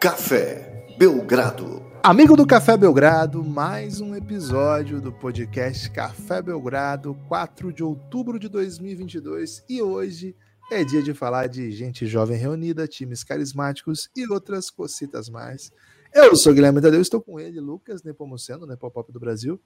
Café 0.00 0.96
Belgrado. 0.96 1.84
Amigo 2.02 2.34
do 2.34 2.46
Café 2.46 2.74
Belgrado, 2.74 3.44
mais 3.44 4.00
um 4.00 4.14
episódio 4.14 4.98
do 4.98 5.12
podcast 5.12 5.90
Café 5.90 6.40
Belgrado, 6.40 7.14
4 7.28 7.70
de 7.70 7.84
outubro 7.84 8.38
de 8.38 8.48
2022. 8.48 9.62
E 9.68 9.82
hoje 9.82 10.34
é 10.72 10.82
dia 10.84 11.02
de 11.02 11.12
falar 11.12 11.48
de 11.48 11.70
gente 11.72 12.06
jovem 12.06 12.38
reunida, 12.38 12.88
times 12.88 13.22
carismáticos 13.22 14.08
e 14.16 14.26
outras 14.32 14.70
cocitas 14.70 15.28
mais. 15.28 15.70
Eu 16.14 16.34
sou 16.34 16.54
Guilherme 16.54 16.80
Tadeu, 16.80 17.02
estou 17.02 17.20
com 17.20 17.38
ele, 17.38 17.60
Lucas 17.60 18.02
Nepomuceno, 18.02 18.64
Nepopop 18.64 19.12
do 19.12 19.20
Brasil, 19.20 19.60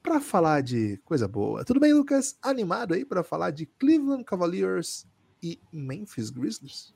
para 0.00 0.20
falar 0.20 0.60
de 0.60 0.96
coisa 1.04 1.26
boa. 1.26 1.64
Tudo 1.64 1.80
bem, 1.80 1.92
Lucas? 1.92 2.36
Animado 2.40 2.94
aí 2.94 3.04
para 3.04 3.24
falar 3.24 3.50
de 3.50 3.66
Cleveland 3.66 4.22
Cavaliers 4.22 5.04
e 5.42 5.58
Memphis 5.72 6.30
Grizzlies? 6.30 6.94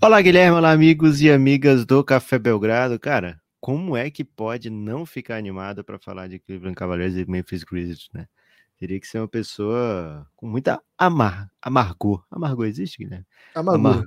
Olá, 0.00 0.20
Guilherme, 0.20 0.56
olá, 0.56 0.72
amigos 0.72 1.20
e 1.20 1.30
amigas 1.30 1.84
do 1.84 2.04
Café 2.04 2.38
Belgrado. 2.38 2.98
Cara, 2.98 3.40
como 3.60 3.96
é 3.96 4.10
que 4.10 4.24
pode 4.24 4.70
não 4.70 5.06
ficar 5.06 5.36
animado 5.36 5.82
para 5.82 5.98
falar 5.98 6.28
de 6.28 6.38
Cleveland 6.38 6.76
Cavaliers 6.76 7.16
e 7.16 7.24
Memphis 7.28 7.64
Grizzlies, 7.64 8.08
né? 8.12 8.26
Teria 8.78 9.00
que 9.00 9.06
ser 9.06 9.18
uma 9.18 9.28
pessoa 9.28 10.26
com 10.36 10.46
muita 10.46 10.82
amar, 10.98 11.50
amargor. 11.62 12.24
Amargor 12.30 12.66
existe, 12.66 12.98
Guilherme? 12.98 13.26
Amargor. 13.54 13.92
Amar... 13.92 14.04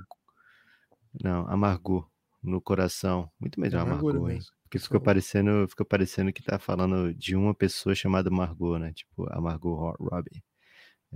Não, 1.22 1.46
amargor 1.48 2.08
no 2.42 2.60
coração. 2.60 3.30
Muito 3.38 3.60
melhor 3.60 3.82
amargor, 3.82 4.10
amargor 4.10 4.30
hein? 4.30 4.40
Porque 4.62 4.78
fica 4.78 5.00
parecendo, 5.00 5.66
fica 5.68 5.84
parecendo 5.84 6.32
que 6.32 6.42
tá 6.42 6.56
falando 6.56 7.12
de 7.12 7.34
uma 7.34 7.52
pessoa 7.52 7.92
chamada 7.92 8.30
Margot, 8.30 8.78
né? 8.78 8.92
Tipo, 8.92 9.26
Amargor 9.32 9.96
Robbie. 9.98 10.44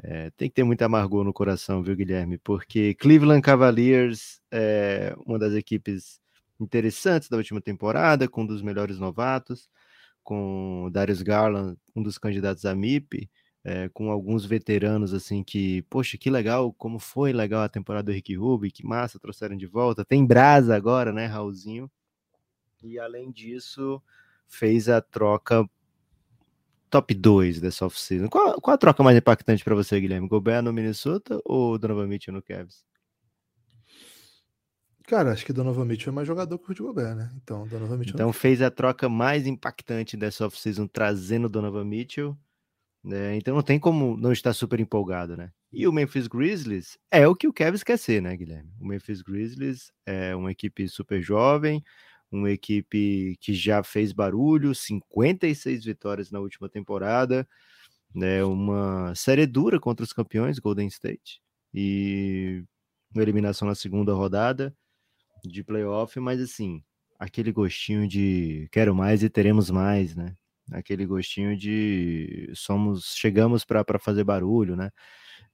É, 0.02 0.30
tem 0.30 0.48
que 0.48 0.54
ter 0.54 0.64
muita 0.64 0.86
amargor 0.86 1.24
no 1.24 1.32
coração, 1.32 1.82
viu, 1.82 1.94
Guilherme? 1.94 2.38
Porque 2.38 2.94
Cleveland 2.94 3.42
Cavaliers 3.42 4.40
é 4.50 5.14
uma 5.24 5.38
das 5.38 5.54
equipes 5.54 6.20
interessantes 6.58 7.28
da 7.28 7.36
última 7.36 7.60
temporada, 7.60 8.28
com 8.28 8.42
um 8.42 8.46
dos 8.46 8.62
melhores 8.62 8.98
novatos, 8.98 9.68
com 10.22 10.88
Darius 10.92 11.22
Garland, 11.22 11.78
um 11.94 12.02
dos 12.02 12.18
candidatos 12.18 12.64
a 12.64 12.74
MIP, 12.74 13.30
é, 13.62 13.88
com 13.90 14.10
alguns 14.10 14.44
veteranos 14.44 15.14
assim 15.14 15.42
que, 15.42 15.82
poxa, 15.82 16.18
que 16.18 16.28
legal, 16.28 16.72
como 16.72 16.98
foi 16.98 17.32
legal 17.32 17.62
a 17.62 17.68
temporada 17.68 18.04
do 18.04 18.12
Rick 18.12 18.34
Rubio, 18.34 18.70
que 18.70 18.84
massa, 18.84 19.18
trouxeram 19.18 19.56
de 19.56 19.66
volta. 19.66 20.04
Tem 20.04 20.24
Brasa 20.26 20.74
agora, 20.74 21.12
né, 21.12 21.26
Raulzinho? 21.26 21.90
E 22.82 22.98
além 22.98 23.30
disso, 23.30 24.02
fez 24.46 24.88
a 24.88 25.00
troca 25.00 25.68
top 26.94 27.12
2 27.12 27.60
dessa 27.60 27.86
off-season. 27.86 28.28
Qual, 28.28 28.60
qual 28.60 28.74
a 28.74 28.78
troca 28.78 29.02
mais 29.02 29.16
impactante 29.16 29.64
para 29.64 29.74
você, 29.74 30.00
Guilherme? 30.00 30.28
Gobert 30.28 30.62
no 30.62 30.72
Minnesota 30.72 31.40
ou 31.44 31.76
Donovan 31.76 32.06
Mitchell 32.06 32.32
no 32.32 32.42
Cavs? 32.42 32.84
Cara, 35.06 35.32
acho 35.32 35.44
que 35.44 35.52
Donovan 35.52 35.84
Mitchell 35.84 36.12
é 36.12 36.14
mais 36.14 36.26
jogador 36.26 36.56
que 36.56 36.64
o 36.64 36.68
Rudy 36.68 36.82
Gobert, 36.82 37.16
né? 37.16 37.30
Então, 37.42 37.66
Donovan 37.66 37.98
Mitchell. 37.98 38.14
Então, 38.14 38.32
fez 38.32 38.62
a 38.62 38.70
troca 38.70 39.08
mais 39.08 39.46
impactante 39.46 40.16
dessa 40.16 40.46
off-season 40.46 40.86
trazendo 40.86 41.48
Donovan 41.48 41.84
Mitchell 41.84 42.38
né? 43.04 43.36
Então 43.36 43.54
não 43.54 43.62
tem 43.62 43.78
como 43.78 44.16
não 44.16 44.32
estar 44.32 44.54
super 44.54 44.80
empolgado, 44.80 45.36
né? 45.36 45.52
E 45.70 45.86
o 45.86 45.92
Memphis 45.92 46.26
Grizzlies 46.26 46.98
é 47.10 47.28
o 47.28 47.34
que 47.36 47.46
o 47.46 47.52
Kevin 47.52 47.78
quer 47.84 47.98
ser, 47.98 48.22
né, 48.22 48.34
Guilherme? 48.34 48.72
O 48.80 48.86
Memphis 48.86 49.20
Grizzlies 49.20 49.92
é 50.06 50.34
uma 50.34 50.50
equipe 50.50 50.88
super 50.88 51.20
jovem, 51.20 51.84
uma 52.36 52.50
equipe 52.50 53.36
que 53.40 53.54
já 53.54 53.82
fez 53.82 54.12
barulho, 54.12 54.74
56 54.74 55.84
vitórias 55.84 56.30
na 56.30 56.40
última 56.40 56.68
temporada, 56.68 57.48
né? 58.14 58.44
Uma 58.44 59.14
série 59.14 59.46
dura 59.46 59.80
contra 59.80 60.04
os 60.04 60.12
campeões 60.12 60.58
Golden 60.58 60.88
State 60.88 61.40
e 61.72 62.64
uma 63.14 63.22
eliminação 63.22 63.68
na 63.68 63.74
segunda 63.74 64.12
rodada 64.14 64.74
de 65.45 65.64
playoff, 65.64 66.18
mas 66.20 66.40
assim, 66.40 66.83
aquele 67.18 67.52
gostinho 67.52 68.08
de 68.08 68.68
quero 68.72 68.95
mais 68.95 69.22
e 69.22 69.30
teremos 69.30 69.70
mais, 69.70 70.16
né? 70.16 70.36
aquele 70.72 71.06
gostinho 71.06 71.56
de 71.56 72.51
somos 72.55 73.14
chegamos 73.16 73.64
para 73.64 73.84
fazer 73.98 74.24
barulho, 74.24 74.77
né? 74.77 74.90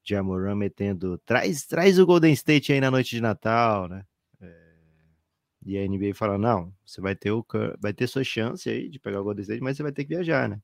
De 0.04 0.14
Amoran 0.16 0.54
metendo 0.56 1.18
traz 1.26 1.66
traz 1.66 1.98
o 1.98 2.06
Golden 2.06 2.32
State 2.32 2.72
aí 2.72 2.80
na 2.80 2.90
noite 2.90 3.10
de 3.10 3.20
Natal, 3.20 3.88
né? 3.88 4.04
E 5.64 5.76
a 5.78 5.84
NBA 5.84 6.14
fala 6.14 6.38
não, 6.38 6.72
você 6.84 7.00
vai 7.00 7.14
ter 7.14 7.30
o 7.32 7.44
vai 7.80 7.92
ter 7.92 8.06
sua 8.06 8.24
chance 8.24 8.68
aí 8.68 8.88
de 8.88 8.98
pegar 8.98 9.20
o 9.20 9.24
Golden 9.24 9.42
State, 9.42 9.62
mas 9.62 9.76
você 9.76 9.82
vai 9.82 9.92
ter 9.92 10.04
que 10.04 10.10
viajar, 10.14 10.48
né? 10.48 10.60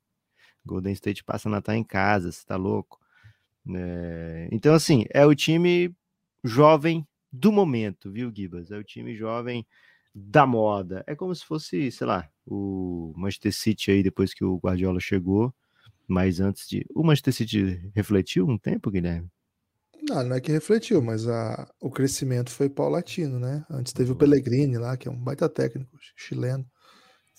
Golden 0.64 0.92
State 0.94 1.24
passa 1.24 1.48
Natal 1.48 1.74
em 1.74 1.84
casa, 1.84 2.32
você 2.32 2.44
tá 2.46 2.56
louco? 2.56 2.98
É, 3.74 4.48
então 4.52 4.74
assim 4.74 5.04
é 5.10 5.26
o 5.26 5.34
time 5.34 5.94
jovem 6.44 7.06
do 7.32 7.52
momento, 7.52 8.10
viu, 8.12 8.32
Gibas? 8.34 8.70
É 8.70 8.78
o 8.78 8.84
time 8.84 9.14
jovem 9.14 9.66
da 10.14 10.46
moda. 10.46 11.04
É 11.06 11.14
como 11.14 11.34
se 11.34 11.44
fosse, 11.44 11.90
sei 11.92 12.06
lá, 12.06 12.28
o 12.46 13.12
Manchester 13.16 13.52
City 13.52 13.90
aí 13.90 14.02
depois 14.02 14.32
que 14.34 14.44
o 14.44 14.56
Guardiola 14.58 15.00
chegou, 15.00 15.54
mas 16.08 16.40
antes 16.40 16.68
de. 16.68 16.86
O 16.94 17.04
Manchester 17.04 17.34
City 17.34 17.90
refletiu 17.94 18.46
um 18.48 18.58
tempo, 18.58 18.90
Guilherme? 18.90 19.28
Não, 20.08 20.22
não 20.22 20.36
é 20.36 20.40
que 20.40 20.52
refletiu, 20.52 21.02
mas 21.02 21.26
a, 21.26 21.68
o 21.80 21.90
crescimento 21.90 22.50
foi 22.50 22.68
paulatino, 22.68 23.40
né? 23.40 23.64
Antes 23.68 23.92
teve 23.92 24.12
o 24.12 24.16
Pellegrini 24.16 24.78
lá, 24.78 24.96
que 24.96 25.08
é 25.08 25.10
um 25.10 25.18
baita 25.18 25.48
técnico 25.48 25.96
chileno. 26.16 26.64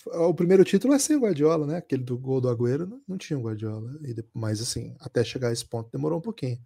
O 0.06 0.34
primeiro 0.34 0.64
título 0.64 0.94
é 0.94 1.00
sem 1.00 1.16
o 1.16 1.22
Guardiola, 1.22 1.66
né? 1.66 1.78
Aquele 1.78 2.04
do 2.04 2.18
gol 2.18 2.40
do 2.40 2.50
Agüero 2.50 2.86
não, 2.86 3.02
não 3.08 3.18
tinha 3.18 3.38
o 3.38 3.42
Guardiola. 3.42 3.98
E, 4.04 4.16
mas 4.34 4.62
assim, 4.62 4.96
até 5.00 5.24
chegar 5.24 5.50
a 5.50 5.54
esse 5.54 5.66
ponto 5.66 5.90
demorou 5.92 6.20
um 6.20 6.22
pouquinho. 6.22 6.58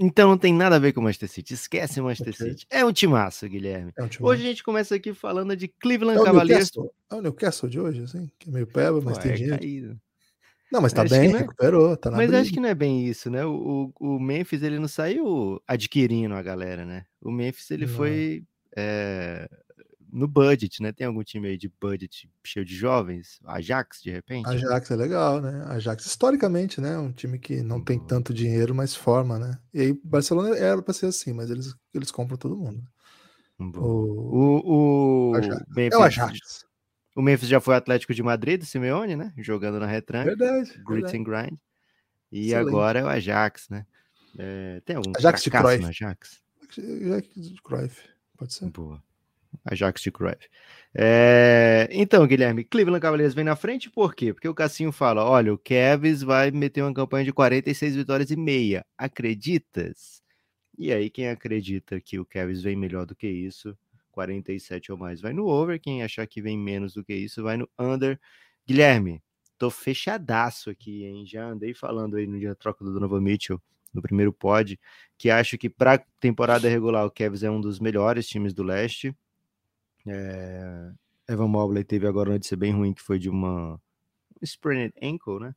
Então 0.00 0.28
não 0.28 0.38
tem 0.38 0.54
nada 0.54 0.76
a 0.76 0.78
ver 0.78 0.92
com 0.92 1.00
o 1.00 1.02
Manchester 1.02 1.28
City. 1.28 1.54
Esquece 1.54 2.00
o 2.00 2.04
Manchester 2.04 2.34
okay. 2.34 2.50
City. 2.50 2.66
É 2.70 2.84
um 2.84 2.92
timaço, 2.92 3.48
Guilherme. 3.48 3.92
É 3.96 4.02
um 4.02 4.08
timaço. 4.08 4.32
Hoje 4.32 4.44
a 4.44 4.48
gente 4.48 4.62
começa 4.62 4.94
aqui 4.94 5.12
falando 5.12 5.56
de 5.56 5.66
Cleveland 5.66 6.20
é 6.20 6.24
Cavaliers. 6.24 6.70
É 7.10 7.14
o 7.14 7.20
Newcastle 7.20 7.68
de 7.68 7.80
hoje, 7.80 8.02
assim, 8.02 8.30
que 8.38 8.48
é 8.48 8.52
meio 8.52 8.66
peba, 8.66 9.00
mas 9.00 9.16
Pô, 9.16 9.22
tem 9.24 9.32
é 9.32 9.34
dinheiro. 9.34 9.58
Caído. 9.58 10.00
Não, 10.70 10.80
mas 10.80 10.92
tá 10.92 11.02
acho 11.02 11.14
bem, 11.14 11.34
é... 11.34 11.38
recuperou, 11.38 11.96
tá 11.96 12.10
Mas 12.10 12.28
briga. 12.28 12.40
acho 12.40 12.52
que 12.52 12.60
não 12.60 12.68
é 12.68 12.74
bem 12.74 13.06
isso, 13.06 13.30
né? 13.30 13.44
O, 13.44 13.92
o, 13.98 14.16
o, 14.16 14.20
Memphis, 14.20 14.62
ele 14.62 14.78
não 14.78 14.88
saiu 14.88 15.60
adquirindo 15.66 16.34
a 16.34 16.42
galera, 16.42 16.84
né? 16.84 17.04
O 17.22 17.30
Memphis, 17.30 17.70
ele 17.70 17.86
não. 17.86 17.94
foi 17.94 18.44
é, 18.76 19.48
no 20.12 20.28
budget, 20.28 20.82
né? 20.82 20.92
Tem 20.92 21.06
algum 21.06 21.22
time 21.22 21.48
aí 21.48 21.56
de 21.56 21.72
budget 21.80 22.30
cheio 22.44 22.64
de 22.64 22.74
jovens? 22.74 23.40
Ajax, 23.46 24.02
de 24.02 24.10
repente? 24.10 24.46
Ajax 24.48 24.90
é 24.90 24.96
legal, 24.96 25.40
né? 25.40 25.64
Ajax, 25.68 26.06
historicamente, 26.06 26.80
né? 26.80 26.98
Um 26.98 27.12
time 27.12 27.38
que 27.38 27.62
não 27.62 27.82
tem 27.82 27.98
tanto 27.98 28.34
dinheiro, 28.34 28.74
mas 28.74 28.94
forma, 28.94 29.38
né? 29.38 29.58
E 29.72 29.80
aí, 29.80 30.00
Barcelona 30.04 30.56
era 30.56 30.80
para 30.82 30.94
ser 30.94 31.06
assim, 31.06 31.32
mas 31.32 31.50
eles, 31.50 31.74
eles 31.94 32.10
compram 32.10 32.36
todo 32.36 32.56
mundo. 32.56 32.82
O, 33.58 33.64
o, 33.74 35.30
o 35.30 35.34
Ajax. 35.34 35.64
Memphis, 35.74 35.92
é 35.92 35.96
o 35.98 36.02
Ajax. 36.02 36.67
O 37.18 37.22
Memphis 37.22 37.48
já 37.48 37.60
foi 37.60 37.74
Atlético 37.74 38.14
de 38.14 38.22
Madrid, 38.22 38.62
Simeone, 38.62 39.16
né? 39.16 39.32
Jogando 39.36 39.80
na 39.80 39.86
retranca. 39.86 40.36
Verdade. 40.36 40.80
Grit 40.86 41.16
and 41.16 41.24
Grind. 41.24 41.58
E 42.30 42.46
Excelente. 42.46 42.68
agora 42.68 43.00
é 43.00 43.02
o 43.02 43.08
Ajax, 43.08 43.68
né? 43.68 43.84
É, 44.38 44.80
tem 44.84 44.94
algum 44.94 45.10
Ajax 45.16 45.42
de 45.42 45.50
Cruyff. 45.50 45.84
Ajax? 45.84 46.40
Ajax 46.78 47.28
de 47.34 47.60
Cruyff, 47.60 48.08
pode 48.36 48.54
ser. 48.54 48.70
Boa. 48.70 49.02
Ajax 49.64 50.00
de 50.00 50.12
Cruyff. 50.12 50.48
É, 50.94 51.88
então, 51.90 52.24
Guilherme, 52.24 52.62
Cleveland 52.62 53.02
Cavaliers 53.02 53.34
vem 53.34 53.44
na 53.44 53.56
frente 53.56 53.90
por 53.90 54.14
quê? 54.14 54.32
Porque 54.32 54.48
o 54.48 54.54
Cassinho 54.54 54.92
fala: 54.92 55.24
olha, 55.24 55.52
o 55.52 55.58
Kevs 55.58 56.22
vai 56.22 56.52
meter 56.52 56.82
uma 56.82 56.94
campanha 56.94 57.24
de 57.24 57.32
46 57.32 57.96
vitórias 57.96 58.30
e 58.30 58.36
meia. 58.36 58.86
Acreditas? 58.96 60.22
E 60.78 60.92
aí, 60.92 61.10
quem 61.10 61.28
acredita 61.28 62.00
que 62.00 62.20
o 62.20 62.24
Kevs 62.24 62.62
vem 62.62 62.76
melhor 62.76 63.06
do 63.06 63.16
que 63.16 63.26
isso, 63.26 63.76
47 64.18 64.90
ou 64.90 64.98
mais, 64.98 65.20
vai 65.20 65.32
no 65.32 65.46
over. 65.46 65.80
Quem 65.80 66.02
achar 66.02 66.26
que 66.26 66.42
vem 66.42 66.58
menos 66.58 66.92
do 66.92 67.04
que 67.04 67.14
isso, 67.14 67.40
vai 67.40 67.56
no 67.56 67.68
under. 67.78 68.18
Guilherme, 68.66 69.22
tô 69.56 69.70
fechadaço 69.70 70.70
aqui, 70.70 71.04
hein? 71.04 71.24
Já 71.24 71.46
andei 71.46 71.72
falando 71.72 72.16
aí 72.16 72.26
no 72.26 72.36
dia 72.36 72.48
da 72.48 72.54
troca 72.56 72.84
do 72.84 72.92
Donovan 72.92 73.20
Mitchell 73.20 73.62
no 73.94 74.02
primeiro 74.02 74.32
pod, 74.32 74.78
que 75.16 75.30
acho 75.30 75.56
que 75.56 75.70
para 75.70 75.98
temporada 76.20 76.68
regular 76.68 77.06
o 77.06 77.10
Kevs 77.10 77.44
é 77.44 77.50
um 77.50 77.60
dos 77.60 77.78
melhores 77.78 78.26
times 78.26 78.52
do 78.52 78.64
leste. 78.64 79.16
É, 80.04 80.90
Evan 81.28 81.48
Mobley 81.48 81.84
teve 81.84 82.06
agora 82.06 82.30
uma 82.30 82.34
notícia 82.34 82.56
bem 82.56 82.72
ruim, 82.72 82.92
que 82.92 83.02
foi 83.02 83.18
de 83.20 83.30
uma 83.30 83.80
sprained 84.42 84.92
ankle, 85.00 85.38
né? 85.40 85.54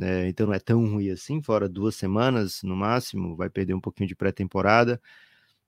É, 0.00 0.28
então 0.28 0.46
não 0.46 0.54
é 0.54 0.58
tão 0.58 0.80
ruim 0.90 1.10
assim, 1.10 1.42
fora 1.42 1.68
duas 1.68 1.94
semanas 1.96 2.62
no 2.62 2.74
máximo, 2.74 3.36
vai 3.36 3.50
perder 3.50 3.74
um 3.74 3.80
pouquinho 3.80 4.08
de 4.08 4.16
pré-temporada, 4.16 5.00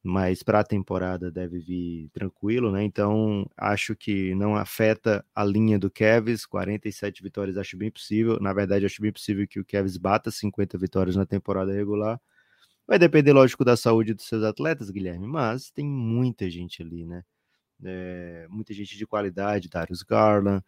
mas 0.06 0.43
para 0.43 0.61
a 0.61 0.64
temporada 0.64 1.31
deve 1.31 1.58
vir 1.58 2.08
tranquilo, 2.12 2.73
né? 2.73 2.85
Então 2.85 3.49
acho 3.56 3.97
que 3.97 4.35
não 4.35 4.56
afeta 4.56 5.25
a 5.35 5.44
linha 5.44 5.79
do 5.79 5.91
Kevs, 5.91 6.47
47 6.47 7.23
vitórias 7.23 7.56
acho 7.56 7.76
bem 7.76 7.91
possível. 7.91 8.38
Na 8.41 8.53
verdade, 8.53 8.87
acho 8.87 9.03
bem 9.03 9.12
possível 9.12 9.47
que 9.49 9.61
o 9.61 9.64
Kevs 9.64 9.97
bata 9.97 10.31
50 10.31 10.79
vitórias 10.79 11.17
na 11.17 11.26
temporada 11.26 11.73
regular. 11.73 12.20
Vai 12.87 12.99
depender, 12.99 13.32
lógico, 13.32 13.64
da 13.64 13.76
saúde 13.76 14.14
dos 14.14 14.26
seus 14.29 14.44
atletas, 14.44 14.91
Guilherme, 14.91 15.26
mas 15.26 15.70
tem 15.70 15.87
muita 15.87 16.49
gente 16.50 16.82
ali, 16.82 17.05
né? 17.05 17.25
é, 17.85 18.47
muita 18.49 18.73
gente 18.73 18.97
de 18.97 19.06
qualidade, 19.06 19.69
Darius 19.69 20.03
Garland, 20.03 20.64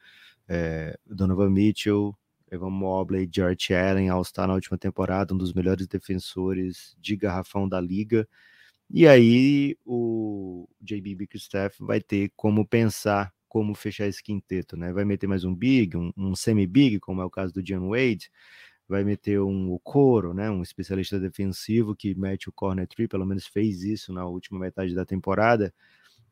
é, 0.49 0.99
Donovan 1.07 1.51
Mitchell, 1.51 2.17
Evan 2.51 2.71
Mobley, 2.71 3.29
George 3.31 3.75
Allen, 3.75 4.09
All-Star 4.09 4.49
na 4.49 4.55
última 4.55 4.79
temporada, 4.79 5.35
um 5.35 5.39
dos 5.39 5.53
melhores 5.53 5.87
defensores 5.87 6.97
de 6.99 7.17
garrafão 7.17 7.69
da 7.69 7.81
liga. 7.81 8.29
E 8.91 9.07
aí 9.07 9.77
o 9.85 10.67
JB 10.81 11.15
Bickerstaff 11.15 11.77
vai 11.83 12.01
ter 12.01 12.33
como 12.37 12.67
pensar 12.67 13.33
como 13.49 13.75
fechar 13.75 14.07
esse 14.07 14.23
quinteto, 14.23 14.77
né? 14.77 14.93
Vai 14.93 15.05
meter 15.05 15.27
mais 15.27 15.45
um 15.45 15.55
big, 15.55 15.97
um, 15.97 16.13
um 16.17 16.35
semi-big, 16.35 17.01
como 17.01 17.23
é 17.23 17.25
o 17.25 17.31
caso 17.31 17.53
do 17.53 17.63
John 17.63 17.89
Wade, 17.91 18.31
vai 18.89 19.05
meter 19.05 19.41
um 19.41 19.79
Coro, 19.83 20.35
né? 20.35 20.51
Um 20.51 20.63
especialista 20.63 21.19
defensivo 21.21 21.95
que 21.97 22.15
mete 22.15 22.49
o 22.49 22.53
corner 22.53 22.87
tree, 22.87 23.09
pelo 23.09 23.27
menos 23.27 23.47
fez 23.47 23.83
isso 23.85 24.13
na 24.13 24.27
última 24.27 24.59
metade 24.61 24.95
da 24.95 25.05
temporada. 25.05 25.73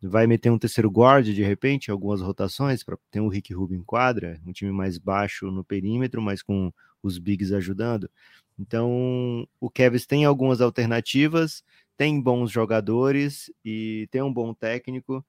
Vai 0.03 0.26
meter 0.26 0.50
um 0.50 0.58
terceiro 0.58 0.91
guard 0.91 1.26
de 1.26 1.43
repente, 1.43 1.91
algumas 1.91 2.20
rotações 2.20 2.85
para 2.85 2.99
ter 3.11 3.20
um 3.20 3.29
Rick 3.29 3.55
Rubin 3.55 3.76
em 3.76 3.82
quadra, 3.85 4.41
um 4.47 4.53
time 4.53 4.70
mais 4.73 4.99
baixo 4.99 5.50
no 5.50 5.64
perímetro, 5.64 6.20
mas 6.23 6.43
com 6.43 6.73
os 7.03 7.19
bigs 7.19 7.53
ajudando. 7.53 8.11
Então, 8.58 9.47
o 9.61 9.70
Kevs 9.70 10.06
tem 10.06 10.25
algumas 10.25 10.61
alternativas, 10.61 11.62
tem 11.96 12.20
bons 12.20 12.50
jogadores 12.50 13.50
e 13.64 14.08
tem 14.10 14.22
um 14.22 14.32
bom 14.32 14.52
técnico. 14.52 15.25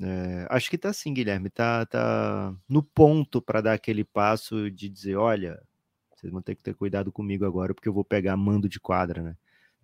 É, 0.00 0.46
acho 0.50 0.68
que 0.68 0.76
tá 0.76 0.92
sim, 0.92 1.14
Guilherme, 1.14 1.48
tá, 1.48 1.86
tá 1.86 2.54
no 2.68 2.82
ponto 2.82 3.40
para 3.40 3.60
dar 3.60 3.72
aquele 3.72 4.04
passo 4.04 4.70
de 4.70 4.88
dizer, 4.88 5.16
olha, 5.16 5.62
vocês 6.14 6.32
vão 6.32 6.42
ter 6.42 6.54
que 6.54 6.62
ter 6.62 6.74
cuidado 6.74 7.10
comigo 7.10 7.44
agora 7.44 7.74
porque 7.74 7.88
eu 7.88 7.92
vou 7.94 8.04
pegar 8.04 8.36
mando 8.36 8.68
de 8.68 8.78
quadra, 8.78 9.22
né? 9.22 9.36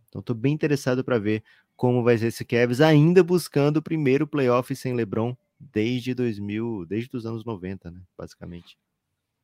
Então 0.09 0.21
tô 0.21 0.35
bem 0.35 0.53
interessado 0.53 1.03
para 1.03 1.19
ver 1.19 1.43
como 1.75 2.03
vai 2.03 2.19
ser 2.19 2.27
esse 2.27 2.45
Cavs, 2.45 2.81
ainda 2.81 3.25
buscando 3.25 3.79
o 3.79 3.83
primeiro 3.83 4.27
playoff 4.27 4.75
sem 4.77 4.95
LeBron 4.95 5.35
desde 5.59 6.15
2000, 6.15 6.85
desde 6.87 7.17
os 7.17 7.25
anos 7.25 7.45
90, 7.45 7.91
né, 7.91 8.01
basicamente. 8.17 8.77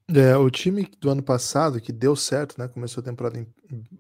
É, 0.09 0.37
o 0.37 0.51
time 0.51 0.89
do 1.01 1.11
ano 1.11 1.23
passado, 1.23 1.81
que 1.81 1.93
deu 1.93 2.17
certo, 2.17 2.59
né, 2.59 2.69
começou 2.69 3.01
a 3.01 3.05
temporada 3.05 3.47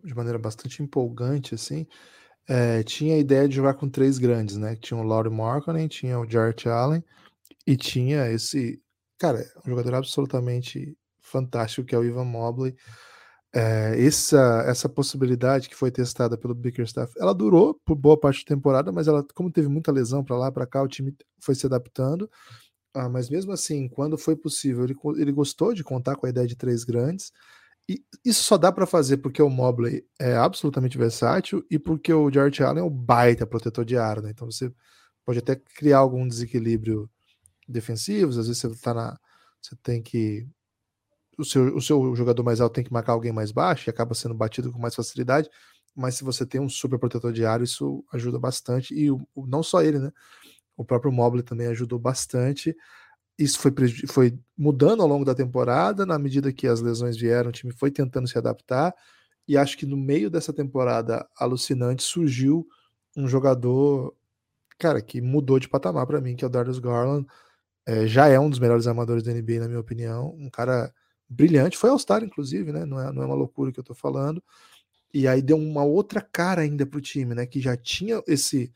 de 0.04 0.14
maneira 0.14 0.38
bastante 0.38 0.82
empolgante, 0.82 1.54
assim, 1.54 1.86
é, 2.48 2.82
tinha 2.82 3.14
a 3.14 3.18
ideia 3.18 3.46
de 3.46 3.54
jogar 3.54 3.74
com 3.74 3.88
três 3.88 4.18
grandes, 4.18 4.56
né? 4.56 4.74
Tinha 4.76 4.98
o 4.98 5.02
Laurie 5.02 5.30
Markkinen, 5.30 5.86
tinha 5.86 6.18
o 6.18 6.28
Jarrett 6.28 6.68
Allen 6.68 7.04
e 7.66 7.76
tinha 7.76 8.30
esse, 8.30 8.80
cara, 9.18 9.44
um 9.66 9.70
jogador 9.70 9.94
absolutamente 9.94 10.96
fantástico 11.20 11.86
que 11.86 11.94
é 11.94 11.98
o 11.98 12.04
Ivan 12.04 12.24
Mobley. 12.24 12.74
É, 13.54 13.94
essa, 14.02 14.64
essa 14.66 14.88
possibilidade 14.88 15.68
que 15.68 15.76
foi 15.76 15.90
testada 15.90 16.36
pelo 16.38 16.54
Bickerstaff, 16.54 17.12
ela 17.18 17.34
durou 17.34 17.74
por 17.84 17.96
boa 17.96 18.18
parte 18.18 18.44
da 18.44 18.54
temporada, 18.54 18.92
mas 18.92 19.08
ela, 19.08 19.24
como 19.34 19.50
teve 19.50 19.68
muita 19.68 19.92
lesão 19.92 20.24
para 20.24 20.36
lá 20.36 20.52
para 20.52 20.66
cá, 20.66 20.82
o 20.82 20.88
time 20.88 21.14
foi 21.40 21.54
se 21.54 21.66
adaptando. 21.66 22.30
Ah, 22.94 23.08
mas 23.08 23.28
mesmo 23.28 23.52
assim, 23.52 23.88
quando 23.88 24.16
foi 24.18 24.36
possível, 24.36 24.84
ele, 24.84 24.94
ele 25.18 25.32
gostou 25.32 25.74
de 25.74 25.84
contar 25.84 26.16
com 26.16 26.26
a 26.26 26.30
ideia 26.30 26.46
de 26.46 26.56
três 26.56 26.84
grandes. 26.84 27.30
E 27.88 28.04
isso 28.24 28.42
só 28.42 28.58
dá 28.58 28.70
para 28.70 28.86
fazer 28.86 29.18
porque 29.18 29.40
o 29.40 29.48
Mobley 29.48 30.04
é 30.18 30.36
absolutamente 30.36 30.98
versátil 30.98 31.64
e 31.70 31.78
porque 31.78 32.12
o 32.12 32.30
George 32.30 32.62
Allen 32.62 32.82
é 32.82 32.86
um 32.86 32.90
baita 32.90 33.46
protetor 33.46 33.84
de 33.84 33.96
ar, 33.96 34.20
né? 34.20 34.30
Então 34.30 34.50
você 34.50 34.72
pode 35.24 35.38
até 35.38 35.56
criar 35.56 35.98
algum 35.98 36.26
desequilíbrio 36.28 37.10
defensivo, 37.68 38.30
às 38.30 38.36
vezes 38.48 38.58
você 38.58 38.74
tá 38.76 38.94
na 38.94 39.18
você 39.62 39.76
tem 39.82 40.02
que 40.02 40.46
o 41.38 41.44
seu, 41.44 41.76
o 41.76 41.80
seu 41.80 42.16
jogador 42.16 42.42
mais 42.42 42.60
alto 42.60 42.74
tem 42.74 42.84
que 42.84 42.92
marcar 42.92 43.12
alguém 43.12 43.32
mais 43.32 43.52
baixo 43.52 43.88
e 43.88 43.90
acaba 43.90 44.14
sendo 44.14 44.34
batido 44.34 44.72
com 44.72 44.78
mais 44.78 44.94
facilidade, 44.94 45.48
mas 45.94 46.16
se 46.16 46.24
você 46.24 46.44
tem 46.46 46.60
um 46.60 46.68
super 46.68 46.98
protetor 46.98 47.32
de 47.32 47.44
ar, 47.44 47.62
isso 47.62 48.04
ajuda 48.12 48.38
bastante 48.38 48.94
e 48.94 49.10
o, 49.10 49.26
não 49.36 49.62
só 49.62 49.82
ele, 49.82 49.98
né? 49.98 50.12
O 50.76 50.84
próprio 50.84 51.12
Mobley 51.12 51.42
também 51.42 51.68
ajudou 51.68 51.98
bastante 51.98 52.76
isso 53.38 53.58
foi, 53.60 53.72
foi 54.08 54.38
mudando 54.56 55.02
ao 55.02 55.08
longo 55.08 55.24
da 55.24 55.34
temporada, 55.34 56.04
na 56.04 56.18
medida 56.18 56.52
que 56.52 56.66
as 56.66 56.80
lesões 56.80 57.16
vieram, 57.16 57.50
o 57.50 57.52
time 57.52 57.72
foi 57.72 57.90
tentando 57.90 58.26
se 58.26 58.36
adaptar, 58.36 58.94
e 59.46 59.56
acho 59.56 59.78
que 59.78 59.86
no 59.86 59.96
meio 59.96 60.28
dessa 60.28 60.52
temporada 60.52 61.26
alucinante 61.38 62.02
surgiu 62.02 62.66
um 63.16 63.28
jogador, 63.28 64.14
cara, 64.78 65.00
que 65.00 65.20
mudou 65.20 65.58
de 65.58 65.68
patamar 65.68 66.06
para 66.06 66.20
mim, 66.20 66.36
que 66.36 66.44
é 66.44 66.48
o 66.48 66.50
Darius 66.50 66.78
Garland, 66.78 67.26
é, 67.86 68.06
já 68.06 68.28
é 68.28 68.38
um 68.38 68.50
dos 68.50 68.58
melhores 68.58 68.86
armadores 68.86 69.22
da 69.22 69.32
NBA, 69.32 69.60
na 69.60 69.68
minha 69.68 69.80
opinião, 69.80 70.34
um 70.36 70.50
cara 70.50 70.92
brilhante, 71.28 71.78
foi 71.78 71.90
All-Star, 71.90 72.24
inclusive, 72.24 72.72
né, 72.72 72.84
não 72.84 73.00
é, 73.00 73.12
não 73.12 73.22
é 73.22 73.26
uma 73.26 73.34
loucura 73.34 73.70
que 73.72 73.78
eu 73.78 73.84
tô 73.84 73.94
falando, 73.94 74.42
e 75.14 75.28
aí 75.28 75.40
deu 75.40 75.56
uma 75.56 75.84
outra 75.84 76.20
cara 76.20 76.62
ainda 76.62 76.84
pro 76.84 77.00
time, 77.00 77.34
né, 77.34 77.46
que 77.46 77.60
já 77.60 77.76
tinha 77.76 78.22
esse 78.26 78.72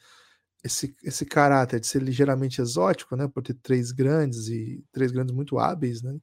esse, 0.64 0.94
esse 1.02 1.26
caráter 1.26 1.80
de 1.80 1.86
ser 1.86 2.02
ligeiramente 2.02 2.60
exótico, 2.60 3.16
né, 3.16 3.28
por 3.28 3.42
ter 3.42 3.54
três 3.54 3.92
grandes 3.92 4.48
e 4.48 4.84
três 4.92 5.10
grandes 5.12 5.34
muito 5.34 5.58
hábeis, 5.58 6.02
né, 6.02 6.16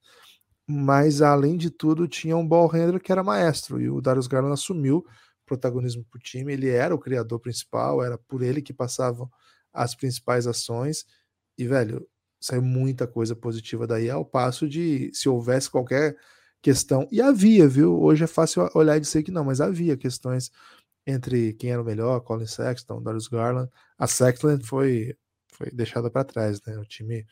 mas 0.67 1.21
além 1.21 1.57
de 1.57 1.69
tudo 1.69 2.07
tinha 2.07 2.37
um 2.37 2.47
ball 2.47 2.67
handler 2.67 3.01
que 3.01 3.11
era 3.11 3.23
maestro 3.23 3.81
e 3.81 3.89
o 3.89 4.01
Darius 4.01 4.27
Garland 4.27 4.53
assumiu 4.53 5.05
protagonismo 5.45 6.05
para 6.09 6.19
o 6.19 6.21
time, 6.21 6.53
ele 6.53 6.69
era 6.69 6.93
o 6.93 6.99
criador 6.99 7.39
principal, 7.39 8.03
era 8.03 8.17
por 8.17 8.43
ele 8.43 8.61
que 8.61 8.73
passavam 8.73 9.29
as 9.73 9.95
principais 9.95 10.45
ações 10.47 11.05
e 11.57 11.67
velho, 11.67 12.07
saiu 12.39 12.61
muita 12.61 13.07
coisa 13.07 13.35
positiva 13.35 13.87
daí 13.87 14.09
ao 14.09 14.23
passo 14.23 14.69
de 14.69 15.11
se 15.13 15.27
houvesse 15.27 15.69
qualquer 15.69 16.15
questão, 16.61 17.07
e 17.11 17.21
havia, 17.21 17.67
viu? 17.67 17.99
Hoje 18.01 18.23
é 18.25 18.27
fácil 18.27 18.69
olhar 18.75 18.97
e 18.97 18.99
dizer 18.99 19.23
que 19.23 19.31
não, 19.31 19.45
mas 19.45 19.61
havia 19.61 19.97
questões 19.97 20.51
entre 21.05 21.53
quem 21.53 21.71
era 21.71 21.81
o 21.81 21.85
melhor, 21.85 22.21
Colin 22.21 22.45
Sexton, 22.45 23.01
Darius 23.01 23.27
Garland. 23.27 23.69
A 23.97 24.07
Sexton 24.07 24.59
foi, 24.61 25.15
foi 25.51 25.71
deixada 25.71 26.09
para 26.09 26.23
trás, 26.23 26.61
né? 26.65 26.77
O 26.77 26.85
time 26.85 27.25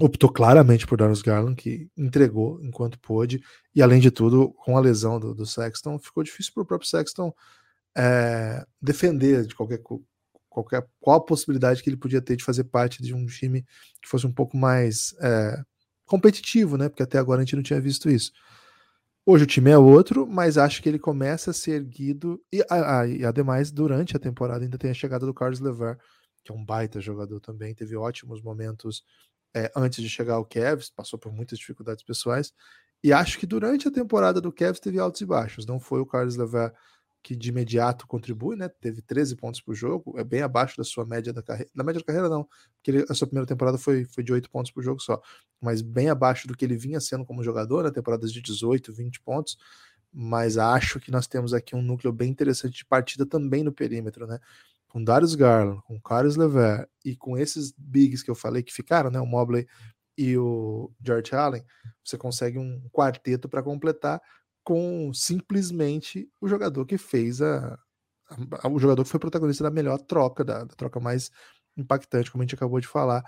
optou 0.00 0.30
claramente 0.30 0.86
por 0.86 0.98
Darius 0.98 1.22
Garland, 1.22 1.54
que 1.54 1.88
entregou 1.96 2.60
enquanto 2.62 2.98
pôde, 2.98 3.40
e 3.74 3.82
além 3.82 4.00
de 4.00 4.10
tudo, 4.10 4.52
com 4.52 4.76
a 4.76 4.80
lesão 4.80 5.20
do, 5.20 5.34
do 5.34 5.46
Sexton, 5.46 5.98
ficou 5.98 6.22
difícil 6.22 6.52
para 6.52 6.62
o 6.62 6.66
próprio 6.66 6.88
Sexton 6.88 7.32
é, 7.96 8.66
defender 8.82 9.46
de 9.46 9.54
qualquer, 9.54 9.80
qualquer 10.48 10.86
qual 11.00 11.18
a 11.18 11.24
possibilidade 11.24 11.82
que 11.82 11.88
ele 11.88 11.96
podia 11.96 12.20
ter 12.20 12.36
de 12.36 12.44
fazer 12.44 12.64
parte 12.64 13.02
de 13.02 13.14
um 13.14 13.24
time 13.26 13.64
que 14.02 14.08
fosse 14.08 14.26
um 14.26 14.32
pouco 14.32 14.56
mais 14.56 15.14
é, 15.20 15.62
competitivo, 16.04 16.76
né? 16.76 16.88
Porque 16.88 17.02
até 17.02 17.18
agora 17.18 17.40
a 17.40 17.44
gente 17.44 17.56
não 17.56 17.62
tinha 17.62 17.80
visto 17.80 18.10
isso. 18.10 18.32
Hoje 19.26 19.44
o 19.44 19.46
time 19.46 19.70
é 19.70 19.78
outro, 19.78 20.26
mas 20.26 20.58
acho 20.58 20.82
que 20.82 20.88
ele 20.88 20.98
começa 20.98 21.50
a 21.50 21.54
ser 21.54 21.72
erguido. 21.82 22.42
E, 22.52 22.62
ah, 22.70 23.06
e 23.06 23.24
ademais, 23.24 23.70
durante 23.70 24.14
a 24.14 24.20
temporada 24.20 24.62
ainda 24.62 24.76
tem 24.76 24.90
a 24.90 24.94
chegada 24.94 25.24
do 25.24 25.32
Carlos 25.32 25.60
Lever, 25.60 25.98
que 26.44 26.52
é 26.52 26.54
um 26.54 26.62
baita 26.62 27.00
jogador 27.00 27.40
também. 27.40 27.74
Teve 27.74 27.96
ótimos 27.96 28.42
momentos 28.42 29.02
é, 29.56 29.72
antes 29.74 30.02
de 30.02 30.10
chegar 30.10 30.34
ao 30.34 30.44
Cavs, 30.44 30.90
passou 30.90 31.18
por 31.18 31.32
muitas 31.32 31.58
dificuldades 31.58 32.04
pessoais. 32.04 32.52
E 33.02 33.12
acho 33.14 33.38
que 33.38 33.46
durante 33.46 33.88
a 33.88 33.90
temporada 33.90 34.42
do 34.42 34.52
Cavs 34.52 34.80
teve 34.80 34.98
altos 34.98 35.22
e 35.22 35.26
baixos. 35.26 35.64
Não 35.64 35.80
foi 35.80 36.00
o 36.00 36.06
Carlos 36.06 36.36
Lever 36.36 36.74
que 37.24 37.34
de 37.34 37.48
imediato 37.48 38.06
contribui, 38.06 38.54
né? 38.54 38.68
Teve 38.68 39.00
13 39.00 39.34
pontos 39.34 39.58
por 39.58 39.74
jogo, 39.74 40.14
é 40.18 40.22
bem 40.22 40.42
abaixo 40.42 40.76
da 40.76 40.84
sua 40.84 41.06
média 41.06 41.32
da 41.32 41.42
carreira. 41.42 41.70
Da 41.74 41.82
média 41.82 41.98
da 41.98 42.04
carreira, 42.04 42.28
não, 42.28 42.44
porque 42.76 42.90
ele, 42.90 43.06
a 43.08 43.14
sua 43.14 43.26
primeira 43.26 43.46
temporada 43.46 43.78
foi, 43.78 44.04
foi 44.04 44.22
de 44.22 44.30
8 44.30 44.50
pontos 44.50 44.70
por 44.70 44.84
jogo 44.84 45.00
só, 45.00 45.18
mas 45.58 45.80
bem 45.80 46.10
abaixo 46.10 46.46
do 46.46 46.54
que 46.54 46.66
ele 46.66 46.76
vinha 46.76 47.00
sendo 47.00 47.24
como 47.24 47.42
jogador, 47.42 47.78
na 47.78 47.88
né? 47.88 47.94
temporadas 47.94 48.30
de 48.30 48.42
18, 48.42 48.92
20 48.92 49.22
pontos. 49.22 49.56
Mas 50.12 50.58
acho 50.58 51.00
que 51.00 51.10
nós 51.10 51.26
temos 51.26 51.54
aqui 51.54 51.74
um 51.74 51.82
núcleo 51.82 52.12
bem 52.12 52.30
interessante 52.30 52.74
de 52.76 52.84
partida 52.84 53.24
também 53.24 53.64
no 53.64 53.72
perímetro, 53.72 54.26
né? 54.26 54.38
Com 54.86 55.02
Darius 55.02 55.34
Garland, 55.34 55.80
com 55.86 55.98
Carlos 55.98 56.36
Lever 56.36 56.86
e 57.04 57.16
com 57.16 57.38
esses 57.38 57.72
bigs 57.76 58.22
que 58.22 58.30
eu 58.30 58.34
falei 58.34 58.62
que 58.62 58.72
ficaram, 58.72 59.10
né? 59.10 59.18
O 59.18 59.26
Mobley 59.26 59.66
e 60.16 60.36
o 60.36 60.92
George 61.02 61.34
Allen, 61.34 61.64
você 62.04 62.18
consegue 62.18 62.58
um 62.58 62.86
quarteto 62.92 63.48
para 63.48 63.62
completar 63.62 64.20
com 64.64 65.12
simplesmente 65.12 66.28
o 66.40 66.48
jogador 66.48 66.86
que 66.86 66.96
fez 66.96 67.42
a, 67.42 67.78
a, 68.62 68.68
o 68.68 68.78
jogador 68.78 69.04
que 69.04 69.10
foi 69.10 69.20
protagonista 69.20 69.62
da 69.62 69.70
melhor 69.70 69.98
troca, 69.98 70.42
da, 70.42 70.64
da, 70.64 70.74
troca 70.74 70.98
mais 70.98 71.30
impactante, 71.76 72.30
como 72.30 72.42
a 72.42 72.44
gente 72.44 72.54
acabou 72.54 72.80
de 72.80 72.88
falar. 72.88 73.22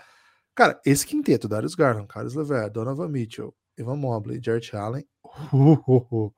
Cara, 0.55 0.81
esse 0.85 1.07
quinteto, 1.07 1.47
Darius 1.47 1.75
Garland, 1.75 2.09
Carlos 2.09 2.35
Lever, 2.35 2.71
Donovan 2.71 3.09
Mitchell, 3.09 3.55
Evan 3.77 3.97
Mobley, 3.97 4.41
Jared 4.43 4.75
Allen, 4.75 5.05
uh, 5.53 5.73
uh, 5.87 6.07
uh. 6.11 6.35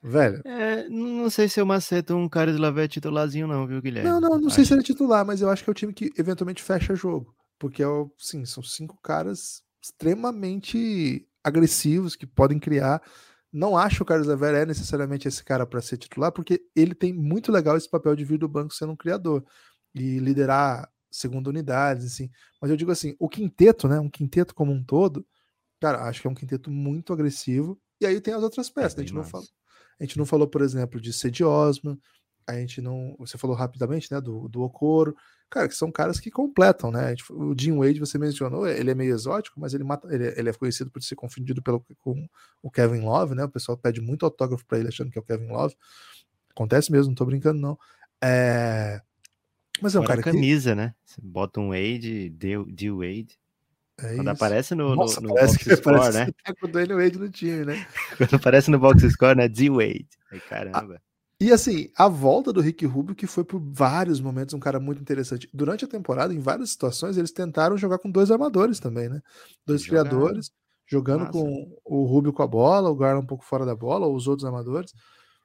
velho. 0.00 0.40
É, 0.46 0.88
não 0.88 1.28
sei 1.28 1.48
se 1.48 1.60
eu 1.60 1.66
maceto 1.66 2.14
um 2.14 2.28
Carlos 2.28 2.58
Lever 2.58 2.88
titularzinho 2.88 3.48
não, 3.48 3.66
viu, 3.66 3.82
Guilherme? 3.82 4.08
Não, 4.08 4.20
não, 4.20 4.38
não 4.38 4.46
acho... 4.46 4.54
sei 4.54 4.64
se 4.64 4.72
ele 4.72 4.82
é 4.82 4.84
titular, 4.84 5.26
mas 5.26 5.40
eu 5.40 5.50
acho 5.50 5.64
que 5.64 5.70
é 5.70 5.72
o 5.72 5.74
time 5.74 5.92
que 5.92 6.12
eventualmente 6.16 6.62
fecha 6.62 6.94
jogo, 6.94 7.34
porque 7.58 7.82
é 7.82 7.88
o, 7.88 8.12
sim, 8.16 8.44
são 8.44 8.62
cinco 8.62 8.96
caras 9.02 9.64
extremamente 9.82 11.26
agressivos 11.42 12.14
que 12.14 12.24
podem 12.26 12.60
criar 12.60 13.02
não 13.52 13.76
acho 13.76 13.96
que 13.96 14.02
o 14.02 14.06
Carlos 14.06 14.26
Lever 14.26 14.54
é 14.54 14.64
necessariamente 14.64 15.28
esse 15.28 15.44
cara 15.44 15.66
para 15.66 15.82
ser 15.82 15.98
titular, 15.98 16.32
porque 16.32 16.64
ele 16.74 16.94
tem 16.94 17.12
muito 17.12 17.52
legal 17.52 17.76
esse 17.76 17.88
papel 17.88 18.16
de 18.16 18.24
vir 18.24 18.38
do 18.38 18.48
banco 18.48 18.74
sendo 18.74 18.92
um 18.92 18.96
criador 18.96 19.44
e 19.94 20.18
liderar 20.18 20.90
segunda 21.10 21.50
unidades, 21.50 22.06
assim. 22.06 22.30
Mas 22.60 22.70
eu 22.70 22.76
digo 22.76 22.90
assim, 22.90 23.14
o 23.18 23.28
quinteto, 23.28 23.86
né? 23.86 24.00
Um 24.00 24.08
quinteto 24.08 24.54
como 24.54 24.72
um 24.72 24.82
todo, 24.82 25.26
cara, 25.78 26.04
acho 26.08 26.22
que 26.22 26.26
é 26.26 26.30
um 26.30 26.34
quinteto 26.34 26.70
muito 26.70 27.12
agressivo. 27.12 27.78
E 28.00 28.06
aí 28.06 28.20
tem 28.20 28.32
as 28.32 28.42
outras 28.42 28.68
é 28.68 28.72
peças. 28.72 28.98
É 28.98 29.00
a, 29.00 29.04
gente 29.04 29.14
não 29.14 29.24
falou, 29.24 29.46
a 30.00 30.04
gente 30.04 30.18
não 30.18 30.26
falou, 30.26 30.48
por 30.48 30.62
exemplo, 30.62 30.98
de 30.98 31.12
Cedi 31.12 31.44
Osman, 31.44 31.98
a 32.46 32.54
gente 32.54 32.80
não. 32.80 33.14
Você 33.18 33.36
falou 33.36 33.54
rapidamente, 33.54 34.10
né? 34.10 34.20
Do, 34.20 34.48
do 34.48 34.62
Okoro 34.62 35.14
cara, 35.52 35.68
que 35.68 35.74
são 35.74 35.92
caras 35.92 36.18
que 36.18 36.30
completam, 36.30 36.90
né? 36.90 37.14
O 37.30 37.54
Jim 37.56 37.76
Wade, 37.76 38.00
você 38.00 38.16
mencionou, 38.16 38.66
ele 38.66 38.90
é 38.90 38.94
meio 38.94 39.14
exótico, 39.14 39.60
mas 39.60 39.74
ele, 39.74 39.84
mata, 39.84 40.08
ele, 40.12 40.32
ele 40.34 40.48
é 40.48 40.52
conhecido 40.52 40.90
por 40.90 41.02
ser 41.02 41.14
confundido 41.14 41.62
pelo, 41.62 41.84
com 42.00 42.26
o 42.62 42.70
Kevin 42.70 43.00
Love, 43.00 43.34
né? 43.34 43.44
O 43.44 43.50
pessoal 43.50 43.76
pede 43.76 44.00
muito 44.00 44.24
autógrafo 44.24 44.64
para 44.64 44.78
ele 44.78 44.88
achando 44.88 45.10
que 45.10 45.18
é 45.18 45.20
o 45.20 45.24
Kevin 45.24 45.48
Love. 45.48 45.76
Acontece 46.50 46.90
mesmo, 46.90 47.08
não 47.08 47.14
tô 47.14 47.26
brincando, 47.26 47.60
não. 47.60 47.78
É... 48.22 49.02
Mas 49.82 49.94
é 49.94 50.00
um 50.00 50.02
Fora 50.02 50.22
cara 50.22 50.32
camisa, 50.32 50.74
né? 50.74 50.94
Você 51.04 51.20
bota 51.22 51.60
um 51.60 51.68
Wade, 51.68 52.30
D 52.30 52.90
Wade. 52.90 53.38
É 53.98 54.14
Quando 54.14 54.20
isso. 54.20 54.30
aparece 54.30 54.74
no, 54.74 54.96
Nossa, 54.96 55.20
no, 55.20 55.28
no 55.28 55.34
box 55.34 55.56
que, 55.58 55.76
score, 55.76 56.14
né? 56.14 56.26
que 56.26 56.32
tá 56.32 56.54
com 56.58 56.66
o 56.66 56.70
Dwayne 56.70 56.94
Wade 56.94 57.18
no 57.18 57.28
time, 57.28 57.64
né? 57.66 57.86
Quando 58.16 58.34
aparece 58.34 58.70
no 58.70 58.78
box 58.78 59.02
score, 59.10 59.36
né? 59.36 59.48
D 59.48 59.68
Wade. 59.68 60.08
Caramba. 60.48 61.00
E 61.42 61.50
assim, 61.50 61.88
a 61.96 62.06
volta 62.06 62.52
do 62.52 62.60
Rick 62.60 62.86
Rubio, 62.86 63.16
que 63.16 63.26
foi 63.26 63.42
por 63.42 63.60
vários 63.60 64.20
momentos 64.20 64.54
um 64.54 64.60
cara 64.60 64.78
muito 64.78 65.02
interessante. 65.02 65.50
Durante 65.52 65.84
a 65.84 65.88
temporada, 65.88 66.32
em 66.32 66.38
várias 66.38 66.70
situações, 66.70 67.18
eles 67.18 67.32
tentaram 67.32 67.76
jogar 67.76 67.98
com 67.98 68.08
dois 68.08 68.30
armadores 68.30 68.78
também, 68.78 69.08
né? 69.08 69.20
Dois 69.66 69.82
Jogaram. 69.82 70.08
criadores, 70.08 70.52
jogando 70.86 71.22
Massa. 71.22 71.32
com 71.32 71.76
o 71.84 72.04
Rubio 72.04 72.32
com 72.32 72.44
a 72.44 72.46
bola, 72.46 72.90
o 72.90 72.94
Garland 72.94 73.24
um 73.24 73.26
pouco 73.26 73.44
fora 73.44 73.66
da 73.66 73.74
bola, 73.74 74.06
ou 74.06 74.14
os 74.14 74.28
outros 74.28 74.44
armadores. 74.44 74.92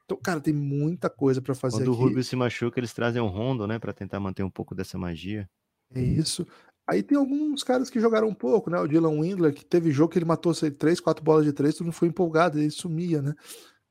Então, 0.05 0.19
cara, 0.23 0.39
tem 0.39 0.53
muita 0.53 1.09
coisa 1.09 1.41
para 1.41 1.55
fazer 1.55 1.77
Quando 1.77 1.87
o 1.87 1.93
aqui. 1.93 2.01
Rubio 2.03 2.23
se 2.23 2.35
machuca, 2.35 2.79
eles 2.79 2.93
trazem 2.93 3.19
um 3.19 3.27
Rondo, 3.27 3.65
né? 3.65 3.79
Pra 3.79 3.91
tentar 3.91 4.19
manter 4.19 4.43
um 4.43 4.51
pouco 4.51 4.75
dessa 4.75 4.99
magia. 4.99 5.49
É 5.95 5.99
isso. 5.99 6.45
Aí 6.87 7.01
tem 7.01 7.17
alguns 7.17 7.63
caras 7.63 7.89
que 7.89 7.99
jogaram 7.99 8.27
um 8.27 8.35
pouco, 8.35 8.69
né? 8.69 8.79
O 8.79 8.87
Dylan 8.87 9.19
Windler, 9.19 9.51
que 9.51 9.65
teve 9.65 9.89
jogo 9.89 10.11
que 10.13 10.19
ele 10.19 10.25
matou 10.25 10.53
sei, 10.53 10.69
três, 10.69 10.99
quatro 10.99 11.23
bolas 11.23 11.43
de 11.43 11.53
três, 11.53 11.73
todo 11.73 11.85
mundo 11.85 11.95
foi 11.95 12.07
empolgado, 12.07 12.59
ele 12.59 12.69
sumia, 12.69 13.19
né? 13.19 13.33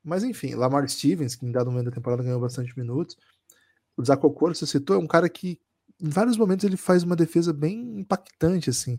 Mas 0.07 0.23
enfim, 0.23 0.55
Lamar 0.55 0.87
Stevens, 0.87 1.35
que 1.35 1.45
em 1.45 1.51
dado 1.51 1.69
momento 1.69 1.87
da 1.87 1.91
temporada 1.91 2.23
ganhou 2.23 2.39
bastante 2.39 2.77
minutos. 2.79 3.17
O 3.97 4.05
Zach 4.05 4.25
Okoro, 4.25 4.55
você 4.55 4.65
citou, 4.65 4.95
é 4.95 4.99
um 4.99 5.05
cara 5.05 5.27
que 5.27 5.59
em 6.01 6.09
vários 6.09 6.37
momentos 6.37 6.63
ele 6.63 6.77
faz 6.77 7.03
uma 7.03 7.15
defesa 7.15 7.51
bem 7.51 7.99
impactante, 7.99 8.69
assim. 8.69 8.97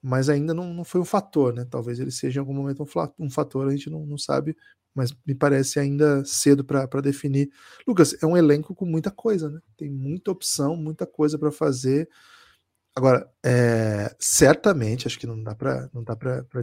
Mas 0.00 0.30
ainda 0.30 0.54
não, 0.54 0.72
não 0.72 0.84
foi 0.84 1.02
um 1.02 1.04
fator, 1.04 1.52
né? 1.52 1.66
Talvez 1.66 2.00
ele 2.00 2.10
seja 2.10 2.38
em 2.38 2.40
algum 2.40 2.54
momento 2.54 2.82
um, 2.82 3.26
um 3.26 3.30
fator, 3.30 3.68
a 3.68 3.70
gente 3.72 3.90
não, 3.90 4.06
não 4.06 4.16
sabe, 4.16 4.56
mas 4.94 5.14
me 5.26 5.34
parece 5.34 5.78
ainda 5.78 6.24
cedo 6.24 6.64
para 6.64 7.02
definir. 7.02 7.50
Lucas, 7.86 8.16
é 8.22 8.26
um 8.26 8.36
elenco 8.36 8.74
com 8.74 8.86
muita 8.86 9.10
coisa, 9.10 9.50
né? 9.50 9.60
Tem 9.76 9.90
muita 9.90 10.30
opção, 10.30 10.74
muita 10.76 11.06
coisa 11.06 11.38
para 11.38 11.52
fazer. 11.52 12.08
Agora, 12.96 13.30
é, 13.44 14.16
certamente, 14.18 15.06
acho 15.06 15.18
que 15.18 15.26
não 15.26 15.42
dá 15.42 15.54
para 15.54 15.90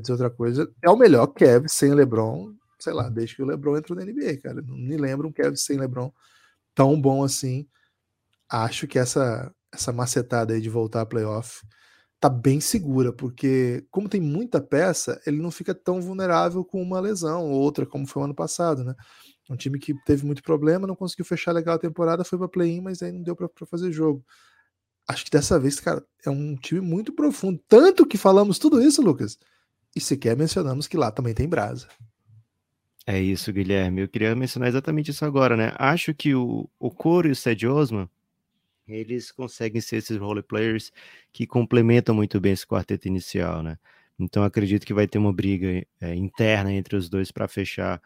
dizer 0.01 0.13
outra 0.13 0.31
coisa. 0.31 0.67
É 0.81 0.89
o 0.89 0.97
melhor 0.97 1.27
Kevin 1.27 1.67
sem 1.67 1.93
LeBron, 1.93 2.51
sei 2.85 2.93
lá, 2.93 3.09
desde 3.09 3.35
que 3.35 3.43
o 3.43 3.45
LeBron 3.45 3.77
entrou 3.77 3.97
na 3.97 4.05
NBA, 4.05 4.37
cara. 4.41 4.61
Não 4.61 4.77
me 4.77 4.97
lembro 4.97 5.27
um 5.27 5.31
Kevin 5.31 5.55
sem 5.55 5.77
LeBron 5.77 6.11
tão 6.73 6.99
bom 6.99 7.23
assim. 7.23 7.67
Acho 8.49 8.87
que 8.87 8.99
essa 8.99 9.53
essa 9.73 9.91
macetada 9.91 10.53
aí 10.53 10.61
de 10.61 10.69
voltar 10.69 11.01
a 11.01 11.05
playoff 11.05 11.61
tá 12.19 12.29
bem 12.29 12.61
segura, 12.61 13.11
porque 13.13 13.85
como 13.91 14.09
tem 14.09 14.21
muita 14.21 14.61
peça, 14.61 15.21
ele 15.27 15.37
não 15.37 15.51
fica 15.51 15.75
tão 15.75 16.01
vulnerável 16.01 16.63
com 16.63 16.81
uma 16.81 16.99
lesão 16.99 17.43
ou 17.45 17.59
outra, 17.59 17.85
como 17.85 18.07
foi 18.07 18.21
o 18.21 18.25
ano 18.25 18.35
passado, 18.35 18.83
né? 18.83 18.95
Um 19.49 19.55
time 19.55 19.77
que 19.77 19.93
teve 20.05 20.25
muito 20.25 20.41
problema, 20.41 20.87
não 20.87 20.95
conseguiu 20.95 21.25
fechar 21.25 21.51
legal 21.51 21.75
a 21.75 21.79
temporada, 21.79 22.23
foi 22.23 22.39
para 22.39 22.47
play-in, 22.47 22.81
mas 22.81 23.03
aí 23.03 23.11
não 23.11 23.21
deu 23.21 23.35
para 23.35 23.49
fazer 23.67 23.91
jogo. 23.91 24.25
Acho 25.07 25.25
que 25.25 25.31
dessa 25.31 25.59
vez, 25.59 25.79
cara, 25.79 26.03
é 26.25 26.29
um 26.29 26.55
time 26.55 26.81
muito 26.81 27.13
profundo. 27.13 27.61
Tanto 27.67 28.07
que 28.07 28.17
falamos 28.17 28.57
tudo 28.57 28.81
isso, 28.81 29.01
Lucas. 29.03 29.37
E 29.95 30.01
sequer 30.01 30.35
mencionamos 30.35 30.87
que 30.87 30.97
lá 30.97 31.11
também 31.11 31.33
tem 31.33 31.47
brasa. 31.47 31.87
É 33.07 33.19
isso, 33.21 33.53
Guilherme. 33.53 34.01
Eu 34.01 34.07
queria 34.09 34.35
mencionar 34.35 34.67
exatamente 34.69 35.11
isso 35.11 35.23
agora, 35.25 35.55
né? 35.55 35.73
Acho 35.77 36.13
que 36.13 36.33
o, 36.33 36.67
o 36.79 36.89
Coro 36.89 37.27
e 37.27 37.31
o 37.31 37.35
Ced 37.35 37.67
Osman, 37.67 38.09
eles 38.87 39.31
conseguem 39.31 39.81
ser 39.81 39.97
esses 39.97 40.17
role 40.17 40.43
players 40.43 40.91
que 41.33 41.47
complementam 41.47 42.15
muito 42.15 42.39
bem 42.41 42.53
esse 42.53 42.67
quarteto 42.67 43.07
inicial, 43.07 43.63
né? 43.63 43.77
Então 44.19 44.43
acredito 44.43 44.85
que 44.85 44.93
vai 44.93 45.07
ter 45.07 45.17
uma 45.19 45.33
briga 45.33 45.85
é, 46.01 46.15
interna 46.15 46.73
entre 46.73 46.95
os 46.95 47.09
dois 47.09 47.31
para 47.31 47.47
fechar 47.47 48.01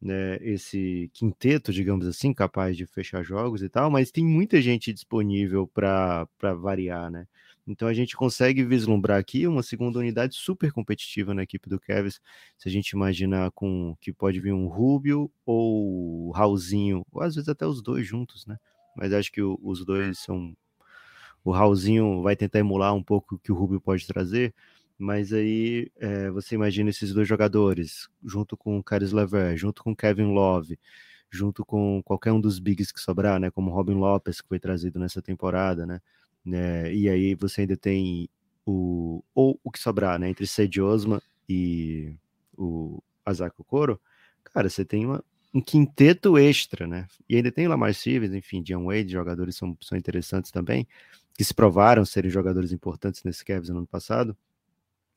né, 0.00 0.38
esse 0.42 1.10
quinteto, 1.14 1.72
digamos 1.72 2.06
assim, 2.06 2.32
capaz 2.34 2.76
de 2.76 2.86
fechar 2.86 3.22
jogos 3.22 3.62
e 3.62 3.68
tal, 3.68 3.90
mas 3.90 4.10
tem 4.10 4.24
muita 4.24 4.60
gente 4.62 4.92
disponível 4.92 5.66
para 5.68 6.26
variar, 6.60 7.10
né? 7.10 7.26
Então 7.70 7.86
a 7.86 7.94
gente 7.94 8.16
consegue 8.16 8.64
vislumbrar 8.64 9.16
aqui 9.16 9.46
uma 9.46 9.62
segunda 9.62 10.00
unidade 10.00 10.34
super 10.34 10.72
competitiva 10.72 11.32
na 11.32 11.44
equipe 11.44 11.68
do 11.68 11.78
Cavs, 11.78 12.20
se 12.58 12.68
a 12.68 12.72
gente 12.72 12.90
imaginar 12.90 13.52
com 13.52 13.96
que 14.00 14.12
pode 14.12 14.40
vir 14.40 14.52
um 14.52 14.66
Rubio 14.66 15.30
ou 15.46 16.32
Raulzinho, 16.32 17.06
ou 17.12 17.22
às 17.22 17.36
vezes 17.36 17.48
até 17.48 17.64
os 17.64 17.80
dois 17.80 18.04
juntos, 18.04 18.44
né? 18.44 18.58
Mas 18.96 19.12
acho 19.12 19.30
que 19.30 19.40
o, 19.40 19.56
os 19.62 19.84
dois 19.84 20.18
são. 20.18 20.52
O 21.44 21.52
Raulzinho 21.52 22.22
vai 22.22 22.34
tentar 22.34 22.58
emular 22.58 22.92
um 22.92 23.02
pouco 23.02 23.36
o 23.36 23.38
que 23.38 23.52
o 23.52 23.54
Rubio 23.54 23.80
pode 23.80 24.04
trazer, 24.04 24.52
mas 24.98 25.32
aí 25.32 25.92
é, 25.96 26.28
você 26.30 26.56
imagina 26.56 26.90
esses 26.90 27.14
dois 27.14 27.28
jogadores, 27.28 28.08
junto 28.24 28.56
com 28.56 28.78
o 28.78 28.82
Caris 28.82 29.12
Lever, 29.12 29.56
junto 29.56 29.84
com 29.84 29.92
o 29.92 29.96
Kevin 29.96 30.34
Love, 30.34 30.76
junto 31.30 31.64
com 31.64 32.02
qualquer 32.04 32.32
um 32.32 32.40
dos 32.40 32.58
bigs 32.58 32.90
que 32.90 33.00
sobrar, 33.00 33.38
né? 33.38 33.48
Como 33.48 33.70
Robin 33.70 33.94
Lopes, 33.94 34.40
que 34.40 34.48
foi 34.48 34.58
trazido 34.58 34.98
nessa 34.98 35.22
temporada, 35.22 35.86
né? 35.86 36.00
Né 36.44 36.92
e 36.94 37.08
aí 37.08 37.34
você 37.34 37.62
ainda 37.62 37.76
tem 37.76 38.28
o. 38.66 39.22
Ou 39.34 39.60
o 39.64 39.70
que 39.70 39.78
sobrar, 39.78 40.18
né? 40.18 40.28
Entre 40.30 40.46
Cedi 40.46 40.80
Osman 40.80 41.20
e 41.48 42.14
o 42.56 43.02
Azako 43.24 43.64
Koro, 43.64 44.00
cara, 44.44 44.68
você 44.68 44.84
tem 44.84 45.06
uma, 45.06 45.24
um 45.52 45.60
quinteto 45.60 46.38
extra, 46.38 46.86
né? 46.86 47.06
E 47.28 47.36
ainda 47.36 47.50
tem 47.52 47.68
Lamar 47.68 47.92
Stevens, 47.94 48.32
enfim, 48.34 48.62
John 48.62 48.86
Wade, 48.86 49.12
jogadores 49.12 49.56
são, 49.56 49.76
são 49.80 49.96
interessantes 49.98 50.50
também, 50.50 50.86
que 51.36 51.44
se 51.44 51.54
provaram 51.54 52.04
serem 52.04 52.30
jogadores 52.30 52.72
importantes 52.72 53.22
nesse 53.24 53.44
Cavs 53.44 53.68
no 53.68 53.78
ano 53.78 53.86
passado. 53.86 54.36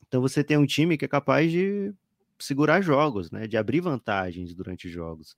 Então 0.06 0.20
você 0.20 0.44
tem 0.44 0.56
um 0.56 0.66
time 0.66 0.96
que 0.96 1.04
é 1.04 1.08
capaz 1.08 1.50
de 1.50 1.92
segurar 2.38 2.80
jogos, 2.80 3.30
né? 3.30 3.46
De 3.46 3.56
abrir 3.56 3.80
vantagens 3.80 4.54
durante 4.54 4.88
jogos. 4.88 5.36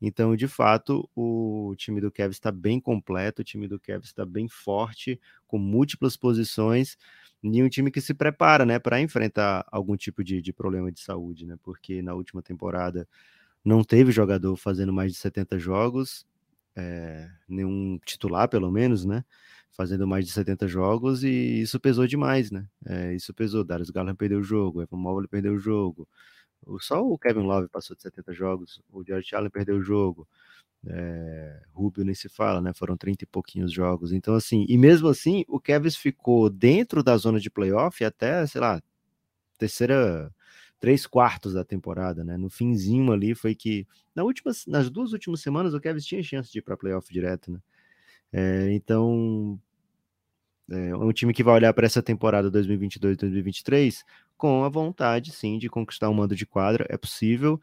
Então, 0.00 0.36
de 0.36 0.46
fato, 0.46 1.08
o 1.14 1.74
time 1.76 2.00
do 2.00 2.10
Cavs 2.12 2.36
está 2.36 2.52
bem 2.52 2.78
completo, 2.80 3.40
o 3.42 3.44
time 3.44 3.66
do 3.66 3.80
Cavs 3.80 4.06
está 4.06 4.26
bem 4.26 4.48
forte, 4.48 5.18
com 5.46 5.58
múltiplas 5.58 6.16
posições, 6.16 6.98
e 7.42 7.62
um 7.62 7.68
time 7.68 7.90
que 7.90 8.00
se 8.00 8.12
prepara, 8.14 8.66
né, 8.66 8.78
para 8.78 9.00
enfrentar 9.00 9.64
algum 9.70 9.96
tipo 9.96 10.22
de, 10.24 10.42
de 10.42 10.52
problema 10.52 10.90
de 10.92 11.00
saúde, 11.00 11.46
né? 11.46 11.56
Porque 11.62 12.02
na 12.02 12.14
última 12.14 12.42
temporada 12.42 13.08
não 13.64 13.82
teve 13.84 14.12
jogador 14.12 14.56
fazendo 14.56 14.92
mais 14.92 15.12
de 15.12 15.18
70 15.18 15.58
jogos, 15.58 16.26
é, 16.76 17.28
nenhum 17.48 17.98
titular, 18.04 18.48
pelo 18.48 18.70
menos, 18.70 19.04
né? 19.04 19.24
Fazendo 19.72 20.06
mais 20.06 20.26
de 20.26 20.32
70 20.32 20.68
jogos, 20.68 21.24
e 21.24 21.60
isso 21.62 21.80
pesou 21.80 22.06
demais, 22.06 22.50
né? 22.50 22.66
É, 22.86 23.14
isso 23.14 23.32
pesou. 23.34 23.64
Darius 23.64 23.90
Garland 23.90 24.16
perdeu 24.16 24.40
o 24.40 24.44
jogo, 24.44 24.82
Evan 24.82 24.98
Mobley 24.98 25.28
perdeu 25.28 25.54
o 25.54 25.58
jogo. 25.58 26.08
Só 26.80 27.02
o 27.06 27.18
Kevin 27.18 27.42
Love 27.42 27.68
passou 27.68 27.96
de 27.96 28.02
70 28.02 28.32
jogos, 28.32 28.82
o 28.92 29.04
George 29.04 29.34
Allen 29.34 29.50
perdeu 29.50 29.76
o 29.76 29.82
jogo. 29.82 30.28
É, 30.86 31.62
Rubio 31.72 32.04
nem 32.04 32.14
se 32.14 32.28
fala, 32.28 32.60
né? 32.60 32.72
Foram 32.74 32.96
30 32.96 33.24
e 33.24 33.26
pouquinhos 33.26 33.72
jogos. 33.72 34.12
Então, 34.12 34.34
assim, 34.34 34.64
e 34.68 34.78
mesmo 34.78 35.08
assim, 35.08 35.44
o 35.48 35.60
Kevin 35.60 35.90
ficou 35.90 36.48
dentro 36.50 37.02
da 37.02 37.16
zona 37.16 37.40
de 37.40 37.50
playoff 37.50 38.04
até, 38.04 38.46
sei 38.46 38.60
lá, 38.60 38.80
terceira 39.58 40.32
três 40.78 41.06
quartos 41.06 41.54
da 41.54 41.64
temporada, 41.64 42.22
né? 42.22 42.36
No 42.36 42.50
finzinho 42.50 43.10
ali 43.12 43.34
foi 43.34 43.54
que 43.54 43.86
na 44.14 44.22
última, 44.24 44.52
nas 44.66 44.90
duas 44.90 45.12
últimas 45.12 45.40
semanas 45.40 45.74
o 45.74 45.80
Kevin 45.80 46.00
tinha 46.00 46.22
chance 46.22 46.52
de 46.52 46.58
ir 46.58 46.62
para 46.62 46.76
playoff 46.76 47.12
direto, 47.12 47.50
né? 47.50 47.60
É, 48.32 48.72
então 48.72 49.58
é 50.70 50.94
um 50.96 51.12
time 51.12 51.32
que 51.32 51.44
vai 51.44 51.54
olhar 51.54 51.72
para 51.72 51.86
essa 51.86 52.02
temporada 52.02 52.50
2022-2023 52.50 54.02
com 54.36 54.64
a 54.64 54.68
vontade, 54.68 55.32
sim, 55.32 55.58
de 55.58 55.68
conquistar 55.68 56.10
um 56.10 56.14
mando 56.14 56.34
de 56.36 56.46
quadra, 56.46 56.86
é 56.88 56.96
possível. 56.96 57.60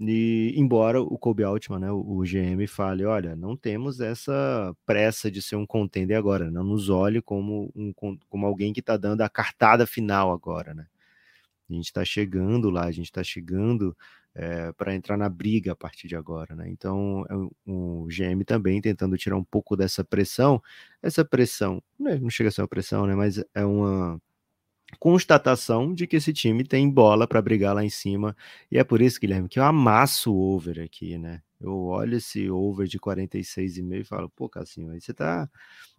E 0.00 0.52
embora 0.56 1.00
o 1.00 1.16
Kobe 1.18 1.44
Altman, 1.44 1.78
né, 1.78 1.90
o 1.92 2.22
GM, 2.24 2.66
fale, 2.66 3.04
olha, 3.04 3.36
não 3.36 3.56
temos 3.56 4.00
essa 4.00 4.74
pressa 4.84 5.30
de 5.30 5.40
ser 5.40 5.56
um 5.56 5.66
contender 5.66 6.16
agora, 6.16 6.50
não 6.50 6.64
nos 6.64 6.88
olhe 6.90 7.22
como, 7.22 7.70
um, 7.76 7.92
como 8.28 8.46
alguém 8.46 8.72
que 8.72 8.80
está 8.80 8.96
dando 8.96 9.20
a 9.22 9.28
cartada 9.28 9.86
final 9.86 10.32
agora, 10.32 10.74
né? 10.74 10.86
A 11.70 11.72
gente 11.72 11.86
está 11.86 12.04
chegando 12.04 12.70
lá, 12.70 12.84
a 12.84 12.90
gente 12.90 13.06
está 13.06 13.22
chegando 13.22 13.96
é, 14.34 14.72
para 14.72 14.94
entrar 14.94 15.16
na 15.16 15.28
briga 15.28 15.72
a 15.72 15.76
partir 15.76 16.08
de 16.08 16.16
agora, 16.16 16.54
né? 16.54 16.68
Então, 16.68 17.24
é 17.30 17.34
o 17.66 18.06
GM 18.08 18.44
também 18.44 18.80
tentando 18.80 19.16
tirar 19.16 19.36
um 19.36 19.44
pouco 19.44 19.76
dessa 19.76 20.04
pressão. 20.04 20.62
Essa 21.02 21.24
pressão, 21.24 21.82
não 21.98 22.28
chega 22.30 22.48
a 22.48 22.52
ser 22.52 22.62
uma 22.62 22.68
pressão, 22.68 23.06
né? 23.06 23.14
Mas 23.14 23.42
é 23.54 23.64
uma 23.64 24.20
constatação 24.98 25.94
de 25.94 26.06
que 26.06 26.16
esse 26.16 26.32
time 26.32 26.64
tem 26.64 26.88
bola 26.88 27.26
para 27.26 27.42
brigar 27.42 27.74
lá 27.74 27.84
em 27.84 27.90
cima. 27.90 28.36
E 28.70 28.78
é 28.78 28.84
por 28.84 29.00
isso, 29.00 29.20
Guilherme, 29.20 29.48
que 29.48 29.58
eu 29.58 29.64
amasso 29.64 30.32
o 30.32 30.54
over 30.54 30.80
aqui, 30.80 31.18
né? 31.18 31.42
Eu 31.60 31.76
olho 31.86 32.16
esse 32.16 32.50
over 32.50 32.86
de 32.86 32.98
46,5 32.98 34.00
e 34.00 34.04
falo, 34.04 34.28
pô, 34.30 34.48
Cassinho, 34.48 34.90
aí 34.90 35.00
você 35.00 35.14
tá, 35.14 35.48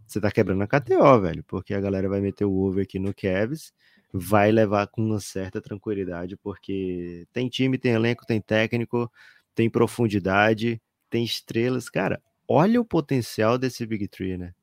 você 0.05 0.21
tá 0.21 0.31
quebrando 0.31 0.61
a 0.61 0.67
KTO, 0.67 1.21
velho, 1.21 1.43
porque 1.43 1.73
a 1.73 1.81
galera 1.81 2.07
vai 2.07 2.21
meter 2.21 2.45
o 2.45 2.53
over 2.53 2.83
aqui 2.83 2.99
no 2.99 3.13
Cavs 3.13 3.73
vai 4.17 4.49
levar 4.49 4.87
com 4.87 5.03
uma 5.03 5.19
certa 5.19 5.61
tranquilidade, 5.61 6.37
porque 6.37 7.27
tem 7.33 7.49
time, 7.49 7.77
tem 7.77 7.91
elenco, 7.91 8.25
tem 8.25 8.39
técnico, 8.39 9.11
tem 9.53 9.69
profundidade, 9.69 10.81
tem 11.09 11.23
estrelas. 11.23 11.89
Cara, 11.89 12.21
olha 12.47 12.79
o 12.79 12.85
potencial 12.85 13.57
desse 13.57 13.85
Big 13.85 14.07
Tree, 14.07 14.37
né? 14.37 14.53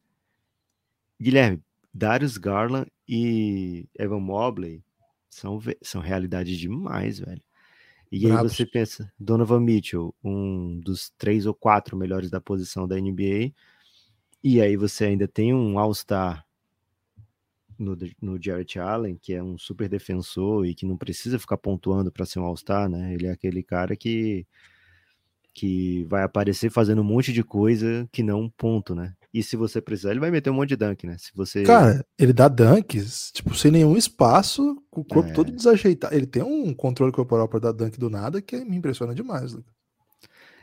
Guilherme, 1.21 1.63
Darius 1.93 2.39
Garland 2.39 2.91
e 3.09 3.89
Evan 3.99 4.21
Mobley 4.21 4.83
são, 5.29 5.61
são 5.83 6.01
realidades 6.01 6.59
demais, 6.59 7.19
velho. 7.19 7.43
E 8.11 8.31
aí 8.31 8.37
você 8.37 8.67
pensa, 8.67 9.11
Donovan 9.19 9.61
Mitchell, 9.61 10.15
um 10.23 10.79
dos 10.81 11.11
três 11.17 11.47
ou 11.47 11.55
quatro 11.55 11.97
melhores 11.97 12.31
da 12.31 12.43
posição 12.43 12.87
da 12.87 12.97
NBA, 13.01 13.53
E 14.45 14.61
aí 14.61 14.77
você 14.77 15.07
ainda 15.07 15.27
tem 15.27 15.55
um 15.55 15.79
All-Star 15.79 16.47
no, 17.79 17.97
no 18.21 18.43
Jarrett 18.43 18.79
Allen, 18.79 19.17
que 19.17 19.33
é 19.33 19.43
um 19.43 19.57
super 19.57 19.89
defensor 19.89 20.67
e 20.67 20.75
que 20.75 20.85
não 20.85 20.99
precisa 20.99 21.39
ficar 21.39 21.57
pontuando 21.57 22.13
para 22.13 22.27
ser 22.27 22.39
um 22.39 22.45
All-Star, 22.45 22.89
né? 22.89 23.15
Ele 23.15 23.27
é 23.27 23.31
aquele 23.31 23.63
cara 23.63 23.97
que, 23.97 24.47
que 25.55 26.05
vai 26.05 26.23
aparecer 26.23 26.71
fazendo 26.71 27.01
um 27.01 27.05
monte 27.05 27.33
de 27.33 27.43
coisa 27.43 28.07
que 28.13 28.23
não 28.23 28.43
um 28.43 28.51
ponto, 28.51 28.95
né? 28.95 29.15
E 29.33 29.43
se 29.43 29.57
você 29.57 29.81
precisar, 29.81 30.11
ele 30.11 30.21
vai 30.21 30.31
meter 30.31 30.51
um 30.51 30.55
monte 30.55 30.71
de 30.71 30.77
dunk, 30.77 31.07
né? 31.07 31.17
Se 31.19 31.31
você... 31.35 31.63
Cara, 31.63 32.05
ele 32.19 32.35
dá 32.35 32.49
dunks, 32.49 33.31
tipo, 33.33 33.55
sem 33.55 33.71
nenhum 33.71 33.97
espaço, 33.97 34.77
com 34.91 35.01
o 35.01 35.05
corpo 35.05 35.31
é. 35.31 35.33
todo 35.33 35.51
desajeitado. 35.51 36.15
Ele 36.15 36.27
tem 36.27 36.43
um 36.43 36.75
controle 36.75 37.13
corporal 37.13 37.49
para 37.49 37.61
dar 37.61 37.73
dunk 37.73 37.99
do 37.99 38.11
nada 38.11 38.43
que 38.43 38.63
me 38.65 38.77
impressiona 38.77 39.15
demais, 39.15 39.53
Lucas. 39.53 39.73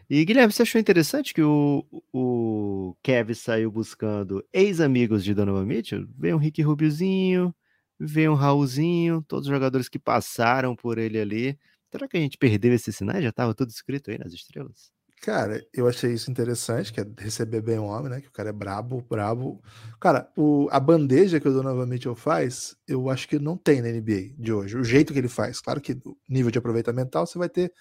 E 0.08 0.26
Guilherme, 0.26 0.52
você 0.52 0.64
achou 0.64 0.82
interessante 0.82 1.34
que 1.36 1.42
o, 1.42 1.86
o 2.12 2.96
Kevin 3.04 3.34
saiu 3.36 3.72
buscando 3.72 4.44
ex-amigos 4.52 5.24
de 5.24 5.36
Donovan 5.36 5.66
Mitchell? 5.66 6.08
Veio 6.18 6.36
um 6.36 6.40
Rick 6.40 6.64
Rubiozinho, 6.64 7.54
veio 8.00 8.32
um 8.32 8.36
Raulzinho, 8.36 9.24
todos 9.28 9.46
os 9.48 9.54
jogadores 9.54 9.88
que 9.88 10.00
passaram 10.00 10.76
por 10.76 10.98
ele 10.98 11.20
ali. 11.20 11.60
Será 11.92 12.08
que 12.08 12.18
a 12.18 12.20
gente 12.20 12.38
perdeu 12.40 12.74
esses 12.74 12.96
sinais? 12.96 13.24
Já 13.24 13.30
estava 13.30 13.54
tudo 13.54 13.70
escrito 13.70 14.10
aí 14.10 14.18
nas 14.18 14.34
estrelas? 14.34 14.92
Cara, 15.22 15.66
eu 15.74 15.88
achei 15.88 16.14
isso 16.14 16.32
interessante, 16.32 16.94
que 16.94 17.02
é 17.02 17.06
receber 17.18 17.62
bem 17.62 17.78
o 17.78 17.84
homem, 17.84 18.10
né? 18.10 18.22
Que 18.22 18.30
o 18.30 18.32
cara 18.32 18.50
é 18.50 18.54
brabo, 18.54 19.02
brabo. 19.02 19.62
Cara, 20.00 20.32
o, 20.38 20.68
a 20.72 20.80
bandeja 20.80 21.40
que 21.40 21.48
o 21.48 21.54
Donovan 21.54 21.86
Mitchell 21.86 22.16
faz, 22.16 22.76
eu 22.88 23.10
acho 23.10 23.28
que 23.28 23.38
não 23.38 23.58
tem 23.58 23.82
na 23.82 23.90
NBA 23.90 24.36
de 24.38 24.54
hoje. 24.54 24.78
O 24.78 24.84
jeito 24.84 25.12
que 25.12 25.20
ele 25.20 25.28
faz. 25.28 25.60
Claro 25.60 25.82
que 25.82 25.92
o 26.06 26.18
nível 26.28 26.52
de 26.52 26.58
aproveitamento 26.58 27.12
tal, 27.12 27.28
você 27.28 27.38
vai 27.38 27.50
ter 27.50 27.74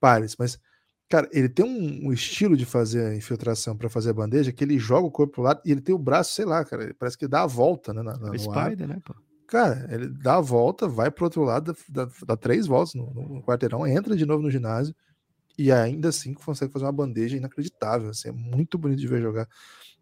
pares, 0.00 0.34
mas 0.36 0.58
Cara, 1.10 1.28
ele 1.32 1.48
tem 1.48 1.66
um, 1.66 2.08
um 2.08 2.12
estilo 2.12 2.56
de 2.56 2.64
fazer 2.64 3.04
a 3.04 3.16
infiltração 3.16 3.76
para 3.76 3.90
fazer 3.90 4.10
a 4.10 4.14
bandeja 4.14 4.52
que 4.52 4.62
ele 4.62 4.78
joga 4.78 5.08
o 5.08 5.10
corpo 5.10 5.34
pro 5.34 5.42
lado 5.42 5.60
e 5.64 5.72
ele 5.72 5.80
tem 5.80 5.92
o 5.92 5.98
braço, 5.98 6.32
sei 6.32 6.44
lá, 6.44 6.64
cara, 6.64 6.94
parece 6.96 7.18
que 7.18 7.26
dá 7.26 7.42
a 7.42 7.48
volta, 7.48 7.92
né? 7.92 8.00
Na, 8.00 8.16
na, 8.16 8.30
o 8.30 8.38
Spider, 8.38 8.86
né, 8.86 9.02
pô? 9.04 9.12
Cara, 9.48 9.88
ele 9.90 10.06
dá 10.06 10.36
a 10.36 10.40
volta, 10.40 10.86
vai 10.86 11.10
pro 11.10 11.24
outro 11.24 11.42
lado, 11.42 11.76
dá, 11.88 12.08
dá 12.24 12.36
três 12.36 12.68
voltas 12.68 12.94
no, 12.94 13.12
no, 13.12 13.42
quarteirão, 13.42 13.84
entra 13.84 14.14
de 14.16 14.24
novo 14.24 14.40
no 14.40 14.52
ginásio 14.52 14.94
e 15.60 15.70
ainda 15.70 16.08
assim 16.08 16.32
consegue 16.32 16.72
fazer 16.72 16.86
uma 16.86 16.92
bandeja 16.92 17.36
inacreditável. 17.36 18.08
Assim, 18.08 18.30
é 18.30 18.32
muito 18.32 18.78
bonito 18.78 18.98
de 18.98 19.06
ver 19.06 19.20
jogar. 19.20 19.46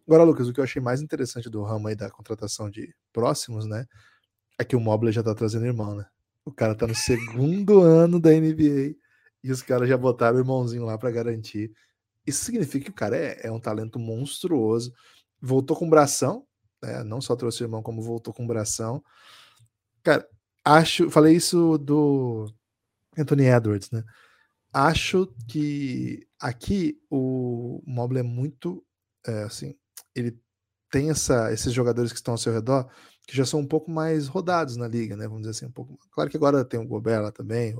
Agora, 0.07 0.23
Lucas, 0.23 0.47
o 0.47 0.53
que 0.53 0.61
eu 0.61 0.63
achei 0.63 0.81
mais 0.81 1.01
interessante 1.01 1.49
do 1.49 1.61
ramo 1.63 1.89
aí 1.89 1.95
da 1.97 2.09
contratação 2.09 2.69
de 2.69 2.95
próximos, 3.11 3.65
né? 3.65 3.85
É 4.57 4.63
que 4.63 4.77
o 4.77 4.79
Mobley 4.79 5.11
já 5.11 5.21
tá 5.21 5.35
trazendo 5.35 5.65
irmão, 5.65 5.95
né? 5.95 6.05
O 6.45 6.51
cara 6.53 6.73
tá 6.73 6.87
no 6.87 6.95
segundo 6.95 7.81
ano 7.83 8.21
da 8.21 8.29
NBA 8.29 8.95
e 9.43 9.51
os 9.51 9.61
caras 9.61 9.89
já 9.89 9.97
botaram 9.97 10.37
o 10.37 10.39
irmãozinho 10.39 10.85
lá 10.85 10.97
para 10.97 11.11
garantir. 11.11 11.73
Isso 12.25 12.45
significa 12.45 12.85
que 12.85 12.91
o 12.91 12.93
cara 12.93 13.17
é, 13.17 13.47
é, 13.47 13.51
um 13.51 13.59
talento 13.59 13.99
monstruoso. 13.99 14.93
Voltou 15.41 15.75
com 15.75 15.89
bração, 15.89 16.47
né? 16.81 17.03
não 17.03 17.19
só 17.19 17.35
trouxe 17.35 17.63
o 17.63 17.65
irmão, 17.65 17.83
como 17.83 18.01
voltou 18.01 18.33
com 18.33 18.47
bração. 18.47 19.03
Cara, 20.03 20.25
acho. 20.63 21.09
Falei 21.09 21.35
isso 21.35 21.77
do 21.77 22.45
Anthony 23.17 23.47
Edwards, 23.47 23.91
né? 23.91 24.05
Acho 24.73 25.33
que 25.47 26.27
aqui 26.39 26.99
o 27.09 27.81
Mobley 27.85 28.21
é 28.21 28.23
muito. 28.23 28.85
É, 29.25 29.43
assim, 29.43 29.75
ele 30.15 30.39
tem 30.91 31.09
essa, 31.09 31.51
esses 31.51 31.73
jogadores 31.73 32.11
que 32.11 32.17
estão 32.17 32.33
ao 32.33 32.37
seu 32.37 32.53
redor 32.53 32.89
que 33.27 33.37
já 33.37 33.45
são 33.45 33.59
um 33.59 33.67
pouco 33.67 33.91
mais 33.91 34.27
rodados 34.27 34.75
na 34.75 34.87
liga, 34.87 35.15
né? 35.15 35.27
Vamos 35.27 35.41
dizer 35.41 35.51
assim, 35.51 35.65
um 35.67 35.71
pouco. 35.71 35.99
Claro 36.11 36.31
que 36.31 36.37
agora 36.37 36.65
tem 36.65 36.79
o 36.79 36.87
Gobert 36.87 37.31
também, 37.31 37.75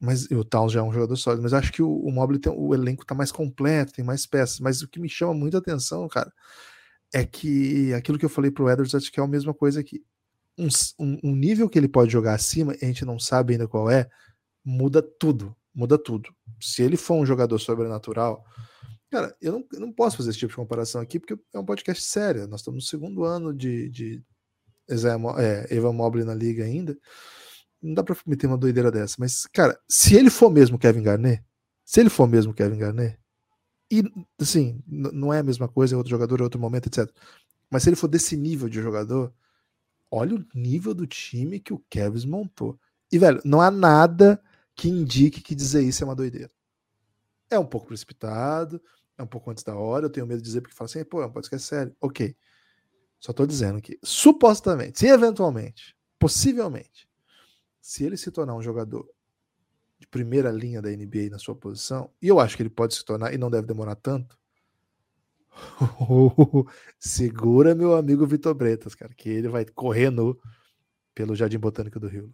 mas 0.00 0.28
o 0.30 0.44
Towns 0.44 0.72
já 0.72 0.80
é 0.80 0.82
um 0.82 0.92
jogador 0.92 1.14
sólido, 1.16 1.42
mas 1.44 1.52
acho 1.52 1.72
que 1.72 1.80
o, 1.80 1.88
o 1.88 2.10
Mobley 2.10 2.40
tem, 2.40 2.52
o 2.52 2.74
elenco 2.74 3.06
tá 3.06 3.14
mais 3.14 3.30
completo, 3.30 3.92
tem 3.92 4.04
mais 4.04 4.26
peças, 4.26 4.58
mas 4.58 4.82
o 4.82 4.88
que 4.88 4.98
me 4.98 5.08
chama 5.08 5.32
muita 5.32 5.58
atenção, 5.58 6.08
cara, 6.08 6.32
é 7.14 7.24
que 7.24 7.94
aquilo 7.94 8.18
que 8.18 8.24
eu 8.24 8.28
falei 8.28 8.50
pro 8.50 8.68
Edwards, 8.68 8.94
acho 8.96 9.12
que 9.12 9.20
é 9.20 9.22
a 9.22 9.28
mesma 9.28 9.54
coisa 9.54 9.82
que 9.82 10.02
um, 10.58 10.68
um, 10.98 11.18
um 11.22 11.36
nível 11.36 11.68
que 11.68 11.78
ele 11.78 11.88
pode 11.88 12.12
jogar 12.12 12.34
acima, 12.34 12.74
a 12.82 12.84
gente 12.84 13.04
não 13.04 13.18
sabe 13.18 13.52
ainda 13.52 13.68
qual 13.68 13.88
é, 13.88 14.08
muda 14.64 15.00
tudo, 15.00 15.54
muda 15.78 15.96
tudo. 15.96 16.34
Se 16.60 16.82
ele 16.82 16.96
for 16.96 17.14
um 17.14 17.24
jogador 17.24 17.56
sobrenatural, 17.60 18.44
cara, 19.08 19.34
eu 19.40 19.52
não, 19.52 19.64
eu 19.72 19.80
não 19.80 19.92
posso 19.92 20.16
fazer 20.16 20.30
esse 20.30 20.38
tipo 20.40 20.50
de 20.50 20.56
comparação 20.56 21.00
aqui, 21.00 21.20
porque 21.20 21.38
é 21.54 21.58
um 21.58 21.64
podcast 21.64 22.02
sério, 22.02 22.48
nós 22.48 22.60
estamos 22.60 22.82
no 22.84 22.88
segundo 22.88 23.22
ano 23.22 23.54
de, 23.54 23.88
de 23.88 24.22
é, 24.88 25.74
Evan 25.74 25.92
Mobley 25.92 26.24
na 26.24 26.34
liga 26.34 26.64
ainda, 26.64 26.98
não 27.80 27.94
dá 27.94 28.02
pra 28.02 28.16
meter 28.26 28.48
uma 28.48 28.58
doideira 28.58 28.90
dessa, 28.90 29.14
mas, 29.20 29.46
cara, 29.52 29.78
se 29.88 30.16
ele 30.16 30.30
for 30.30 30.50
mesmo 30.50 30.76
Kevin 30.76 31.02
Garnett, 31.02 31.44
se 31.84 32.00
ele 32.00 32.10
for 32.10 32.26
mesmo 32.26 32.52
Kevin 32.52 32.78
Garnett, 32.78 33.16
e 33.90 34.02
assim, 34.40 34.82
não 34.86 35.32
é 35.32 35.38
a 35.38 35.44
mesma 35.44 35.68
coisa, 35.68 35.94
é 35.94 35.96
outro 35.96 36.10
jogador, 36.10 36.40
é 36.40 36.42
outro 36.42 36.60
momento, 36.60 36.88
etc. 36.88 37.08
Mas 37.70 37.84
se 37.84 37.88
ele 37.88 37.96
for 37.96 38.08
desse 38.08 38.36
nível 38.36 38.68
de 38.68 38.82
jogador, 38.82 39.32
olha 40.10 40.34
o 40.34 40.44
nível 40.54 40.92
do 40.92 41.06
time 41.06 41.60
que 41.60 41.72
o 41.72 41.82
Kevin 41.88 42.26
montou. 42.26 42.78
E, 43.10 43.18
velho, 43.18 43.40
não 43.44 43.60
há 43.60 43.70
nada 43.70 44.42
que 44.78 44.88
indique 44.88 45.40
que 45.42 45.56
dizer 45.56 45.82
isso 45.82 46.04
é 46.04 46.06
uma 46.06 46.14
doideira. 46.14 46.52
É 47.50 47.58
um 47.58 47.66
pouco 47.66 47.88
precipitado, 47.88 48.80
é 49.18 49.22
um 49.24 49.26
pouco 49.26 49.50
antes 49.50 49.64
da 49.64 49.74
hora, 49.74 50.06
eu 50.06 50.10
tenho 50.10 50.24
medo 50.24 50.40
de 50.40 50.44
dizer 50.44 50.60
porque 50.60 50.76
fala 50.76 50.86
assim, 50.86 51.04
pô, 51.04 51.20
não 51.20 51.32
pode 51.32 51.46
esquecer 51.46 51.66
sério. 51.66 51.96
Ok. 52.00 52.36
Só 53.18 53.32
tô 53.32 53.44
dizendo 53.44 53.82
que, 53.82 53.98
supostamente, 54.04 55.00
se 55.00 55.08
eventualmente, 55.08 55.96
possivelmente, 56.16 57.08
se 57.80 58.04
ele 58.04 58.16
se 58.16 58.30
tornar 58.30 58.54
um 58.54 58.62
jogador 58.62 59.10
de 59.98 60.06
primeira 60.06 60.52
linha 60.52 60.80
da 60.80 60.90
NBA 60.90 61.28
na 61.28 61.40
sua 61.40 61.56
posição, 61.56 62.12
e 62.22 62.28
eu 62.28 62.38
acho 62.38 62.56
que 62.56 62.62
ele 62.62 62.70
pode 62.70 62.94
se 62.94 63.04
tornar 63.04 63.34
e 63.34 63.38
não 63.38 63.50
deve 63.50 63.66
demorar 63.66 63.96
tanto. 63.96 64.38
segura 67.00 67.74
meu 67.74 67.96
amigo 67.96 68.24
Vitor 68.24 68.54
Bretas, 68.54 68.94
cara, 68.94 69.12
que 69.12 69.28
ele 69.28 69.48
vai 69.48 69.64
correndo 69.64 70.40
pelo 71.16 71.34
Jardim 71.34 71.58
Botânico 71.58 71.98
do 71.98 72.06
Rio. 72.06 72.32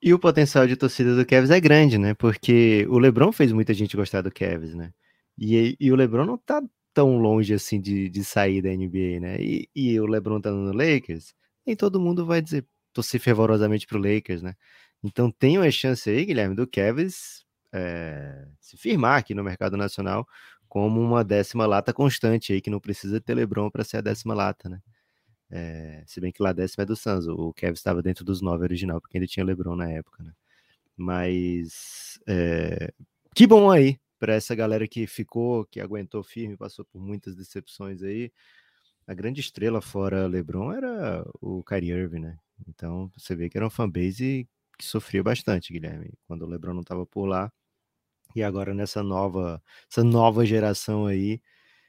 E 0.00 0.14
o 0.14 0.18
potencial 0.18 0.66
de 0.66 0.76
torcida 0.76 1.16
do 1.16 1.26
Kevs 1.26 1.50
é 1.50 1.60
grande, 1.60 1.98
né? 1.98 2.14
Porque 2.14 2.86
o 2.88 2.98
LeBron 2.98 3.32
fez 3.32 3.52
muita 3.52 3.74
gente 3.74 3.96
gostar 3.96 4.22
do 4.22 4.30
Kevs, 4.30 4.74
né? 4.74 4.92
E, 5.36 5.76
e 5.80 5.92
o 5.92 5.96
LeBron 5.96 6.24
não 6.24 6.38
tá 6.38 6.62
tão 6.94 7.18
longe 7.18 7.54
assim 7.54 7.80
de, 7.80 8.08
de 8.08 8.24
sair 8.24 8.62
da 8.62 8.70
NBA, 8.70 9.20
né? 9.20 9.36
E, 9.40 9.68
e 9.74 10.00
o 10.00 10.06
LeBron 10.06 10.40
tá 10.40 10.50
no 10.50 10.72
Lakers, 10.72 11.34
nem 11.66 11.76
todo 11.76 12.00
mundo 12.00 12.26
vai 12.26 12.42
dizer, 12.42 12.66
torcer 12.92 13.20
fervorosamente 13.20 13.86
para 13.86 13.98
o 13.98 14.00
Lakers, 14.00 14.42
né? 14.42 14.54
Então 15.02 15.30
tem 15.30 15.58
uma 15.58 15.70
chance 15.70 16.08
aí, 16.10 16.24
Guilherme, 16.24 16.54
do 16.54 16.66
Kevs 16.66 17.44
é, 17.72 18.46
se 18.60 18.76
firmar 18.76 19.18
aqui 19.18 19.34
no 19.34 19.44
mercado 19.44 19.76
nacional 19.76 20.26
como 20.68 21.00
uma 21.00 21.24
décima 21.24 21.66
lata 21.66 21.92
constante 21.92 22.52
aí, 22.52 22.60
que 22.60 22.70
não 22.70 22.80
precisa 22.80 23.20
ter 23.20 23.34
LeBron 23.34 23.70
para 23.70 23.84
ser 23.84 23.98
a 23.98 24.00
décima 24.00 24.34
lata, 24.34 24.68
né? 24.68 24.80
É, 25.50 26.02
se 26.06 26.20
bem 26.20 26.30
que 26.32 26.42
lá 26.42 26.50
a 26.50 26.52
décima 26.52 26.82
é 26.82 26.86
do 26.86 26.96
Suns, 26.96 27.26
o 27.26 27.52
Kevs 27.54 27.78
estava 27.78 28.02
dentro 28.02 28.24
dos 28.24 28.42
nove 28.42 28.64
original, 28.64 29.00
porque 29.00 29.16
ele 29.16 29.26
tinha 29.26 29.44
LeBron 29.44 29.76
na 29.76 29.90
época, 29.90 30.22
né? 30.22 30.32
Mas 30.96 32.18
é, 32.26 32.92
que 33.34 33.46
bom 33.46 33.70
aí 33.70 33.98
para 34.18 34.34
essa 34.34 34.54
galera 34.54 34.86
que 34.88 35.06
ficou, 35.06 35.64
que 35.66 35.80
aguentou 35.80 36.22
firme, 36.22 36.56
passou 36.56 36.84
por 36.84 37.00
muitas 37.00 37.36
decepções 37.36 38.02
aí. 38.02 38.32
A 39.06 39.14
grande 39.14 39.40
estrela 39.40 39.80
fora 39.80 40.26
LeBron 40.26 40.72
era 40.72 41.24
o 41.40 41.62
Kyrie 41.64 41.92
Irving, 41.92 42.20
né? 42.20 42.38
Então, 42.68 43.10
você 43.16 43.34
vê 43.36 43.48
que 43.48 43.56
era 43.56 43.64
uma 43.64 43.70
fanbase 43.70 44.48
que 44.78 44.84
sofria 44.84 45.22
bastante, 45.22 45.72
Guilherme, 45.72 46.12
quando 46.26 46.42
o 46.42 46.46
LeBron 46.46 46.74
não 46.74 46.82
estava 46.82 47.06
por 47.06 47.26
lá. 47.26 47.50
E 48.34 48.42
agora 48.42 48.74
nessa 48.74 49.02
nova, 49.02 49.62
essa 49.90 50.04
nova 50.04 50.44
geração 50.44 51.06
aí, 51.06 51.40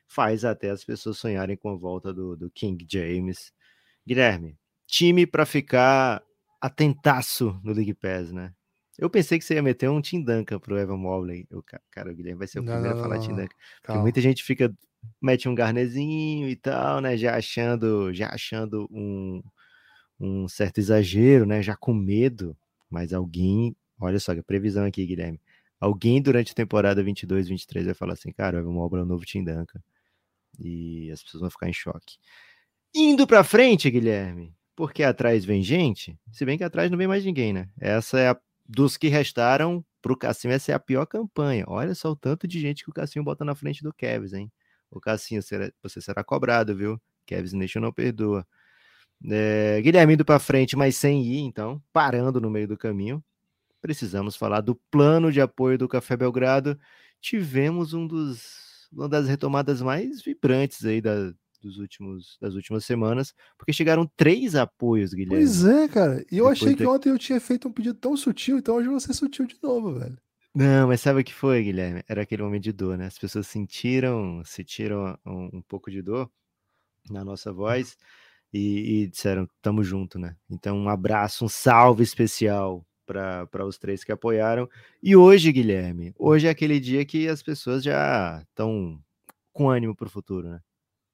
faz 0.10 0.44
até 0.44 0.72
as 0.72 0.84
pessoas 0.84 1.18
sonharem 1.18 1.56
com 1.56 1.70
a 1.70 1.76
volta 1.76 2.12
do, 2.12 2.36
do 2.36 2.50
King 2.50 2.86
James. 2.90 3.54
Guilherme, 4.06 4.58
time 4.88 5.26
para 5.26 5.46
ficar 5.46 6.22
atentaço 6.60 7.60
no 7.64 7.72
League 7.72 7.94
Pass, 7.94 8.32
né? 8.32 8.52
Eu 8.98 9.10
pensei 9.10 9.40
que 9.40 9.46
você 9.46 9.54
ia 9.54 9.62
meter 9.62 9.90
um 9.90 10.02
Tim 10.02 10.22
Duncan 10.22 10.60
pro 10.60 10.78
Evan 10.78 10.98
Mobley. 10.98 11.48
Eu, 11.50 11.64
cara, 11.90 12.12
o 12.12 12.16
Guilherme 12.16 12.40
vai 12.40 12.48
ser 12.48 12.60
o 12.60 12.64
não, 12.64 12.74
primeiro 12.74 12.96
não, 12.96 13.02
a 13.02 13.04
falar 13.04 13.16
não, 13.18 13.24
Tim 13.24 13.36
Duncan. 13.36 13.56
Porque 13.82 14.00
muita 14.00 14.20
gente 14.20 14.44
fica, 14.44 14.74
mete 15.22 15.48
um 15.48 15.56
garnezinho 15.56 16.50
e 16.50 16.56
tal, 16.56 17.00
né? 17.00 17.16
Já 17.16 17.38
achando, 17.38 18.12
já 18.14 18.30
achando 18.30 18.90
um, 18.92 19.42
um 20.20 20.48
certo 20.50 20.80
exagero, 20.80 21.46
né? 21.46 21.62
Já 21.62 21.78
com 21.78 21.94
medo, 21.94 22.58
mas 22.90 23.14
alguém, 23.14 23.74
olha 24.02 24.20
só 24.20 24.36
que 24.36 24.42
previsão 24.42 24.86
aqui, 24.86 25.06
Guilherme. 25.06 25.40
Alguém 25.80 26.22
durante 26.22 26.52
a 26.52 26.56
temporada 26.56 27.02
22, 27.02 27.48
23 27.48 27.86
vai 27.86 27.96
falar 27.96 28.14
assim, 28.14 28.34
cara, 28.34 28.68
uma 28.68 28.82
obra 28.82 29.06
novo 29.06 29.24
Tim 29.24 29.46
Duncan. 29.46 29.80
E 30.58 31.12
as 31.12 31.22
pessoas 31.22 31.42
vão 31.42 31.50
ficar 31.50 31.70
em 31.70 31.74
choque. 31.74 32.18
Indo 32.94 33.28
para 33.28 33.44
frente, 33.44 33.90
Guilherme, 33.90 34.54
porque 34.76 35.04
atrás 35.04 35.46
vem 35.46 35.62
gente, 35.62 36.18
se 36.32 36.46
bem 36.46 36.58
que 36.58 36.64
atrás 36.64 36.90
não 36.90 36.98
vem 36.98 37.08
mais 37.08 37.24
ninguém, 37.24 37.54
né? 37.54 37.70
Essa 37.80 38.20
é 38.20 38.30
a 38.30 38.40
dos 38.68 38.98
que 38.98 39.08
restaram 39.08 39.84
pro 40.02 40.16
Cassinho, 40.16 40.54
essa 40.54 40.72
é 40.72 40.76
a 40.76 40.80
pior 40.80 41.06
campanha. 41.06 41.66
Olha 41.68 41.96
só 41.96 42.12
o 42.12 42.16
tanto 42.16 42.48
de 42.48 42.60
gente 42.60 42.84
que 42.84 42.90
o 42.90 42.94
Cassinho 42.94 43.26
bota 43.26 43.44
na 43.44 43.56
frente 43.56 43.84
do 43.84 43.92
Kevs, 43.92 44.34
hein? 44.34 44.52
O 44.92 45.00
Cassinho, 45.00 45.42
você 45.82 46.02
será 46.02 46.24
cobrado, 46.24 46.76
viu? 46.76 47.02
Kevs 47.26 47.54
Nation 47.54 47.80
não 47.80 47.92
perdoa. 47.92 48.46
É, 49.30 49.82
Guilherme 49.82 50.14
indo 50.14 50.24
para 50.24 50.40
frente, 50.40 50.76
mas 50.76 50.96
sem 50.96 51.24
ir, 51.24 51.40
então, 51.40 51.82
parando 51.92 52.40
no 52.40 52.50
meio 52.50 52.68
do 52.68 52.78
caminho. 52.78 53.24
Precisamos 53.82 54.36
falar 54.36 54.62
do 54.62 54.76
plano 54.76 55.32
de 55.32 55.42
apoio 55.42 55.78
do 55.78 55.88
Café 55.88 56.16
Belgrado. 56.16 56.80
Tivemos 57.20 57.94
um 57.94 58.06
dos 58.08 58.69
uma 58.92 59.08
das 59.10 59.28
retomadas 59.28 59.82
mais 59.82 60.22
vibrantes 60.22 60.86
aí 60.86 61.02
da, 61.02 61.32
dos 61.62 61.78
últimos, 61.78 62.38
das 62.42 62.56
últimas 62.56 62.86
semanas, 62.86 63.34
porque 63.58 63.74
chegaram 63.74 64.10
três 64.16 64.56
apoios, 64.56 65.14
Guilherme. 65.14 65.44
Pois 65.46 65.66
é, 65.66 65.88
cara. 65.88 66.26
E 66.32 66.38
eu 66.38 66.46
Depois 66.46 66.62
achei 66.62 66.76
que 66.76 66.84
de- 66.84 66.88
ontem 66.88 67.10
eu 67.10 67.18
tinha 67.20 67.40
feito 67.40 67.68
um 67.68 67.72
pedido 67.72 67.96
tão 67.96 68.16
sutil, 68.16 68.58
então 68.58 68.76
hoje 68.76 68.88
eu 68.88 68.92
vou 68.92 69.00
ser 69.00 69.14
sutil 69.14 69.46
de 69.46 69.58
novo, 69.62 69.94
velho. 69.94 70.18
Não, 70.56 70.88
mas 70.88 71.00
sabe 71.02 71.22
o 71.22 71.24
que 71.24 71.34
foi, 71.34 71.64
Guilherme? 71.64 72.04
Era 72.08 72.24
aquele 72.24 72.42
momento 72.42 72.64
de 72.64 72.72
dor, 72.72 72.98
né? 72.98 73.06
As 73.06 73.18
pessoas 73.20 73.46
sentiram, 73.48 74.42
sentiram 74.44 75.18
um, 75.26 75.58
um 75.58 75.62
pouco 75.62 75.92
de 75.92 76.02
dor 76.02 76.30
na 77.10 77.24
nossa 77.24 77.54
voz 77.54 77.98
e, 78.54 79.04
e 79.04 79.08
disseram, 79.08 79.48
tamo 79.62 79.84
junto, 79.84 80.18
né? 80.18 80.36
Então, 80.50 80.78
um 80.78 80.90
abraço, 80.90 81.46
um 81.46 81.50
salve 81.50 82.04
especial 82.04 82.86
para 83.10 83.66
os 83.66 83.78
três 83.78 84.04
que 84.04 84.12
apoiaram. 84.12 84.70
E 85.02 85.16
hoje, 85.16 85.52
Guilherme, 85.52 86.14
hoje 86.18 86.48
é 86.48 86.50
aquele 86.52 86.80
dia 86.80 87.04
que 87.04 87.28
as 87.28 87.42
pessoas 87.42 87.84
já 87.84 88.44
estão 88.48 89.02
com 89.52 89.70
ânimo 89.70 89.96
para 89.96 90.08
o 90.08 90.12
futuro, 90.12 90.50
né? 90.50 90.62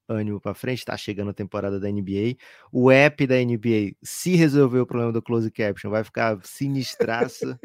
Ânimo 0.08 0.40
para 0.40 0.54
frente, 0.54 0.84
tá 0.84 0.96
chegando 0.96 1.30
a 1.30 1.34
temporada 1.34 1.80
da 1.80 1.90
NBA. 1.90 2.36
O 2.72 2.90
app 2.90 3.26
da 3.26 3.36
NBA, 3.36 3.94
se 4.02 4.36
resolver 4.36 4.78
o 4.78 4.86
problema 4.86 5.12
do 5.12 5.22
close 5.22 5.50
caption, 5.50 5.90
vai 5.90 6.04
ficar 6.04 6.38
sinistraço. 6.44 7.58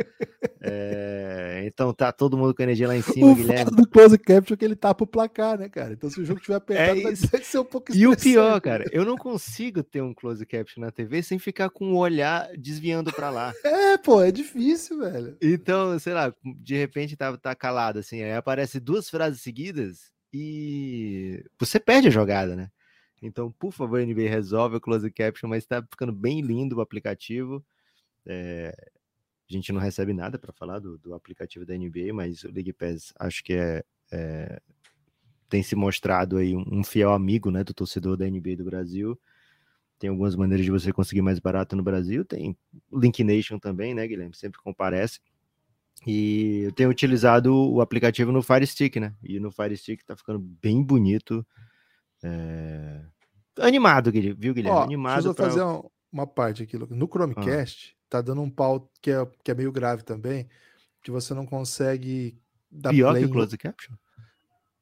É, 0.60 1.63
então 1.65 1.93
tá 1.93 2.12
todo 2.12 2.38
mundo 2.38 2.54
com 2.54 2.63
energia 2.63 2.88
lá 2.88 2.95
em 2.95 3.01
cima, 3.01 3.32
o 3.32 3.36
Guilherme. 3.36 3.71
do 3.71 3.88
close 3.88 4.17
caption 4.17 4.54
é 4.54 4.58
que 4.58 4.65
ele 4.65 4.75
tapa 4.75 5.04
o 5.04 5.08
placar, 5.08 5.58
né, 5.58 5.69
cara? 5.69 5.93
Então 5.93 6.10
se 6.10 6.19
o 6.19 6.25
jogo 6.25 6.39
tiver 6.39 6.56
apertado, 6.56 7.01
vai 7.01 7.13
isso. 7.13 7.27
vai 7.27 7.41
ser 7.43 7.60
um 7.60 7.65
pouco 7.65 7.95
E 7.95 8.08
o 8.08 8.15
pior, 8.15 8.60
cara, 8.62 8.86
eu 8.91 9.06
não 9.06 9.15
consigo 9.15 9.84
ter 9.84 10.01
um 10.01 10.13
close 10.13 10.45
caption 10.45 10.82
na 10.82 10.91
TV 10.91 11.21
sem 11.23 11.38
ficar 11.38 11.69
com 11.69 11.93
o 11.93 11.97
olhar 11.97 12.49
desviando 12.58 13.12
para 13.12 13.30
lá. 13.30 13.54
É, 13.63 13.97
pô, 13.97 14.21
é 14.21 14.32
difícil, 14.32 14.99
velho. 14.99 15.38
Então, 15.41 15.97
sei 15.97 16.13
lá, 16.13 16.34
de 16.43 16.75
repente 16.75 17.15
tá, 17.15 17.36
tá 17.38 17.56
calado, 17.56 17.99
assim, 17.99 18.21
aí 18.21 18.34
aparece 18.34 18.80
duas 18.80 19.10
frases 19.10 19.41
seguidas 19.41 20.12
e 20.33 21.43
você 21.59 21.79
perde 21.79 22.07
a 22.07 22.11
jogada, 22.11 22.55
né? 22.55 22.71
Então, 23.21 23.51
por 23.51 23.71
favor, 23.71 23.99
NBA, 23.99 24.29
resolve 24.29 24.77
o 24.77 24.81
close 24.81 25.09
caption, 25.11 25.49
mas 25.49 25.65
tá 25.65 25.81
ficando 25.83 26.11
bem 26.13 26.41
lindo 26.41 26.77
o 26.77 26.81
aplicativo. 26.81 27.63
É, 28.25 28.73
a 29.49 29.53
gente 29.53 29.71
não 29.73 29.81
recebe 29.81 30.13
nada 30.13 30.39
para 30.39 30.53
falar 30.53 30.79
do, 30.79 30.97
do 30.97 31.13
aplicativo 31.13 31.65
da 31.65 31.75
NBA, 31.75 32.13
mas 32.13 32.43
o 32.43 32.51
League 32.51 32.73
Pass 32.73 33.13
acho 33.19 33.43
que 33.43 33.53
é, 33.53 33.83
é- 34.11 34.61
tem 35.49 35.61
se 35.63 35.75
mostrado 35.75 36.37
aí 36.37 36.55
um, 36.55 36.63
um 36.79 36.83
fiel 36.83 37.11
amigo, 37.13 37.51
né, 37.51 37.63
do 37.63 37.73
torcedor 37.73 38.17
da 38.17 38.27
NBA 38.27 38.57
do 38.57 38.65
Brasil. 38.65 39.19
Tem 39.99 40.09
algumas 40.09 40.35
maneiras 40.35 40.65
de 40.65 40.71
você 40.71 40.93
conseguir 40.93 41.21
mais 41.21 41.39
barato 41.39 41.75
no 41.75 41.83
Brasil. 41.83 42.25
Tem 42.25 42.57
Link 42.93 43.23
Nation 43.23 43.59
também, 43.59 43.93
né, 43.95 44.07
Guilherme? 44.07 44.35
Sempre 44.35 44.61
comparece. 44.61 45.19
E 46.05 46.61
eu 46.63 46.71
tenho 46.71 46.89
utilizado 46.89 47.53
o 47.53 47.79
aplicativo 47.81 48.31
no 48.31 48.41
Fire 48.41 48.65
Stick, 48.65 48.95
né? 48.99 49.13
E 49.21 49.39
no 49.39 49.51
Fire 49.51 49.75
Stick 49.77 50.03
tá 50.03 50.15
ficando 50.15 50.39
bem 50.39 50.81
bonito. 50.83 51.45
É, 52.23 53.01
Animado, 53.59 54.11
Guilherme, 54.11 54.39
viu, 54.39 54.53
Guilherme? 54.53 54.77
Ó, 54.79 54.83
Animado 54.83 55.15
deixa 55.15 55.27
eu 55.29 55.35
pra- 55.35 55.45
fazer 55.49 55.63
um- 55.63 55.83
uma 56.11 56.25
parte 56.25 56.63
aqui, 56.63 56.77
Lucas. 56.77 56.97
No 56.97 57.07
Chromecast, 57.07 57.95
tá 58.09 58.21
dando 58.21 58.41
um 58.41 58.49
pau 58.49 58.89
que 59.01 59.11
é, 59.11 59.27
que 59.43 59.51
é 59.51 59.53
meio 59.53 59.71
grave 59.71 60.03
também, 60.03 60.47
que 61.03 61.11
você 61.11 61.33
não 61.33 61.45
consegue 61.45 62.37
dar 62.71 62.89
pior 62.91 63.11
play 63.11 63.23
que 63.23 63.27
o 63.27 63.29
em- 63.29 63.33
Close 63.33 63.57
Caption. 63.57 63.93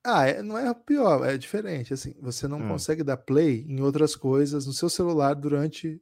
Ah, 0.06 0.28
é- 0.28 0.42
não 0.42 0.58
é 0.58 0.74
pior, 0.74 1.26
é 1.28 1.38
diferente. 1.38 1.94
Assim, 1.94 2.16
você 2.22 2.48
não 2.48 2.64
Ah. 2.64 2.68
consegue 2.68 3.04
dar 3.04 3.18
play 3.18 3.66
em 3.68 3.82
outras 3.82 4.16
coisas 4.16 4.66
no 4.66 4.72
seu 4.74 4.90
celular 4.90 5.34
durante 5.34 6.02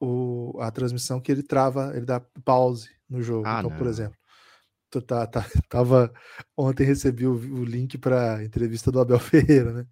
o- 0.00 0.58
a 0.60 0.70
transmissão 0.70 1.20
que 1.20 1.30
ele 1.32 1.42
trava, 1.42 1.92
ele 1.96 2.04
dá 2.04 2.20
pause 2.44 2.90
no 3.08 3.22
jogo. 3.22 3.46
Ah, 3.46 3.60
então, 3.60 3.70
por 3.70 3.84
não. 3.84 3.90
exemplo, 3.90 4.16
tu 4.18 4.21
tá, 5.00 5.26
tá- 5.26 5.44
tava 5.68 6.12
ontem 6.56 6.84
recebi 6.84 7.26
o, 7.26 7.34
o 7.34 7.64
link 7.64 7.96
para 7.98 8.44
entrevista 8.44 8.90
do 8.90 9.00
Abel 9.00 9.18
Ferreira, 9.20 9.72
né? 9.72 9.86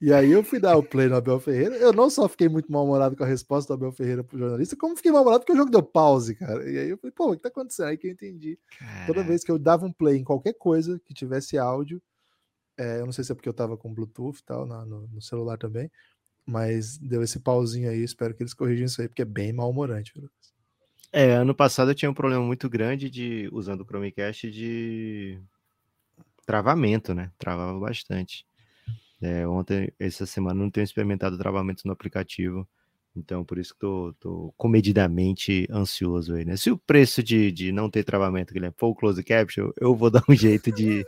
E 0.00 0.12
aí 0.12 0.30
eu 0.32 0.44
fui 0.44 0.60
dar 0.60 0.76
o 0.76 0.82
play 0.84 1.08
no 1.08 1.16
Abel 1.16 1.40
Ferreira. 1.40 1.76
Eu 1.76 1.92
não 1.92 2.10
só 2.10 2.28
fiquei 2.28 2.48
muito 2.48 2.70
mal-humorado 2.70 3.16
com 3.16 3.24
a 3.24 3.26
resposta 3.26 3.68
do 3.68 3.74
Abel 3.76 3.92
Ferreira 3.92 4.24
pro 4.24 4.38
jornalista, 4.38 4.76
como 4.76 4.96
fiquei 4.96 5.12
mal-humorado 5.12 5.42
porque 5.44 5.52
o 5.52 5.56
jogo 5.56 5.70
deu 5.70 5.82
pause, 5.82 6.34
cara. 6.36 6.70
E 6.70 6.78
aí 6.78 6.90
eu 6.90 6.98
falei, 6.98 7.12
pô, 7.12 7.32
o 7.32 7.36
que 7.36 7.42
tá 7.42 7.48
acontecendo? 7.48 7.86
Aí 7.88 7.96
que 7.98 8.06
eu 8.08 8.12
entendi. 8.12 8.58
Toda 9.06 9.24
vez 9.24 9.44
que 9.44 9.50
eu 9.52 9.58
dava 9.58 9.86
um 9.86 9.92
play 9.92 10.18
em 10.18 10.24
qualquer 10.24 10.54
coisa 10.54 11.00
que 11.04 11.14
tivesse 11.14 11.58
áudio, 11.58 12.02
é, 12.78 13.00
eu 13.00 13.06
não 13.06 13.12
sei 13.12 13.24
se 13.24 13.32
é 13.32 13.34
porque 13.34 13.48
eu 13.48 13.54
tava 13.54 13.76
com 13.76 13.92
Bluetooth 13.94 14.40
e 14.40 14.44
tal, 14.44 14.66
na- 14.66 14.84
no, 14.86 15.06
no 15.08 15.22
celular 15.22 15.58
também, 15.58 15.90
mas 16.46 16.98
deu 16.98 17.22
esse 17.22 17.40
pauzinho 17.40 17.90
aí, 17.90 18.02
espero 18.04 18.34
que 18.34 18.42
eles 18.44 18.54
corrijam 18.54 18.86
isso 18.86 19.02
aí, 19.02 19.08
porque 19.08 19.22
é 19.22 19.26
bem 19.26 19.52
mal-humorante. 19.52 20.12
Lucas? 20.20 20.53
É, 21.16 21.30
ano 21.34 21.54
passado 21.54 21.92
eu 21.92 21.94
tinha 21.94 22.10
um 22.10 22.14
problema 22.14 22.44
muito 22.44 22.68
grande 22.68 23.08
de 23.08 23.48
usando 23.52 23.82
o 23.82 23.84
Chromecast 23.84 24.50
de 24.50 25.40
travamento, 26.44 27.14
né? 27.14 27.30
Travava 27.38 27.78
bastante. 27.78 28.44
É, 29.22 29.46
ontem, 29.46 29.92
essa 29.96 30.26
semana, 30.26 30.60
não 30.60 30.68
tenho 30.68 30.82
experimentado 30.82 31.38
travamentos 31.38 31.84
no 31.84 31.92
aplicativo. 31.92 32.68
Então, 33.14 33.44
por 33.44 33.58
isso 33.58 33.72
que 33.74 33.78
tô, 33.78 34.12
tô 34.18 34.52
comedidamente 34.56 35.68
ansioso 35.70 36.34
aí, 36.34 36.44
né? 36.44 36.56
Se 36.56 36.72
o 36.72 36.76
preço 36.76 37.22
de, 37.22 37.52
de 37.52 37.70
não 37.70 37.88
ter 37.88 38.02
travamento, 38.02 38.52
Guilherme, 38.52 38.74
for 38.76 38.88
o 38.88 38.94
close 38.96 39.22
caption, 39.22 39.70
eu 39.80 39.94
vou 39.94 40.10
dar 40.10 40.24
um 40.28 40.34
jeito 40.34 40.72
de, 40.72 41.06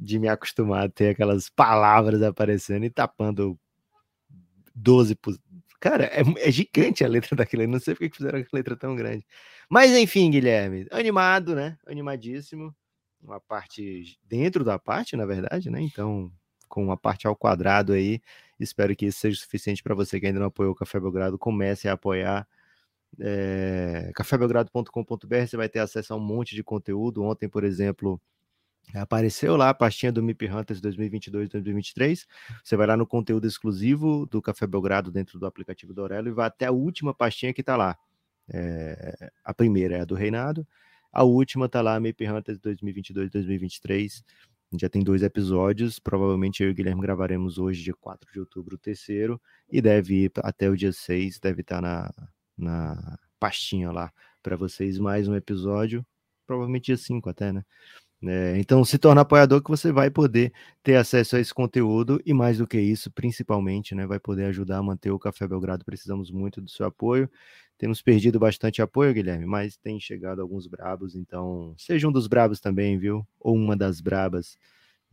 de 0.00 0.18
me 0.18 0.28
acostumar 0.28 0.86
a 0.86 0.88
ter 0.88 1.10
aquelas 1.10 1.50
palavras 1.50 2.22
aparecendo 2.22 2.86
e 2.86 2.90
tapando 2.90 3.58
12 4.74 5.14
por... 5.14 5.36
Cara, 5.82 6.04
é, 6.04 6.22
é 6.48 6.50
gigante 6.52 7.04
a 7.04 7.08
letra 7.08 7.34
daquilo. 7.36 7.64
Eu 7.64 7.68
não 7.68 7.80
sei 7.80 7.94
porque 7.94 8.08
que 8.08 8.16
fizeram 8.16 8.38
aquela 8.38 8.60
letra 8.60 8.76
tão 8.76 8.94
grande. 8.94 9.26
Mas 9.68 9.90
enfim, 9.90 10.30
Guilherme, 10.30 10.86
animado, 10.92 11.56
né? 11.56 11.76
Animadíssimo. 11.84 12.72
Uma 13.20 13.40
parte 13.40 14.16
dentro 14.22 14.62
da 14.64 14.78
parte, 14.78 15.16
na 15.16 15.26
verdade, 15.26 15.70
né? 15.70 15.80
Então, 15.80 16.30
com 16.68 16.84
uma 16.84 16.96
parte 16.96 17.26
ao 17.26 17.34
quadrado 17.34 17.92
aí. 17.94 18.20
Espero 18.60 18.94
que 18.94 19.06
isso 19.06 19.18
seja 19.18 19.40
suficiente 19.40 19.82
para 19.82 19.92
você 19.94 20.20
que 20.20 20.26
ainda 20.26 20.38
não 20.38 20.46
apoiou 20.46 20.72
o 20.72 20.74
Café 20.76 21.00
Belgrado. 21.00 21.36
Comece 21.36 21.88
a 21.88 21.94
apoiar. 21.94 22.46
É, 23.20 24.12
cafébelgrado.com.br 24.14 25.46
você 25.46 25.56
vai 25.56 25.68
ter 25.68 25.80
acesso 25.80 26.14
a 26.14 26.16
um 26.16 26.20
monte 26.20 26.54
de 26.54 26.62
conteúdo. 26.62 27.24
Ontem, 27.24 27.48
por 27.48 27.64
exemplo, 27.64 28.20
apareceu 28.94 29.56
lá 29.56 29.70
a 29.70 29.74
pastinha 29.74 30.12
do 30.12 30.22
MIP 30.22 30.48
Hunters 30.50 30.80
2022-2023. 30.80 32.26
Você 32.62 32.76
vai 32.76 32.86
lá 32.86 32.96
no 32.96 33.06
conteúdo 33.06 33.46
exclusivo 33.46 34.26
do 34.26 34.42
Café 34.42 34.66
Belgrado 34.66 35.10
dentro 35.10 35.38
do 35.38 35.46
aplicativo 35.46 35.94
do 35.94 36.02
Aurelo 36.02 36.28
e 36.28 36.32
vai 36.32 36.46
até 36.46 36.66
a 36.66 36.72
última 36.72 37.14
pastinha 37.14 37.52
que 37.52 37.62
está 37.62 37.76
lá. 37.76 37.96
É, 38.48 39.30
a 39.44 39.54
primeira 39.54 39.96
é 39.96 40.00
a 40.00 40.04
do 40.04 40.14
Reinado, 40.14 40.66
a 41.12 41.24
última 41.24 41.66
está 41.66 41.80
lá, 41.80 41.98
MIP 42.00 42.26
Hunters 42.26 42.58
2022-2023. 42.58 44.22
Já 44.80 44.88
tem 44.88 45.02
dois 45.02 45.22
episódios. 45.22 45.98
Provavelmente 45.98 46.62
eu 46.62 46.70
e 46.70 46.72
o 46.72 46.74
Guilherme 46.74 47.02
gravaremos 47.02 47.58
hoje, 47.58 47.82
dia 47.82 47.94
4 47.94 48.32
de 48.32 48.40
outubro, 48.40 48.76
o 48.76 48.78
terceiro. 48.78 49.40
E 49.70 49.82
deve 49.82 50.24
ir 50.24 50.32
até 50.38 50.70
o 50.70 50.76
dia 50.76 50.92
6, 50.92 51.38
deve 51.38 51.60
estar 51.60 51.82
na, 51.82 52.10
na 52.56 53.18
pastinha 53.38 53.92
lá 53.92 54.10
para 54.42 54.56
vocês. 54.56 54.98
Mais 54.98 55.28
um 55.28 55.34
episódio. 55.34 56.04
Provavelmente 56.46 56.86
dia 56.86 56.96
5 56.96 57.28
até, 57.28 57.52
né? 57.52 57.62
É, 58.24 58.56
então, 58.58 58.84
se 58.84 58.98
torna 58.98 59.22
apoiador 59.22 59.60
que 59.60 59.70
você 59.70 59.90
vai 59.90 60.08
poder 60.08 60.52
ter 60.82 60.94
acesso 60.94 61.34
a 61.36 61.40
esse 61.40 61.52
conteúdo 61.52 62.20
e 62.24 62.32
mais 62.32 62.58
do 62.58 62.66
que 62.68 62.80
isso, 62.80 63.10
principalmente, 63.10 63.94
né, 63.96 64.06
vai 64.06 64.20
poder 64.20 64.44
ajudar 64.44 64.78
a 64.78 64.82
manter 64.82 65.10
o 65.10 65.18
Café 65.18 65.46
Belgrado. 65.48 65.84
Precisamos 65.84 66.30
muito 66.30 66.60
do 66.60 66.70
seu 66.70 66.86
apoio. 66.86 67.28
Temos 67.76 68.00
perdido 68.00 68.38
bastante 68.38 68.80
apoio, 68.80 69.12
Guilherme, 69.12 69.44
mas 69.44 69.76
tem 69.76 69.98
chegado 69.98 70.40
alguns 70.40 70.68
brabos, 70.68 71.16
então 71.16 71.74
seja 71.76 72.06
um 72.08 72.12
dos 72.12 72.28
brabos 72.28 72.60
também, 72.60 72.96
viu? 72.96 73.26
Ou 73.40 73.56
uma 73.56 73.76
das 73.76 74.00
brabas 74.00 74.56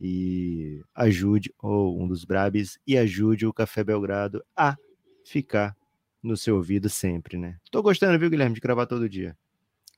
e 0.00 0.80
ajude, 0.94 1.52
ou 1.58 2.00
um 2.00 2.06
dos 2.06 2.24
brabes 2.24 2.78
e 2.86 2.96
ajude 2.96 3.44
o 3.44 3.52
Café 3.52 3.82
Belgrado 3.82 4.44
a 4.56 4.76
ficar 5.24 5.76
no 6.22 6.36
seu 6.36 6.56
ouvido 6.56 6.88
sempre, 6.88 7.36
né? 7.36 7.56
Tô 7.72 7.82
gostando, 7.82 8.16
viu, 8.20 8.30
Guilherme, 8.30 8.54
de 8.54 8.60
gravar 8.60 8.86
todo 8.86 9.08
dia. 9.08 9.36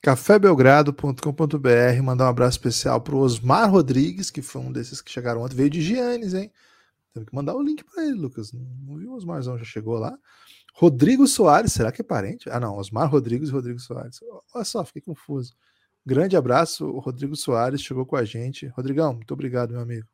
cafébelgrado.com.br, 0.03 2.03
mandar 2.03 2.27
um 2.27 2.29
abraço 2.29 2.59
especial 2.59 3.01
pro 3.01 3.19
Osmar 3.19 3.71
Rodrigues, 3.71 4.31
que 4.31 4.43
foi 4.43 4.61
um 4.61 4.73
desses 4.73 5.01
que 5.01 5.13
chegaram 5.13 5.43
ontem, 5.43 5.55
veio 5.55 5.71
de 5.71 5.81
Giannis, 5.81 6.35
hein? 6.35 6.51
Temos 7.15 7.29
que 7.29 7.35
mandar 7.35 7.55
o 7.55 7.63
link 7.63 7.85
para 7.85 8.05
ele, 8.05 8.15
Lucas. 8.15 8.53
Não 8.53 8.97
viu 8.97 9.13
o 9.13 9.15
Osmarzão, 9.15 9.57
já 9.57 9.65
chegou 9.65 9.99
lá. 9.99 10.19
Rodrigo 10.75 11.29
Soares, 11.29 11.73
será 11.73 11.93
que 11.93 12.01
é 12.01 12.05
parente? 12.05 12.51
Ah, 12.51 12.59
não, 12.59 12.79
Osmar 12.79 13.09
Rodrigues 13.09 13.51
e 13.51 13.53
Rodrigo 13.53 13.79
Soares. 13.79 14.19
Olha 14.53 14.65
só, 14.65 14.85
fiquei 14.85 15.03
confuso. 15.03 15.55
Grande 16.05 16.37
abraço, 16.37 16.87
o 16.87 16.99
Rodrigo 16.99 17.37
Soares 17.37 17.81
chegou 17.81 18.05
com 18.05 18.17
a 18.17 18.25
gente. 18.25 18.67
Rodrigão, 18.69 19.15
muito 19.15 19.33
obrigado, 19.33 19.71
meu 19.71 19.81
amigo. 19.81 20.09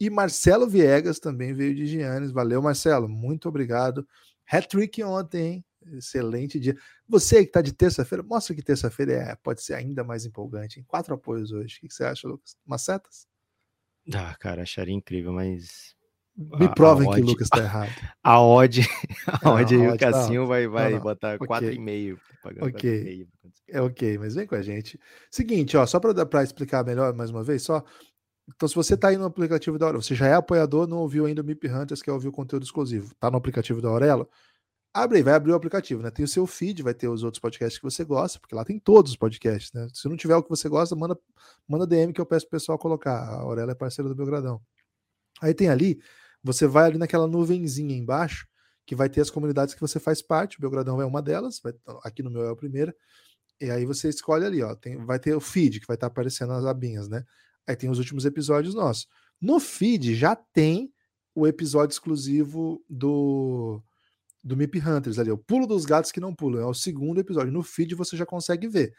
E 0.00 0.10
Marcelo 0.10 0.68
Viegas 0.68 1.20
também 1.20 1.54
veio 1.54 1.76
de 1.76 1.86
Giannis. 1.86 2.32
Valeu, 2.32 2.60
Marcelo, 2.60 3.08
muito 3.08 3.48
obrigado. 3.48 4.06
Hat-trick 4.50 5.00
ontem, 5.04 5.46
hein? 5.46 5.64
Excelente 5.96 6.58
dia. 6.60 6.76
Você 7.08 7.42
que 7.42 7.48
está 7.50 7.60
de 7.62 7.72
terça-feira, 7.72 8.22
mostra 8.22 8.54
que 8.54 8.62
terça-feira 8.62 9.12
é, 9.12 9.36
pode 9.36 9.62
ser 9.62 9.74
ainda 9.74 10.04
mais 10.04 10.24
empolgante. 10.26 10.78
Hein? 10.80 10.84
Quatro 10.86 11.14
apoios 11.14 11.52
hoje. 11.52 11.76
O 11.78 11.80
que, 11.88 11.92
você 11.94 12.04
acha, 12.04 12.26
Lucas? 12.28 12.56
Umas 12.66 12.82
setas? 12.82 13.26
Ah, 14.14 14.34
cara, 14.38 14.62
acharia 14.62 14.94
incrível, 14.94 15.32
mas 15.32 15.94
Me 16.36 16.72
provem 16.74 17.10
que 17.10 17.20
o 17.20 17.24
Lucas 17.26 17.46
está 17.46 17.58
errado. 17.58 17.92
a 18.22 18.40
odd, 18.40 18.80
a 19.26 19.44
Não, 19.44 19.52
odd 19.54 19.74
a 19.74 19.78
o 19.78 19.82
odd 19.88 19.98
tá- 19.98 20.10
Cassinho 20.12 20.46
vai, 20.46 20.66
vai 20.66 20.92
não, 20.92 21.00
botar 21.00 21.34
ok. 21.40 21.46
4,5. 21.46 22.18
pagando 22.42 22.66
Ok. 22.68 23.26
4,5. 23.26 23.28
É 23.70 23.80
ok, 23.82 24.18
mas 24.18 24.34
vem 24.34 24.46
com 24.46 24.54
a 24.54 24.62
gente. 24.62 24.98
Seguinte, 25.30 25.76
ó, 25.76 25.84
só 25.86 26.00
para 26.00 26.12
dar 26.14 26.26
para 26.26 26.42
explicar 26.42 26.84
melhor 26.84 27.12
mais 27.14 27.30
uma 27.30 27.42
vez, 27.44 27.62
só 27.62 27.84
Então, 28.54 28.66
se 28.66 28.74
você 28.74 28.94
está 28.94 29.08
aí 29.08 29.18
no 29.18 29.26
aplicativo 29.26 29.78
da 29.78 29.84
Aurelo, 29.86 30.02
você 30.02 30.14
já 30.14 30.26
é 30.26 30.32
apoiador, 30.32 30.86
não 30.86 30.98
ouviu 30.98 31.26
ainda 31.26 31.42
o 31.42 31.44
MIP 31.44 31.68
Hunters, 31.68 32.00
que 32.00 32.08
é 32.08 32.12
ouvir 32.12 32.28
o 32.28 32.32
conteúdo 32.32 32.62
exclusivo, 32.64 33.14
tá 33.16 33.30
no 33.30 33.36
aplicativo 33.36 33.82
da 33.82 33.88
Aurelo, 33.90 34.26
abre 34.92 35.18
aí, 35.18 35.22
vai 35.22 35.34
abrir 35.34 35.52
o 35.52 35.54
aplicativo, 35.54 36.02
né? 36.02 36.10
Tem 36.10 36.24
o 36.24 36.28
seu 36.28 36.46
feed, 36.46 36.82
vai 36.82 36.94
ter 36.94 37.08
os 37.08 37.22
outros 37.22 37.40
podcasts 37.40 37.78
que 37.78 37.84
você 37.84 38.04
gosta, 38.04 38.38
porque 38.38 38.54
lá 38.54 38.64
tem 38.64 38.78
todos 38.78 39.12
os 39.12 39.16
podcasts, 39.16 39.72
né? 39.72 39.88
Se 39.92 40.08
não 40.08 40.16
tiver 40.16 40.36
o 40.36 40.42
que 40.42 40.48
você 40.48 40.68
gosta, 40.68 40.96
manda, 40.96 41.18
manda 41.66 41.86
DM 41.86 42.12
que 42.12 42.20
eu 42.20 42.26
peço 42.26 42.46
pro 42.46 42.58
pessoal 42.58 42.78
colocar. 42.78 43.16
A 43.16 43.40
Aurela 43.40 43.72
é 43.72 43.74
parceira 43.74 44.08
do 44.08 44.14
Belgradão. 44.14 44.60
Aí 45.40 45.54
tem 45.54 45.68
ali, 45.68 46.00
você 46.42 46.66
vai 46.66 46.86
ali 46.86 46.98
naquela 46.98 47.26
nuvenzinha 47.26 47.96
embaixo, 47.96 48.46
que 48.86 48.94
vai 48.94 49.08
ter 49.08 49.20
as 49.20 49.30
comunidades 49.30 49.74
que 49.74 49.80
você 49.80 50.00
faz 50.00 50.22
parte, 50.22 50.58
o 50.58 50.60
Belgradão 50.60 51.00
é 51.00 51.04
uma 51.04 51.22
delas, 51.22 51.60
vai, 51.62 51.74
aqui 52.02 52.22
no 52.22 52.30
meu 52.30 52.46
é 52.46 52.50
a 52.50 52.56
primeira, 52.56 52.94
e 53.60 53.70
aí 53.70 53.84
você 53.84 54.08
escolhe 54.08 54.46
ali, 54.46 54.62
ó, 54.62 54.74
tem, 54.74 55.04
vai 55.04 55.18
ter 55.18 55.34
o 55.34 55.40
feed, 55.40 55.80
que 55.80 55.86
vai 55.86 55.96
estar 55.96 56.08
tá 56.08 56.12
aparecendo 56.12 56.52
as 56.52 56.64
abinhas, 56.64 57.08
né? 57.08 57.24
Aí 57.66 57.76
tem 57.76 57.90
os 57.90 57.98
últimos 57.98 58.24
episódios 58.24 58.74
nossos. 58.74 59.06
No 59.40 59.60
feed 59.60 60.14
já 60.14 60.34
tem 60.34 60.92
o 61.34 61.46
episódio 61.46 61.92
exclusivo 61.92 62.82
do 62.88 63.82
do 64.42 64.56
Mip 64.56 64.78
Hunters 64.78 65.18
ali, 65.18 65.30
o 65.30 65.38
pulo 65.38 65.66
dos 65.66 65.84
gatos 65.84 66.12
que 66.12 66.20
não 66.20 66.34
pulam, 66.34 66.62
é 66.62 66.66
o 66.66 66.74
segundo 66.74 67.20
episódio. 67.20 67.52
No 67.52 67.62
feed 67.62 67.94
você 67.94 68.16
já 68.16 68.24
consegue 68.24 68.68
ver. 68.68 68.94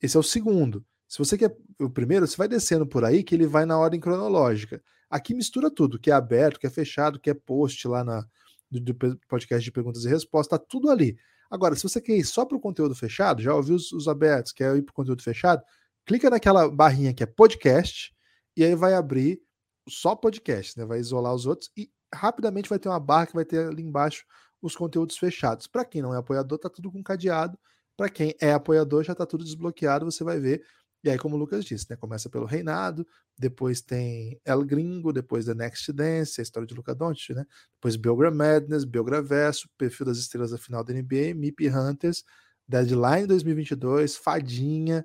Esse 0.00 0.16
é 0.16 0.20
o 0.20 0.22
segundo. 0.22 0.84
Se 1.08 1.18
você 1.18 1.36
quer 1.36 1.56
o 1.80 1.90
primeiro, 1.90 2.26
você 2.26 2.36
vai 2.36 2.48
descendo 2.48 2.86
por 2.86 3.04
aí 3.04 3.22
que 3.22 3.34
ele 3.34 3.46
vai 3.46 3.64
na 3.64 3.78
ordem 3.78 4.00
cronológica. 4.00 4.82
Aqui 5.10 5.34
mistura 5.34 5.70
tudo, 5.70 5.98
que 5.98 6.10
é 6.10 6.14
aberto, 6.14 6.58
que 6.58 6.66
é 6.66 6.70
fechado, 6.70 7.20
que 7.20 7.30
é 7.30 7.34
post 7.34 7.86
lá 7.86 8.02
na 8.02 8.26
do, 8.70 8.80
do 8.80 9.18
podcast 9.28 9.62
de 9.62 9.70
perguntas 9.70 10.04
e 10.04 10.08
respostas, 10.08 10.58
tá 10.58 10.66
tudo 10.68 10.90
ali. 10.90 11.16
Agora, 11.50 11.76
se 11.76 11.82
você 11.82 12.00
quer 12.00 12.16
ir 12.16 12.24
só 12.24 12.44
para 12.44 12.56
o 12.56 12.60
conteúdo 12.60 12.94
fechado, 12.94 13.42
já 13.42 13.54
ouviu 13.54 13.76
os, 13.76 13.92
os 13.92 14.08
abertos, 14.08 14.52
quer 14.52 14.74
ir 14.76 14.82
para 14.82 14.90
o 14.90 14.94
conteúdo 14.94 15.22
fechado, 15.22 15.62
clica 16.04 16.30
naquela 16.30 16.68
barrinha 16.70 17.14
que 17.14 17.22
é 17.22 17.26
podcast 17.26 18.12
e 18.56 18.64
aí 18.64 18.74
vai 18.74 18.94
abrir 18.94 19.40
só 19.88 20.16
podcast, 20.16 20.78
né? 20.78 20.84
Vai 20.84 20.98
isolar 20.98 21.34
os 21.34 21.46
outros 21.46 21.70
e 21.76 21.90
rapidamente 22.12 22.68
vai 22.68 22.78
ter 22.78 22.88
uma 22.88 23.00
barra 23.00 23.26
que 23.26 23.34
vai 23.34 23.44
ter 23.44 23.68
ali 23.68 23.82
embaixo 23.82 24.24
os 24.66 24.74
conteúdos 24.74 25.18
fechados. 25.18 25.66
Para 25.66 25.84
quem 25.84 26.00
não 26.00 26.14
é 26.14 26.18
apoiador, 26.18 26.58
tá 26.58 26.70
tudo 26.70 26.90
com 26.90 27.02
cadeado. 27.02 27.58
Para 27.96 28.08
quem 28.08 28.34
é 28.40 28.52
apoiador, 28.52 29.04
já 29.04 29.14
tá 29.14 29.26
tudo 29.26 29.44
desbloqueado, 29.44 30.04
você 30.04 30.24
vai 30.24 30.40
ver. 30.40 30.64
E 31.04 31.10
aí, 31.10 31.18
como 31.18 31.36
o 31.36 31.38
Lucas 31.38 31.66
disse, 31.66 31.86
né? 31.90 31.96
Começa 31.96 32.30
pelo 32.30 32.46
Reinado, 32.46 33.06
depois 33.38 33.82
tem 33.82 34.40
El 34.42 34.64
Gringo, 34.64 35.12
depois 35.12 35.44
The 35.44 35.54
Next 35.54 35.92
Dance, 35.92 36.40
a 36.40 36.42
história 36.42 36.66
de 36.66 36.74
Luca 36.74 36.94
Doncic, 36.94 37.34
né? 37.34 37.44
Depois 37.74 37.94
Belgra 37.94 38.30
Madness, 38.30 38.84
Belgra 38.84 39.20
Verso, 39.20 39.68
Perfil 39.76 40.06
das 40.06 40.16
Estrelas 40.16 40.50
da 40.50 40.56
Final 40.56 40.82
da 40.82 40.94
NBA, 40.94 41.34
MIP 41.34 41.68
Hunters, 41.68 42.24
Deadline 42.66 43.26
2022, 43.26 44.16
Fadinha, 44.16 45.04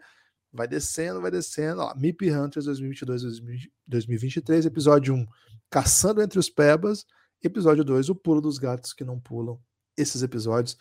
vai 0.54 0.70
descendo, 0.70 1.20
vai 1.20 1.32
descendo, 1.32 1.82
ó, 1.82 1.94
MIP 1.96 2.32
Hunters 2.32 2.66
2022, 2.66 3.42
2023, 3.86 4.66
episódio 4.66 5.14
1, 5.14 5.28
Caçando 5.70 6.22
Entre 6.22 6.40
os 6.40 6.50
Pebas, 6.50 7.06
Episódio 7.42 7.86
2, 7.86 8.10
O 8.10 8.16
Pulo 8.16 8.42
dos 8.42 8.58
Gatos 8.58 8.92
que 8.92 9.06
Não 9.06 9.18
Pulam. 9.18 9.58
Esses 9.96 10.24
episódios, 10.24 10.78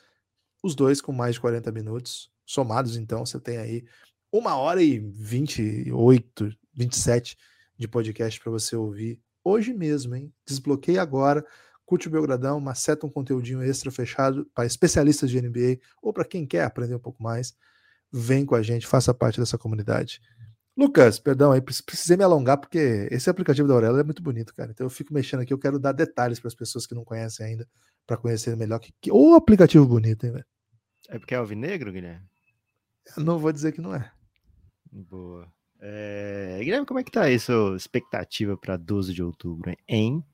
os 0.62 0.74
dois 0.74 1.00
com 1.00 1.12
mais 1.12 1.34
de 1.34 1.40
40 1.40 1.70
minutos, 1.70 2.32
somados 2.44 2.96
então, 2.96 3.24
você 3.24 3.38
tem 3.38 3.58
aí 3.58 3.84
uma 4.32 4.56
hora 4.56 4.82
e 4.82 4.98
28, 4.98 6.50
27 6.74 7.36
de 7.78 7.86
podcast 7.86 8.40
para 8.40 8.50
você 8.50 8.74
ouvir 8.74 9.20
hoje 9.44 9.72
mesmo, 9.72 10.16
hein? 10.16 10.32
Desbloqueie 10.44 10.98
agora, 10.98 11.46
curte 11.86 12.08
o 12.08 12.10
Belgradão, 12.10 12.60
maceta 12.60 13.06
um 13.06 13.10
conteúdinho 13.10 13.62
extra 13.62 13.90
fechado 13.90 14.44
para 14.52 14.66
especialistas 14.66 15.30
de 15.30 15.40
NBA 15.40 15.78
ou 16.02 16.12
para 16.12 16.24
quem 16.24 16.44
quer 16.44 16.64
aprender 16.64 16.96
um 16.96 17.00
pouco 17.00 17.22
mais. 17.22 17.54
Vem 18.10 18.44
com 18.44 18.56
a 18.56 18.62
gente, 18.62 18.86
faça 18.86 19.14
parte 19.14 19.38
dessa 19.38 19.56
comunidade. 19.56 20.20
Lucas, 20.78 21.18
perdão, 21.18 21.50
aí 21.50 21.60
precisei 21.60 22.16
me 22.16 22.22
alongar 22.22 22.56
porque 22.56 23.08
esse 23.10 23.28
aplicativo 23.28 23.66
da 23.66 23.74
Aurela 23.74 23.98
é 23.98 24.04
muito 24.04 24.22
bonito, 24.22 24.54
cara. 24.54 24.70
Então 24.70 24.86
eu 24.86 24.90
fico 24.90 25.12
mexendo 25.12 25.40
aqui, 25.40 25.52
eu 25.52 25.58
quero 25.58 25.76
dar 25.76 25.90
detalhes 25.90 26.38
para 26.38 26.46
as 26.46 26.54
pessoas 26.54 26.86
que 26.86 26.94
não 26.94 27.04
conhecem 27.04 27.44
ainda, 27.44 27.68
para 28.06 28.16
conhecer 28.16 28.56
melhor. 28.56 28.78
Que, 28.78 28.94
que, 29.00 29.10
o 29.10 29.34
aplicativo 29.34 29.84
bonito, 29.84 30.24
hein, 30.24 30.30
velho? 30.30 30.46
É 31.08 31.18
porque 31.18 31.34
é 31.34 31.38
alvinegro, 31.38 31.90
Guilherme? 31.90 32.24
Eu 33.16 33.24
não 33.24 33.40
vou 33.40 33.50
dizer 33.50 33.72
que 33.72 33.80
não 33.80 33.92
é. 33.92 34.08
Boa. 34.92 35.52
É... 35.80 36.60
Guilherme, 36.62 36.86
como 36.86 37.00
é 37.00 37.02
que 37.02 37.10
tá 37.10 37.22
aí 37.22 37.40
sua 37.40 37.76
expectativa 37.76 38.56
para 38.56 38.76
12 38.76 39.12
de 39.12 39.20
outubro, 39.20 39.74
hein? 39.88 40.24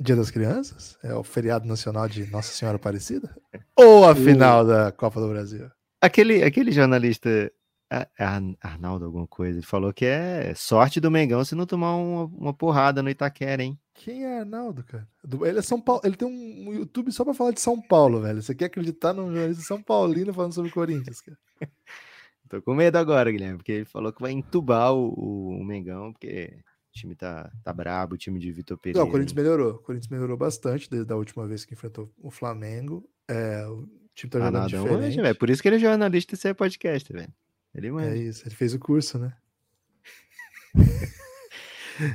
Dia 0.00 0.16
das 0.16 0.32
Crianças? 0.32 0.98
É 1.04 1.14
o 1.14 1.22
feriado 1.22 1.68
nacional 1.68 2.08
de 2.08 2.28
Nossa 2.32 2.52
Senhora 2.52 2.78
Aparecida? 2.78 3.32
Ou 3.76 4.04
a 4.04 4.16
final 4.16 4.66
da 4.66 4.90
Copa 4.90 5.20
do 5.20 5.28
Brasil? 5.28 5.70
Aquele, 6.00 6.42
aquele 6.42 6.72
jornalista 6.72 7.52
Arnaldo 8.60 9.04
alguma 9.04 9.26
coisa. 9.26 9.58
Ele 9.58 9.66
falou 9.66 9.92
que 9.92 10.04
é 10.04 10.54
sorte 10.54 11.00
do 11.00 11.10
Mengão 11.10 11.44
se 11.44 11.54
não 11.54 11.66
tomar 11.66 11.96
uma, 11.96 12.24
uma 12.24 12.54
porrada 12.54 13.02
no 13.02 13.10
Itaquera, 13.10 13.62
hein? 13.62 13.78
Quem 13.94 14.24
é 14.24 14.40
Arnaldo, 14.40 14.84
cara? 14.84 15.06
Ele 15.24 15.58
é 15.58 15.62
São 15.62 15.80
Paulo. 15.80 16.00
Ele 16.04 16.16
tem 16.16 16.28
um 16.28 16.72
YouTube 16.72 17.12
só 17.12 17.24
pra 17.24 17.34
falar 17.34 17.50
de 17.50 17.60
São 17.60 17.80
Paulo, 17.80 18.20
velho. 18.20 18.40
Você 18.40 18.54
quer 18.54 18.66
acreditar 18.66 19.12
num 19.12 19.32
jornalista 19.32 19.62
São 19.62 19.82
Paulino 19.82 20.32
falando 20.32 20.54
sobre 20.54 20.70
o 20.70 20.74
Corinthians, 20.74 21.20
cara? 21.20 21.38
Tô 22.48 22.60
com 22.62 22.74
medo 22.74 22.96
agora, 22.96 23.30
Guilherme, 23.30 23.58
porque 23.58 23.72
ele 23.72 23.84
falou 23.84 24.12
que 24.12 24.20
vai 24.20 24.32
entubar 24.32 24.92
o, 24.92 25.14
o, 25.16 25.60
o 25.60 25.64
Mengão, 25.64 26.12
porque 26.12 26.52
o 26.88 26.92
time 26.92 27.14
tá, 27.14 27.48
tá 27.62 27.72
brabo, 27.72 28.14
o 28.14 28.18
time 28.18 28.40
de 28.40 28.50
Vitor 28.50 28.76
Pereira. 28.76 28.98
Não, 28.98 29.08
o 29.08 29.10
Corinthians 29.10 29.34
melhorou. 29.34 29.74
O 29.74 29.78
Corinthians 29.78 30.10
melhorou 30.10 30.36
bastante 30.36 30.90
desde 30.90 31.12
a 31.12 31.16
última 31.16 31.46
vez 31.46 31.64
que 31.64 31.74
enfrentou 31.74 32.12
o 32.18 32.30
Flamengo. 32.30 33.08
É, 33.28 33.64
o 33.66 33.88
time 34.14 34.30
tá 34.30 34.38
jogando 34.38 34.56
Arnaldão, 34.56 34.82
diferente. 34.82 35.20
É, 35.20 35.34
por 35.34 35.48
isso 35.48 35.62
que 35.62 35.68
ele 35.68 35.76
é 35.76 35.78
jornalista 35.78 36.34
e 36.34 36.36
você 36.36 36.48
é 36.48 36.54
podcast, 36.54 37.12
velho. 37.12 37.32
Ele 37.74 37.88
É 38.00 38.16
isso, 38.16 38.46
ele 38.46 38.54
fez 38.54 38.74
o 38.74 38.78
curso, 38.78 39.18
né? 39.18 39.36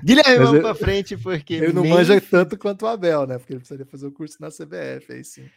Guilherme, 0.04 0.46
vamos 0.46 0.62
pra 0.62 0.76
frente, 0.76 1.16
porque. 1.18 1.56
Ele 1.56 1.74
não 1.74 1.84
Memphis... 1.84 2.10
manja 2.10 2.22
tanto 2.22 2.58
quanto 2.58 2.84
o 2.84 2.88
Abel, 2.88 3.28
né? 3.28 3.38
Porque 3.38 3.54
ele 3.54 3.60
precisaria 3.60 3.86
fazer 3.86 4.08
o 4.08 4.12
curso 4.12 4.38
na 4.40 4.50
CBF, 4.50 5.12
aí 5.12 5.24
sim. 5.24 5.48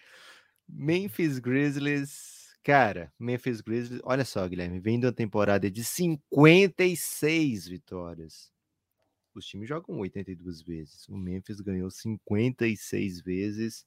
Memphis 0.68 1.38
Grizzlies. 1.38 2.36
Cara, 2.62 3.10
Memphis 3.18 3.62
Grizzlies, 3.62 4.02
olha 4.04 4.24
só, 4.24 4.46
Guilherme, 4.46 4.78
vem 4.78 5.00
de 5.00 5.06
uma 5.06 5.12
temporada 5.12 5.70
de 5.70 5.82
56 5.82 7.66
vitórias. 7.66 8.52
Os 9.34 9.46
times 9.46 9.68
jogam 9.68 9.98
82 9.98 10.60
vezes. 10.60 11.08
O 11.08 11.16
Memphis 11.16 11.60
ganhou 11.60 11.90
56 11.90 13.22
vezes. 13.22 13.86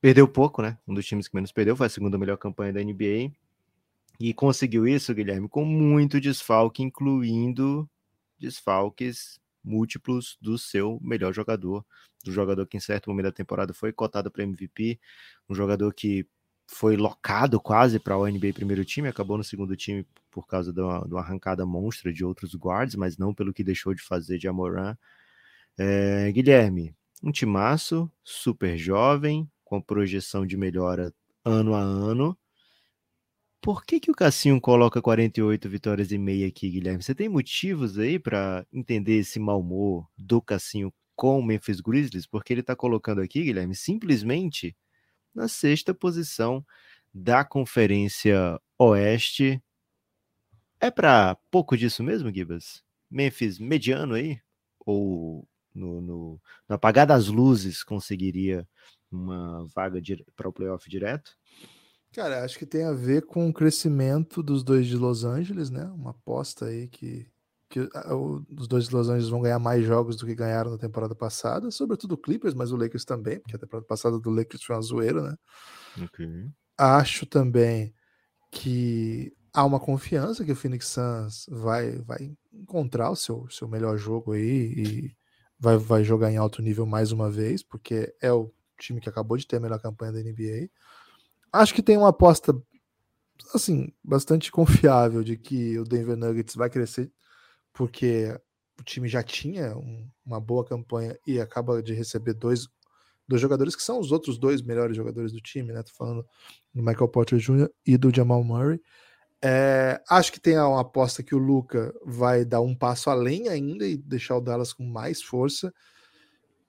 Perdeu 0.00 0.28
pouco, 0.28 0.60
né? 0.60 0.76
Um 0.86 0.92
dos 0.92 1.06
times 1.06 1.28
que 1.28 1.34
menos 1.34 1.52
perdeu 1.52 1.74
foi 1.76 1.86
a 1.86 1.90
segunda 1.90 2.18
melhor 2.18 2.36
campanha 2.36 2.72
da 2.72 2.82
NBA. 2.82 3.32
E 4.20 4.34
conseguiu 4.34 4.86
isso, 4.86 5.14
Guilherme, 5.14 5.48
com 5.48 5.64
muito 5.64 6.20
desfalque, 6.20 6.82
incluindo 6.82 7.88
desfalques 8.38 9.38
múltiplos 9.62 10.36
do 10.40 10.58
seu 10.58 10.98
melhor 11.02 11.32
jogador, 11.32 11.84
do 12.24 12.32
jogador 12.32 12.66
que 12.66 12.76
em 12.76 12.80
certo 12.80 13.10
momento 13.10 13.26
da 13.26 13.32
temporada 13.32 13.72
foi 13.74 13.92
cotado 13.92 14.30
para 14.30 14.42
MVP, 14.42 14.98
um 15.48 15.54
jogador 15.54 15.92
que 15.94 16.26
foi 16.70 16.96
locado 16.96 17.60
quase 17.60 17.98
para 17.98 18.16
o 18.16 18.26
NBA 18.26 18.52
primeiro 18.52 18.84
time, 18.84 19.08
acabou 19.08 19.38
no 19.38 19.44
segundo 19.44 19.74
time 19.76 20.06
por 20.30 20.46
causa 20.46 20.72
de 20.72 20.80
uma, 20.80 21.00
de 21.00 21.14
uma, 21.14 21.20
arrancada 21.20 21.64
monstra 21.64 22.12
de 22.12 22.24
outros 22.24 22.54
guards, 22.54 22.94
mas 22.94 23.16
não 23.16 23.34
pelo 23.34 23.52
que 23.54 23.64
deixou 23.64 23.94
de 23.94 24.02
fazer 24.02 24.38
de 24.38 24.46
Amoran. 24.48 24.96
É, 25.78 26.30
Guilherme, 26.32 26.94
um 27.22 27.32
timaço, 27.32 28.10
super 28.22 28.76
jovem, 28.76 29.50
com 29.64 29.80
projeção 29.80 30.46
de 30.46 30.56
melhora 30.56 31.12
ano 31.44 31.74
a 31.74 31.80
ano, 31.80 32.36
por 33.60 33.84
que, 33.84 34.00
que 34.00 34.10
o 34.10 34.14
Cassinho 34.14 34.60
coloca 34.60 35.02
48 35.02 35.68
vitórias 35.68 36.12
e 36.12 36.18
meia 36.18 36.46
aqui, 36.46 36.70
Guilherme? 36.70 37.02
Você 37.02 37.14
tem 37.14 37.28
motivos 37.28 37.98
aí 37.98 38.18
para 38.18 38.66
entender 38.72 39.18
esse 39.18 39.38
mau 39.38 39.60
humor 39.60 40.08
do 40.16 40.40
Cassinho 40.40 40.92
com 41.16 41.38
o 41.38 41.42
Memphis 41.42 41.80
Grizzlies? 41.80 42.26
Porque 42.26 42.52
ele 42.52 42.60
está 42.60 42.76
colocando 42.76 43.20
aqui, 43.20 43.42
Guilherme, 43.42 43.74
simplesmente 43.74 44.76
na 45.34 45.48
sexta 45.48 45.92
posição 45.92 46.64
da 47.12 47.44
Conferência 47.44 48.60
Oeste. 48.78 49.62
É 50.80 50.90
para 50.90 51.36
pouco 51.50 51.76
disso 51.76 52.02
mesmo, 52.02 52.32
Gibas? 52.32 52.84
Memphis 53.10 53.58
mediano 53.58 54.14
aí? 54.14 54.40
Ou 54.86 55.46
no, 55.74 56.00
no, 56.00 56.40
no 56.68 56.74
apagar 56.74 57.06
das 57.06 57.26
luzes 57.26 57.82
conseguiria 57.82 58.66
uma 59.10 59.66
vaga 59.74 60.00
para 60.36 60.48
o 60.48 60.52
playoff 60.52 60.88
direto? 60.88 61.36
Cara, 62.18 62.42
acho 62.42 62.58
que 62.58 62.66
tem 62.66 62.82
a 62.82 62.90
ver 62.90 63.26
com 63.26 63.48
o 63.48 63.52
crescimento 63.52 64.42
dos 64.42 64.64
dois 64.64 64.88
de 64.88 64.96
Los 64.96 65.22
Angeles, 65.22 65.70
né? 65.70 65.84
Uma 65.84 66.10
aposta 66.10 66.64
aí 66.64 66.88
que, 66.88 67.30
que 67.70 67.88
os 68.50 68.66
dois 68.66 68.88
de 68.88 68.94
Los 68.96 69.08
Angeles 69.08 69.28
vão 69.28 69.40
ganhar 69.40 69.60
mais 69.60 69.84
jogos 69.84 70.16
do 70.16 70.26
que 70.26 70.34
ganharam 70.34 70.72
na 70.72 70.78
temporada 70.78 71.14
passada, 71.14 71.70
sobretudo 71.70 72.16
o 72.16 72.18
Clippers, 72.18 72.54
mas 72.54 72.72
o 72.72 72.76
Lakers 72.76 73.04
também, 73.04 73.38
porque 73.38 73.54
a 73.54 73.58
temporada 73.60 73.86
passada 73.86 74.18
do 74.18 74.30
Lakers 74.30 74.64
foi 74.64 74.74
uma 74.74 74.82
zoeira, 74.82 75.22
né? 75.22 75.36
Okay. 76.06 76.50
Acho 76.76 77.24
também 77.24 77.94
que 78.50 79.32
há 79.54 79.64
uma 79.64 79.78
confiança 79.78 80.44
que 80.44 80.50
o 80.50 80.56
Phoenix 80.56 80.88
Suns 80.88 81.46
vai, 81.48 82.00
vai 82.00 82.36
encontrar 82.52 83.10
o 83.10 83.16
seu, 83.16 83.48
seu 83.48 83.68
melhor 83.68 83.96
jogo 83.96 84.32
aí 84.32 84.72
e 84.76 85.16
vai, 85.56 85.76
vai 85.76 86.02
jogar 86.02 86.32
em 86.32 86.36
alto 86.36 86.62
nível 86.62 86.84
mais 86.84 87.12
uma 87.12 87.30
vez, 87.30 87.62
porque 87.62 88.12
é 88.20 88.32
o 88.32 88.52
time 88.76 89.00
que 89.00 89.08
acabou 89.08 89.36
de 89.36 89.46
ter 89.46 89.58
a 89.58 89.60
melhor 89.60 89.80
campanha 89.80 90.10
da 90.10 90.18
NBA 90.18 90.68
acho 91.52 91.74
que 91.74 91.82
tem 91.82 91.96
uma 91.96 92.08
aposta 92.08 92.54
assim 93.54 93.92
bastante 94.02 94.50
confiável 94.50 95.22
de 95.22 95.36
que 95.36 95.78
o 95.78 95.84
Denver 95.84 96.16
Nuggets 96.16 96.54
vai 96.54 96.68
crescer 96.68 97.10
porque 97.72 98.36
o 98.78 98.82
time 98.82 99.08
já 99.08 99.22
tinha 99.22 99.76
um, 99.76 100.08
uma 100.24 100.40
boa 100.40 100.64
campanha 100.64 101.18
e 101.26 101.40
acaba 101.40 101.82
de 101.82 101.94
receber 101.94 102.34
dois, 102.34 102.68
dois 103.26 103.40
jogadores 103.40 103.74
que 103.74 103.82
são 103.82 103.98
os 103.98 104.12
outros 104.12 104.38
dois 104.38 104.62
melhores 104.62 104.96
jogadores 104.96 105.32
do 105.32 105.40
time, 105.40 105.72
né? 105.72 105.82
Tô 105.82 105.92
falando 105.92 106.26
do 106.74 106.82
Michael 106.82 107.08
Porter 107.08 107.38
Jr. 107.38 107.70
e 107.86 107.96
do 107.96 108.14
Jamal 108.14 108.42
Murray. 108.42 108.80
É, 109.40 110.02
acho 110.08 110.32
que 110.32 110.40
tem 110.40 110.58
uma 110.58 110.80
aposta 110.80 111.22
que 111.22 111.34
o 111.34 111.38
Luca 111.38 111.94
vai 112.04 112.44
dar 112.44 112.60
um 112.60 112.74
passo 112.74 113.10
além 113.10 113.48
ainda 113.48 113.86
e 113.86 113.96
deixar 113.96 114.36
o 114.36 114.40
Dallas 114.40 114.72
com 114.72 114.84
mais 114.84 115.22
força. 115.22 115.72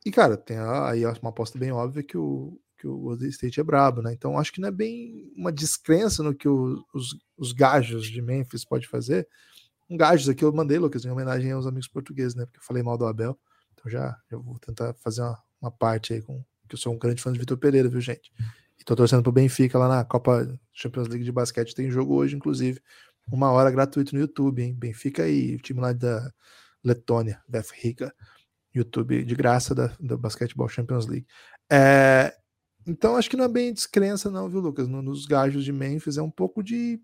E, 0.05 0.11
cara, 0.11 0.37
tem 0.37 0.57
aí 0.57 1.05
uma 1.05 1.29
aposta 1.29 1.57
bem 1.57 1.71
óbvia 1.71 2.03
que 2.03 2.17
o, 2.17 2.59
que 2.79 2.87
o 2.87 2.97
Golden 2.97 3.29
State 3.29 3.59
é 3.59 3.63
brabo, 3.63 4.01
né? 4.01 4.13
Então 4.13 4.37
acho 4.37 4.53
que 4.53 4.61
não 4.61 4.69
é 4.69 4.71
bem 4.71 5.31
uma 5.35 5.51
descrença 5.51 6.23
no 6.23 6.33
que 6.33 6.47
o, 6.47 6.83
os, 6.93 7.17
os 7.37 7.51
gajos 7.51 8.07
de 8.07 8.21
Memphis 8.21 8.63
pode 8.63 8.87
fazer. 8.87 9.27
Um 9.89 9.97
gajos 9.97 10.29
aqui 10.29 10.45
eu 10.45 10.53
mandei, 10.53 10.79
Lucas, 10.79 11.03
em 11.03 11.09
homenagem 11.09 11.51
aos 11.51 11.67
amigos 11.67 11.87
portugueses, 11.87 12.35
né? 12.35 12.45
Porque 12.45 12.59
eu 12.59 12.63
falei 12.63 12.81
mal 12.81 12.97
do 12.97 13.05
Abel. 13.05 13.37
Então 13.73 13.91
já 13.91 14.17
eu 14.31 14.41
vou 14.41 14.57
tentar 14.59 14.93
fazer 14.95 15.21
uma, 15.21 15.37
uma 15.61 15.71
parte 15.71 16.13
aí 16.13 16.21
com 16.21 16.43
que 16.69 16.75
eu 16.75 16.79
sou 16.79 16.93
um 16.93 16.97
grande 16.97 17.21
fã 17.21 17.33
de 17.33 17.39
Vitor 17.39 17.57
Pereira, 17.57 17.89
viu, 17.89 17.99
gente? 17.99 18.31
E 18.79 18.83
tô 18.83 18.95
torcendo 18.95 19.23
pro 19.23 19.31
Benfica 19.31 19.77
lá 19.77 19.89
na 19.89 20.05
Copa 20.05 20.47
Champions 20.71 21.07
League 21.07 21.25
de 21.25 21.31
basquete. 21.31 21.75
Tem 21.75 21.89
jogo 21.89 22.15
hoje, 22.15 22.35
inclusive, 22.35 22.79
uma 23.29 23.51
hora 23.51 23.71
gratuito 23.71 24.13
no 24.13 24.21
YouTube, 24.21 24.61
hein? 24.61 24.73
Benfica 24.73 25.27
e 25.27 25.55
o 25.55 25.59
time 25.59 25.81
lá 25.81 25.91
da 25.91 26.31
Letônia, 26.83 27.41
Riga, 27.73 28.13
YouTube 28.73 29.23
de 29.25 29.35
graça 29.35 29.73
da, 29.73 29.91
da 29.99 30.15
Basquetebol 30.15 30.69
Champions 30.69 31.07
League. 31.07 31.25
É, 31.69 32.33
então 32.85 33.15
acho 33.15 33.29
que 33.29 33.37
não 33.37 33.45
é 33.45 33.49
bem 33.49 33.73
descrença, 33.73 34.29
não, 34.29 34.49
viu, 34.49 34.59
Lucas? 34.59 34.87
Nos 34.87 35.25
gajos 35.25 35.63
de 35.63 35.71
Memphis 35.71 36.17
é 36.17 36.21
um 36.21 36.31
pouco 36.31 36.63
de. 36.63 36.99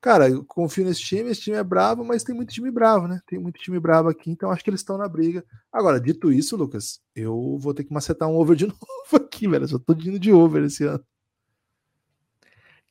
Cara, 0.00 0.28
eu 0.28 0.44
confio 0.44 0.84
nesse 0.84 1.00
time, 1.00 1.30
esse 1.30 1.40
time 1.40 1.56
é 1.56 1.64
bravo, 1.64 2.04
mas 2.04 2.22
tem 2.22 2.34
muito 2.34 2.52
time 2.52 2.70
bravo, 2.70 3.08
né? 3.08 3.20
Tem 3.26 3.38
muito 3.38 3.58
time 3.58 3.80
bravo 3.80 4.08
aqui, 4.08 4.30
então 4.30 4.50
acho 4.50 4.62
que 4.62 4.68
eles 4.68 4.80
estão 4.80 4.98
na 4.98 5.08
briga. 5.08 5.42
Agora, 5.72 5.98
dito 5.98 6.30
isso, 6.30 6.56
Lucas, 6.56 7.00
eu 7.16 7.58
vou 7.58 7.72
ter 7.72 7.84
que 7.84 7.92
macetar 7.92 8.28
um 8.28 8.36
over 8.36 8.54
de 8.54 8.66
novo 8.68 9.16
aqui, 9.16 9.48
velho. 9.48 9.64
Eu 9.64 9.68
só 9.68 9.78
tô 9.78 9.94
indo 9.94 10.18
de 10.18 10.30
over 10.30 10.64
esse 10.64 10.84
ano. 10.84 11.04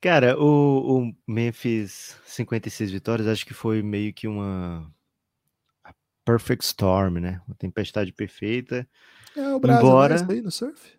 Cara, 0.02 0.38
o, 0.38 1.02
o, 1.02 1.16
Memphis 1.26 2.18
56 2.26 2.92
vitórias, 2.92 3.26
acho 3.26 3.46
que 3.46 3.54
foi 3.54 3.82
meio 3.82 4.14
que 4.14 4.28
uma 4.28 4.92
perfect 6.26 6.66
storm, 6.66 7.20
né? 7.20 7.42
Uma 7.48 7.56
tempestade 7.56 8.12
perfeita. 8.12 8.86
É, 9.34 9.54
o 9.54 9.60
Brasil 9.60 9.88
embora... 9.88 10.16
é 10.16 10.34
aí 10.34 10.42
no 10.42 10.52
surf? 10.52 10.98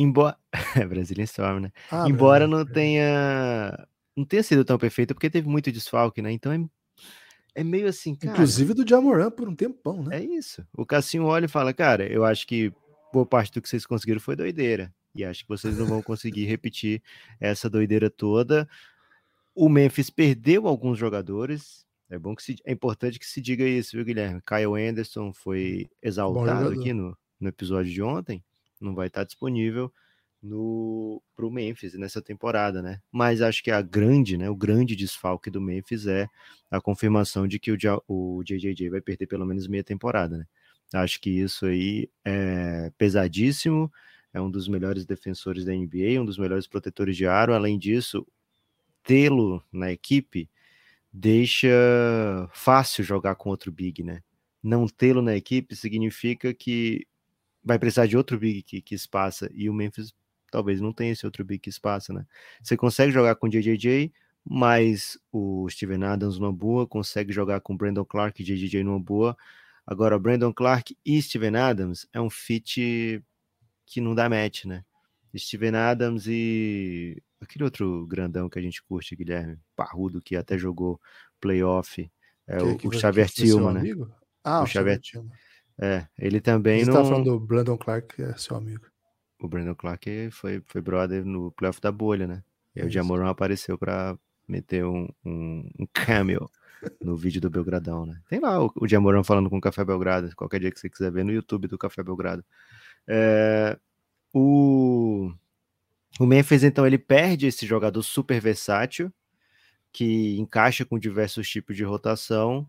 Embora. 0.00 0.36
É 0.82 0.86
Brazilian 0.86 1.24
Storm, 1.24 1.60
né? 1.60 1.72
Ah, 1.90 2.08
Embora 2.08 2.46
não 2.46 2.64
tenha. 2.64 3.86
Não 4.16 4.24
tenha 4.24 4.42
sido 4.42 4.64
tão 4.64 4.78
perfeito, 4.78 5.14
porque 5.14 5.30
teve 5.30 5.48
muito 5.48 5.70
desfalque, 5.70 6.22
né? 6.22 6.32
Então 6.32 6.52
é, 6.52 6.60
é 7.54 7.64
meio 7.64 7.86
assim. 7.86 8.14
Cara, 8.14 8.32
Inclusive 8.32 8.74
do 8.74 8.88
Jamoran 8.88 9.30
por 9.30 9.48
um 9.48 9.54
tempão, 9.54 10.02
né? 10.02 10.18
É 10.18 10.24
isso. 10.24 10.66
O 10.76 10.86
Cassinho 10.86 11.24
olha 11.24 11.44
e 11.44 11.48
fala: 11.48 11.72
Cara, 11.72 12.10
eu 12.10 12.24
acho 12.24 12.46
que 12.46 12.72
boa 13.12 13.26
parte 13.26 13.52
do 13.52 13.62
que 13.62 13.68
vocês 13.68 13.84
conseguiram 13.86 14.20
foi 14.20 14.34
doideira. 14.34 14.92
E 15.14 15.24
acho 15.24 15.42
que 15.42 15.48
vocês 15.48 15.76
não 15.76 15.86
vão 15.86 16.02
conseguir 16.02 16.44
repetir 16.44 17.02
essa 17.40 17.68
doideira 17.68 18.08
toda. 18.08 18.68
O 19.54 19.68
Memphis 19.68 20.08
perdeu 20.08 20.66
alguns 20.66 20.98
jogadores. 20.98 21.84
É 22.08 22.18
bom 22.18 22.34
que 22.34 22.42
se, 22.42 22.56
é 22.64 22.72
importante 22.72 23.18
que 23.18 23.26
se 23.26 23.40
diga 23.40 23.64
isso, 23.64 23.96
viu, 23.96 24.04
Guilherme? 24.04 24.40
Kyle 24.42 24.88
Anderson 24.88 25.32
foi 25.32 25.88
exaltado 26.02 26.70
aqui 26.70 26.92
no, 26.92 27.16
no 27.40 27.48
episódio 27.48 27.92
de 27.92 28.02
ontem 28.02 28.42
não 28.80 28.94
vai 28.94 29.08
estar 29.08 29.24
disponível 29.24 29.92
no 30.42 31.22
para 31.36 31.46
o 31.46 31.50
Memphis 31.50 31.94
nessa 31.94 32.22
temporada, 32.22 32.82
né? 32.82 33.00
Mas 33.12 33.42
acho 33.42 33.62
que 33.62 33.70
a 33.70 33.82
grande, 33.82 34.36
né, 34.36 34.48
o 34.48 34.56
grande 34.56 34.96
desfalque 34.96 35.50
do 35.50 35.60
Memphis 35.60 36.06
é 36.06 36.28
a 36.70 36.80
confirmação 36.80 37.46
de 37.46 37.58
que 37.58 37.72
o, 37.72 37.76
o 38.08 38.42
JJJ 38.42 38.88
vai 38.90 39.00
perder 39.00 39.26
pelo 39.26 39.46
menos 39.46 39.66
meia 39.66 39.84
temporada, 39.84 40.38
né? 40.38 40.46
Acho 40.94 41.20
que 41.20 41.30
isso 41.30 41.66
aí 41.66 42.08
é 42.24 42.90
pesadíssimo, 42.98 43.92
é 44.32 44.40
um 44.40 44.50
dos 44.50 44.66
melhores 44.68 45.06
defensores 45.06 45.64
da 45.64 45.72
NBA, 45.72 46.20
um 46.20 46.24
dos 46.24 46.38
melhores 46.38 46.66
protetores 46.66 47.16
de 47.16 47.26
aro. 47.26 47.54
Além 47.54 47.78
disso, 47.78 48.26
tê-lo 49.02 49.62
na 49.72 49.92
equipe 49.92 50.48
deixa 51.12 51.68
fácil 52.52 53.04
jogar 53.04 53.34
com 53.36 53.50
outro 53.50 53.70
big, 53.72 54.02
né? 54.02 54.22
Não 54.62 54.86
tê-lo 54.86 55.22
na 55.22 55.36
equipe 55.36 55.74
significa 55.74 56.52
que 56.54 57.06
vai 57.62 57.78
precisar 57.78 58.06
de 58.06 58.16
outro 58.16 58.38
big 58.38 58.62
que, 58.62 58.80
que 58.80 58.94
espaça, 58.94 59.50
e 59.52 59.68
o 59.68 59.74
Memphis 59.74 60.14
talvez 60.50 60.80
não 60.80 60.92
tenha 60.92 61.12
esse 61.12 61.24
outro 61.24 61.44
big 61.44 61.60
que 61.60 61.70
espaça, 61.70 62.12
né? 62.12 62.26
Você 62.62 62.76
consegue 62.76 63.12
jogar 63.12 63.36
com 63.36 63.48
JJJ, 63.48 64.12
mas 64.44 65.18
o 65.30 65.68
Steven 65.68 66.04
Adams 66.04 66.38
numa 66.38 66.52
boa, 66.52 66.86
consegue 66.86 67.32
jogar 67.32 67.60
com 67.60 67.76
Brandon 67.76 68.04
Clark 68.04 68.42
e 68.42 68.44
JJJ 68.44 68.82
numa 68.82 68.98
boa. 68.98 69.36
Agora, 69.86 70.18
Brandon 70.18 70.52
Clark 70.52 70.96
e 71.04 71.20
Steven 71.22 71.56
Adams 71.56 72.06
é 72.12 72.20
um 72.20 72.30
fit 72.30 73.22
que 73.86 74.00
não 74.00 74.14
dá 74.14 74.28
match, 74.28 74.64
né? 74.64 74.84
Steven 75.36 75.76
Adams 75.76 76.26
e 76.26 77.22
aquele 77.40 77.64
outro 77.64 78.06
grandão 78.06 78.48
que 78.48 78.58
a 78.58 78.62
gente 78.62 78.82
curte, 78.82 79.14
Guilherme, 79.16 79.58
parrudo, 79.76 80.20
que 80.20 80.36
até 80.36 80.58
jogou 80.58 81.00
playoff, 81.40 82.10
é 82.46 82.56
que, 82.56 82.62
o, 82.64 82.76
que 82.76 82.88
o 82.88 82.92
Xavier 82.92 83.28
Tillman, 83.28 83.72
né? 83.74 83.80
Amigo? 83.80 84.10
Ah, 84.42 84.62
o, 84.62 84.66
Xavier 84.66 84.98
Tillman. 85.00 85.30
É, 85.80 86.06
ele 86.18 86.40
também 86.40 86.84
Você 86.84 86.90
não. 86.90 86.96
Você 86.96 87.02
tá 87.02 87.08
falando 87.08 87.24
do 87.24 87.40
Brandon 87.40 87.78
Clark, 87.78 88.14
que 88.14 88.22
é 88.22 88.36
seu 88.36 88.56
amigo. 88.56 88.84
O 89.40 89.48
Brandon 89.48 89.74
Clark 89.74 90.30
foi, 90.30 90.62
foi 90.66 90.82
brother 90.82 91.24
no 91.24 91.50
playoff 91.52 91.80
da 91.80 91.90
bolha, 91.90 92.26
né? 92.26 92.44
E 92.76 92.82
aí 92.82 92.86
o 92.86 92.90
Jamoran 92.90 93.30
apareceu 93.30 93.78
para 93.78 94.16
meter 94.46 94.84
um, 94.84 95.08
um, 95.24 95.70
um, 95.78 95.86
cameo 95.92 96.50
no 97.00 97.16
vídeo 97.16 97.40
do 97.40 97.48
Belgradão, 97.48 98.04
né? 98.04 98.20
Tem 98.28 98.38
lá 98.38 98.62
o, 98.62 98.70
o 98.76 98.86
Jamoran 98.86 99.24
falando 99.24 99.48
com 99.48 99.56
o 99.56 99.60
Café 99.60 99.82
Belgrado, 99.82 100.34
qualquer 100.36 100.60
dia 100.60 100.70
que 100.70 100.78
você 100.78 100.90
quiser 100.90 101.10
ver 101.10 101.24
no 101.24 101.32
YouTube 101.32 101.66
do 101.66 101.78
Café 101.78 102.02
Belgrado. 102.02 102.44
É, 103.08 103.78
o, 104.34 105.32
o 106.18 106.26
Memphis, 106.26 106.62
então, 106.62 106.86
ele 106.86 106.98
perde 106.98 107.46
esse 107.46 107.66
jogador 107.66 108.02
super 108.02 108.40
versátil, 108.40 109.10
que 109.90 110.38
encaixa 110.38 110.84
com 110.84 110.98
diversos 110.98 111.48
tipos 111.48 111.74
de 111.74 111.82
rotação, 111.82 112.68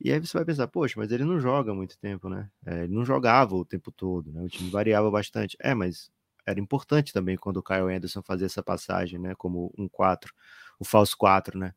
e 0.00 0.12
aí 0.12 0.20
você 0.20 0.36
vai 0.36 0.44
pensar, 0.44 0.68
poxa, 0.68 0.94
mas 0.96 1.10
ele 1.10 1.24
não 1.24 1.40
joga 1.40 1.74
muito 1.74 1.98
tempo, 1.98 2.28
né? 2.28 2.48
É, 2.64 2.84
ele 2.84 2.94
não 2.94 3.04
jogava 3.04 3.54
o 3.56 3.64
tempo 3.64 3.90
todo, 3.90 4.32
né? 4.32 4.42
O 4.42 4.48
time 4.48 4.70
variava 4.70 5.10
bastante. 5.10 5.56
É, 5.60 5.74
mas 5.74 6.10
era 6.46 6.60
importante 6.60 7.12
também 7.12 7.36
quando 7.36 7.58
o 7.58 7.62
Kyle 7.62 7.92
Anderson 7.94 8.22
fazia 8.22 8.46
essa 8.46 8.62
passagem, 8.62 9.18
né? 9.18 9.34
Como 9.34 9.72
um 9.76 9.88
4, 9.88 10.32
o 10.78 10.84
falso 10.84 11.16
4, 11.16 11.58
né? 11.58 11.74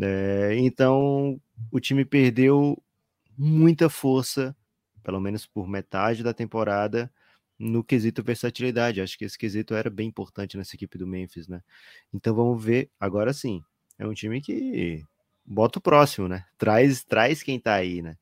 É, 0.00 0.56
então 0.58 1.40
o 1.70 1.80
time 1.80 2.04
perdeu 2.04 2.80
muita 3.36 3.88
força, 3.88 4.56
pelo 5.02 5.20
menos 5.20 5.46
por 5.46 5.68
metade 5.68 6.22
da 6.22 6.34
temporada, 6.34 7.10
no 7.58 7.82
quesito 7.82 8.22
versatilidade. 8.22 9.00
Acho 9.00 9.18
que 9.18 9.24
esse 9.24 9.38
quesito 9.38 9.74
era 9.74 9.90
bem 9.90 10.08
importante 10.08 10.56
nessa 10.56 10.76
equipe 10.76 10.96
do 10.96 11.06
Memphis, 11.06 11.48
né? 11.48 11.62
Então 12.12 12.34
vamos 12.34 12.62
ver, 12.62 12.90
agora 13.00 13.32
sim. 13.32 13.62
É 13.98 14.06
um 14.06 14.14
time 14.14 14.40
que 14.40 15.04
bota 15.48 15.78
o 15.78 15.82
próximo, 15.82 16.28
né? 16.28 16.44
Traz, 16.58 17.02
traz 17.02 17.42
quem 17.42 17.58
tá 17.58 17.74
aí, 17.74 18.02
né? 18.02 18.16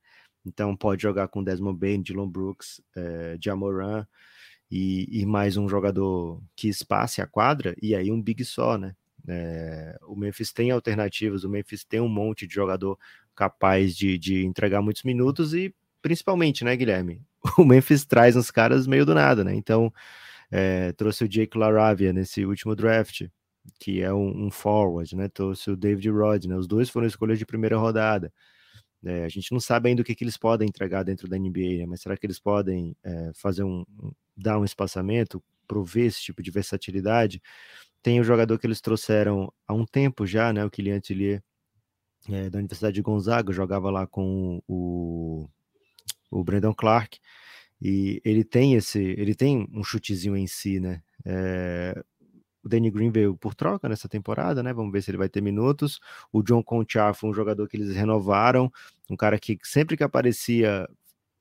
Então 0.44 0.76
pode 0.76 1.02
jogar 1.02 1.26
com 1.28 1.42
Desmond 1.42 1.78
Bain, 1.78 2.00
Dylan 2.00 2.28
Brooks, 2.28 2.80
é, 2.96 3.36
Jamoran 3.42 4.06
e, 4.70 5.20
e, 5.22 5.26
mais 5.26 5.56
um 5.56 5.68
jogador 5.68 6.40
que 6.54 6.68
espace 6.68 7.20
a 7.20 7.26
quadra 7.26 7.74
e 7.82 7.94
aí 7.96 8.12
um 8.12 8.22
big 8.22 8.44
só, 8.44 8.78
né? 8.78 8.94
É, 9.28 9.98
o 10.06 10.14
Memphis 10.14 10.52
tem 10.52 10.70
alternativas, 10.70 11.42
o 11.42 11.48
Memphis 11.48 11.84
tem 11.84 12.00
um 12.00 12.08
monte 12.08 12.46
de 12.46 12.54
jogador 12.54 12.96
capaz 13.34 13.96
de, 13.96 14.16
de 14.16 14.44
entregar 14.46 14.80
muitos 14.80 15.02
minutos 15.02 15.52
e 15.52 15.74
principalmente, 16.00 16.64
né, 16.64 16.76
Guilherme? 16.76 17.20
O 17.58 17.64
Memphis 17.64 18.04
traz 18.04 18.36
uns 18.36 18.50
caras 18.50 18.86
meio 18.86 19.06
do 19.06 19.14
nada, 19.14 19.42
né? 19.42 19.54
Então 19.54 19.92
é, 20.50 20.92
trouxe 20.92 21.24
o 21.24 21.28
Jake 21.28 21.58
Laravia 21.58 22.12
nesse 22.12 22.44
último 22.44 22.76
draft, 22.76 23.22
que 23.78 24.02
é 24.02 24.12
um, 24.12 24.46
um 24.46 24.50
forward, 24.50 25.14
né? 25.16 25.28
Trouxe 25.28 25.70
o 25.70 25.76
David 25.76 26.08
Rod, 26.10 26.44
né? 26.46 26.56
Os 26.56 26.66
dois 26.66 26.88
foram 26.90 27.06
escolhas 27.06 27.38
de 27.38 27.46
primeira 27.46 27.76
rodada. 27.76 28.32
É, 29.04 29.24
a 29.24 29.28
gente 29.28 29.52
não 29.52 29.60
sabe 29.60 29.88
ainda 29.88 30.02
o 30.02 30.04
que, 30.04 30.14
que 30.14 30.24
eles 30.24 30.36
podem 30.36 30.68
entregar 30.68 31.04
dentro 31.04 31.28
da 31.28 31.38
NBA, 31.38 31.78
né? 31.78 31.86
mas 31.86 32.00
será 32.00 32.16
que 32.16 32.26
eles 32.26 32.40
podem 32.40 32.96
é, 33.04 33.30
fazer 33.34 33.62
um, 33.62 33.84
um, 34.02 34.10
dar 34.36 34.58
um 34.58 34.64
espaçamento, 34.64 35.42
prover 35.66 36.06
esse 36.06 36.20
tipo 36.20 36.42
de 36.42 36.50
versatilidade? 36.50 37.40
Tem 38.02 38.20
o 38.20 38.24
jogador 38.24 38.58
que 38.58 38.66
eles 38.66 38.80
trouxeram 38.80 39.52
há 39.66 39.74
um 39.74 39.84
tempo 39.84 40.26
já, 40.26 40.52
né? 40.52 40.64
O 40.64 40.70
Kylian 40.70 41.00
Tillier, 41.00 41.42
é, 42.28 42.50
da 42.50 42.58
Universidade 42.58 42.94
de 42.94 43.02
Gonzaga, 43.02 43.52
jogava 43.52 43.90
lá 43.90 44.06
com 44.06 44.60
o, 44.66 45.48
o 46.30 46.42
Brandon 46.42 46.74
Clark, 46.74 47.18
e 47.80 48.20
ele 48.24 48.42
tem 48.42 48.74
esse, 48.74 48.98
ele 48.98 49.34
tem 49.34 49.68
um 49.72 49.84
chutezinho 49.84 50.36
em 50.36 50.46
si, 50.46 50.80
né? 50.80 51.02
O 52.66 52.68
Danny 52.68 52.90
Green 52.90 53.12
veio 53.12 53.36
por 53.36 53.54
troca 53.54 53.88
nessa 53.88 54.08
temporada, 54.08 54.60
né? 54.60 54.72
Vamos 54.72 54.90
ver 54.92 55.00
se 55.00 55.08
ele 55.08 55.18
vai 55.18 55.28
ter 55.28 55.40
minutos. 55.40 56.00
O 56.32 56.42
John 56.42 56.64
Conchar 56.64 57.14
foi 57.14 57.30
um 57.30 57.32
jogador 57.32 57.68
que 57.68 57.76
eles 57.76 57.94
renovaram, 57.94 58.72
um 59.08 59.16
cara 59.16 59.38
que 59.38 59.56
sempre 59.62 59.96
que 59.96 60.02
aparecia 60.02 60.88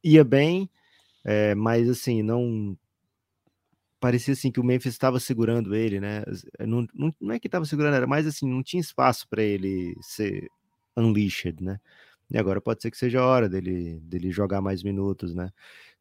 ia 0.04 0.24
bem, 0.24 0.70
é, 1.24 1.56
mas 1.56 1.90
assim, 1.90 2.22
não 2.22 2.78
parecia 4.00 4.34
assim 4.34 4.52
que 4.52 4.60
o 4.60 4.64
Memphis 4.64 4.94
estava 4.94 5.20
segurando 5.20 5.74
ele, 5.74 6.00
né? 6.00 6.24
Não, 6.60 6.88
não, 6.94 7.12
não 7.20 7.34
é 7.34 7.40
que 7.40 7.48
estava 7.48 7.66
segurando, 7.66 7.96
era 7.96 8.06
mais 8.06 8.28
assim, 8.28 8.48
não 8.48 8.62
tinha 8.62 8.80
espaço 8.80 9.28
para 9.28 9.42
ele 9.42 9.98
ser 10.02 10.48
unleashed, 10.96 11.60
né? 11.60 11.80
E 12.30 12.38
agora 12.38 12.62
pode 12.62 12.84
ser 12.84 12.92
que 12.92 12.98
seja 12.98 13.20
a 13.20 13.26
hora 13.26 13.50
dele, 13.50 14.00
dele 14.02 14.30
jogar 14.30 14.62
mais 14.62 14.84
minutos, 14.84 15.34
né? 15.34 15.52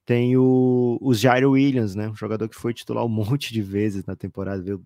Tem 0.04 0.36
o, 0.36 0.98
o 1.00 1.14
Jairo 1.14 1.52
Williams, 1.52 1.94
né? 1.94 2.10
Um 2.10 2.16
jogador 2.16 2.46
que 2.46 2.56
foi 2.56 2.74
titular 2.74 3.04
um 3.06 3.08
monte 3.08 3.54
de 3.54 3.62
vezes 3.62 4.04
na 4.04 4.14
temporada, 4.14 4.62
viu? 4.62 4.84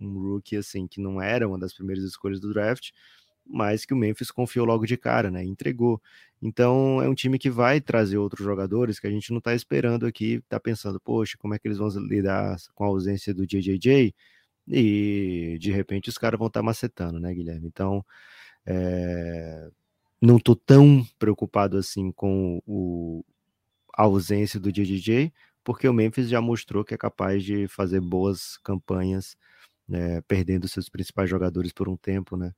Um 0.00 0.18
rookie, 0.18 0.56
assim, 0.56 0.86
que 0.86 1.00
não 1.00 1.20
era 1.20 1.48
uma 1.48 1.58
das 1.58 1.72
primeiras 1.72 2.04
escolhas 2.04 2.40
do 2.40 2.52
draft, 2.52 2.90
mas 3.46 3.84
que 3.84 3.92
o 3.92 3.96
Memphis 3.96 4.30
confiou 4.30 4.66
logo 4.66 4.86
de 4.86 4.96
cara, 4.96 5.30
né? 5.30 5.44
Entregou. 5.44 6.00
Então 6.42 7.00
é 7.02 7.08
um 7.08 7.14
time 7.14 7.38
que 7.38 7.50
vai 7.50 7.80
trazer 7.80 8.18
outros 8.18 8.44
jogadores 8.44 8.98
que 8.98 9.06
a 9.06 9.10
gente 9.10 9.32
não 9.32 9.40
tá 9.40 9.54
esperando 9.54 10.06
aqui, 10.06 10.42
tá 10.48 10.58
pensando, 10.60 11.00
poxa, 11.00 11.36
como 11.38 11.54
é 11.54 11.58
que 11.58 11.66
eles 11.68 11.78
vão 11.78 11.88
lidar 11.88 12.56
com 12.74 12.84
a 12.84 12.88
ausência 12.88 13.34
do 13.34 13.46
JJJ? 13.46 14.14
E 14.68 15.58
de 15.60 15.70
repente 15.72 16.08
os 16.08 16.18
caras 16.18 16.38
vão 16.38 16.48
estar 16.48 16.60
tá 16.60 16.64
macetando, 16.64 17.20
né, 17.20 17.34
Guilherme? 17.34 17.66
Então 17.66 18.04
é... 18.66 19.68
não 20.20 20.38
tô 20.38 20.56
tão 20.56 21.06
preocupado 21.18 21.76
assim 21.78 22.10
com 22.12 22.62
o, 22.66 23.24
a 23.94 24.02
ausência 24.04 24.60
do 24.60 24.72
JJJ, 24.72 25.32
porque 25.62 25.88
o 25.88 25.94
Memphis 25.94 26.28
já 26.28 26.40
mostrou 26.40 26.84
que 26.84 26.94
é 26.94 26.98
capaz 26.98 27.42
de 27.44 27.66
fazer 27.68 28.00
boas 28.00 28.58
campanhas, 28.58 29.36
né, 29.88 30.20
perdendo 30.22 30.68
seus 30.68 30.88
principais 30.88 31.28
jogadores 31.28 31.72
por 31.72 31.88
um 31.88 31.96
tempo, 31.96 32.36
né? 32.36 32.52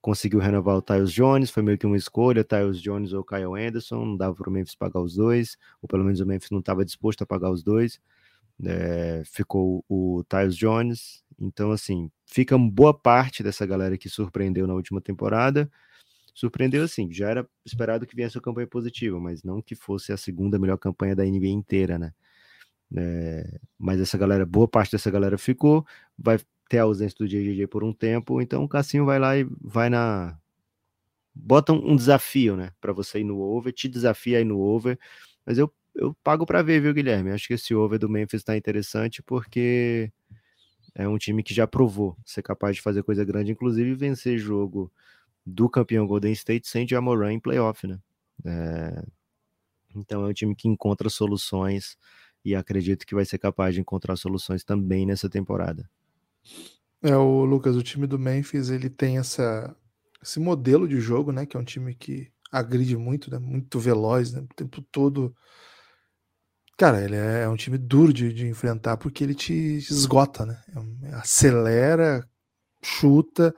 Conseguiu 0.00 0.38
renovar 0.38 0.76
o 0.76 0.82
Tyus 0.82 1.12
Jones, 1.12 1.50
foi 1.50 1.62
meio 1.62 1.78
que 1.78 1.86
uma 1.86 1.96
escolha, 1.96 2.44
Tyus 2.44 2.80
Jones 2.80 3.12
ou 3.12 3.24
Kyle 3.24 3.54
Anderson, 3.56 4.04
não 4.04 4.16
dava 4.16 4.34
para 4.36 4.48
o 4.48 4.52
Memphis 4.52 4.74
pagar 4.74 5.00
os 5.00 5.16
dois, 5.16 5.56
ou 5.82 5.88
pelo 5.88 6.04
menos 6.04 6.20
o 6.20 6.26
Memphis 6.26 6.50
não 6.50 6.60
estava 6.60 6.84
disposto 6.84 7.22
a 7.22 7.26
pagar 7.26 7.50
os 7.50 7.62
dois. 7.62 8.00
É, 8.64 9.22
ficou 9.26 9.84
o 9.88 10.24
Tyus 10.28 10.56
Jones, 10.56 11.24
então 11.38 11.72
assim, 11.72 12.10
fica 12.24 12.56
boa 12.56 12.94
parte 12.94 13.42
dessa 13.42 13.66
galera 13.66 13.98
que 13.98 14.08
surpreendeu 14.08 14.66
na 14.66 14.74
última 14.74 15.00
temporada, 15.00 15.70
surpreendeu 16.34 16.84
assim, 16.84 17.12
já 17.12 17.30
era 17.30 17.48
esperado 17.64 18.06
que 18.06 18.16
viesse 18.16 18.38
a 18.38 18.40
campanha 18.40 18.66
positiva, 18.66 19.18
mas 19.20 19.42
não 19.42 19.60
que 19.62 19.74
fosse 19.74 20.12
a 20.12 20.16
segunda 20.16 20.58
melhor 20.58 20.78
campanha 20.78 21.16
da 21.16 21.24
NBA 21.24 21.48
inteira, 21.48 21.98
né? 21.98 22.12
É, 22.96 23.58
mas 23.78 24.00
essa 24.00 24.16
galera, 24.16 24.46
boa 24.46 24.68
parte 24.68 24.92
dessa 24.92 25.10
galera 25.10 25.36
ficou, 25.38 25.84
vai 26.18 26.38
ter 26.68 26.78
a 26.78 26.84
ausência 26.84 27.16
do 27.18 27.28
JJJ 27.28 27.66
por 27.68 27.84
um 27.84 27.92
tempo, 27.92 28.40
então 28.40 28.64
o 28.64 28.68
Cassinho 28.68 29.04
vai 29.04 29.18
lá 29.18 29.36
e 29.38 29.46
vai 29.60 29.88
na 29.90 30.38
bota 31.34 31.72
um, 31.72 31.92
um 31.92 31.96
desafio, 31.96 32.56
né, 32.56 32.72
para 32.80 32.92
você 32.92 33.20
ir 33.20 33.24
no 33.24 33.38
over, 33.40 33.72
te 33.72 33.88
desafia 33.88 34.38
aí 34.38 34.44
no 34.44 34.58
over, 34.60 34.98
mas 35.44 35.58
eu 35.58 35.72
eu 35.98 36.14
pago 36.22 36.44
para 36.44 36.62
ver, 36.62 36.80
viu, 36.80 36.92
Guilherme? 36.92 37.30
Acho 37.30 37.48
que 37.48 37.54
esse 37.54 37.74
over 37.74 37.98
do 37.98 38.08
Memphis 38.08 38.42
está 38.42 38.54
interessante 38.56 39.22
porque 39.22 40.12
é 40.94 41.08
um 41.08 41.18
time 41.18 41.42
que 41.42 41.54
já 41.54 41.66
provou 41.66 42.16
ser 42.24 42.42
capaz 42.42 42.76
de 42.76 42.82
fazer 42.82 43.02
coisa 43.02 43.24
grande, 43.24 43.52
inclusive 43.52 43.94
vencer 43.94 44.38
jogo 44.38 44.92
do 45.44 45.68
campeão 45.70 46.06
Golden 46.06 46.32
State 46.32 46.68
sem 46.68 46.86
Jamoran 46.88 47.32
em 47.34 47.40
playoff, 47.40 47.86
né? 47.86 47.98
É... 48.44 49.04
Então 49.94 50.24
é 50.24 50.28
um 50.28 50.32
time 50.32 50.54
que 50.54 50.68
encontra 50.68 51.08
soluções 51.08 51.96
e 52.44 52.54
acredito 52.54 53.06
que 53.06 53.14
vai 53.14 53.24
ser 53.24 53.38
capaz 53.38 53.74
de 53.74 53.80
encontrar 53.80 54.16
soluções 54.16 54.64
também 54.64 55.06
nessa 55.06 55.28
temporada. 55.28 55.88
É, 57.02 57.16
o 57.16 57.44
Lucas, 57.44 57.76
o 57.76 57.82
time 57.82 58.06
do 58.06 58.18
Memphis, 58.18 58.70
ele 58.70 58.88
tem 58.88 59.18
essa, 59.18 59.74
esse 60.22 60.40
modelo 60.40 60.88
de 60.88 61.00
jogo, 61.00 61.30
né? 61.32 61.46
Que 61.46 61.56
é 61.56 61.60
um 61.60 61.64
time 61.64 61.94
que 61.94 62.30
agride 62.50 62.96
muito, 62.96 63.30
né? 63.30 63.38
Muito 63.38 63.78
veloz, 63.78 64.32
né? 64.32 64.40
O 64.40 64.54
tempo 64.54 64.82
todo. 64.90 65.34
Cara, 66.78 67.02
ele 67.02 67.16
é, 67.16 67.42
é 67.42 67.48
um 67.48 67.56
time 67.56 67.78
duro 67.78 68.12
de, 68.12 68.32
de 68.32 68.46
enfrentar 68.46 68.96
porque 68.96 69.24
ele 69.24 69.34
te 69.34 69.52
esgota, 69.52 70.44
né? 70.44 70.62
É 71.04 71.14
acelera, 71.14 72.28
chuta, 72.82 73.54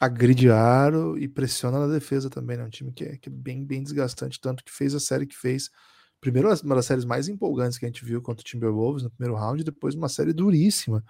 agride 0.00 0.50
aro 0.50 1.18
e 1.18 1.28
pressiona 1.28 1.80
na 1.80 1.92
defesa 1.92 2.30
também, 2.30 2.56
né? 2.56 2.64
Um 2.64 2.70
time 2.70 2.92
que 2.92 3.04
é, 3.04 3.16
que 3.16 3.28
é 3.28 3.32
bem, 3.32 3.64
bem 3.64 3.82
desgastante, 3.82 4.40
tanto 4.40 4.64
que 4.64 4.72
fez 4.72 4.94
a 4.94 5.00
série 5.00 5.26
que 5.26 5.36
fez. 5.36 5.70
Primeiro, 6.20 6.48
uma 6.64 6.74
das 6.74 6.86
séries 6.86 7.04
mais 7.04 7.28
empolgantes 7.28 7.78
que 7.78 7.84
a 7.84 7.88
gente 7.88 8.04
viu 8.04 8.22
contra 8.22 8.42
o 8.42 8.44
Timberwolves 8.44 9.02
no 9.02 9.10
primeiro 9.10 9.38
round, 9.38 9.62
depois 9.62 9.94
uma 9.94 10.08
série 10.08 10.32
duríssima. 10.32 11.04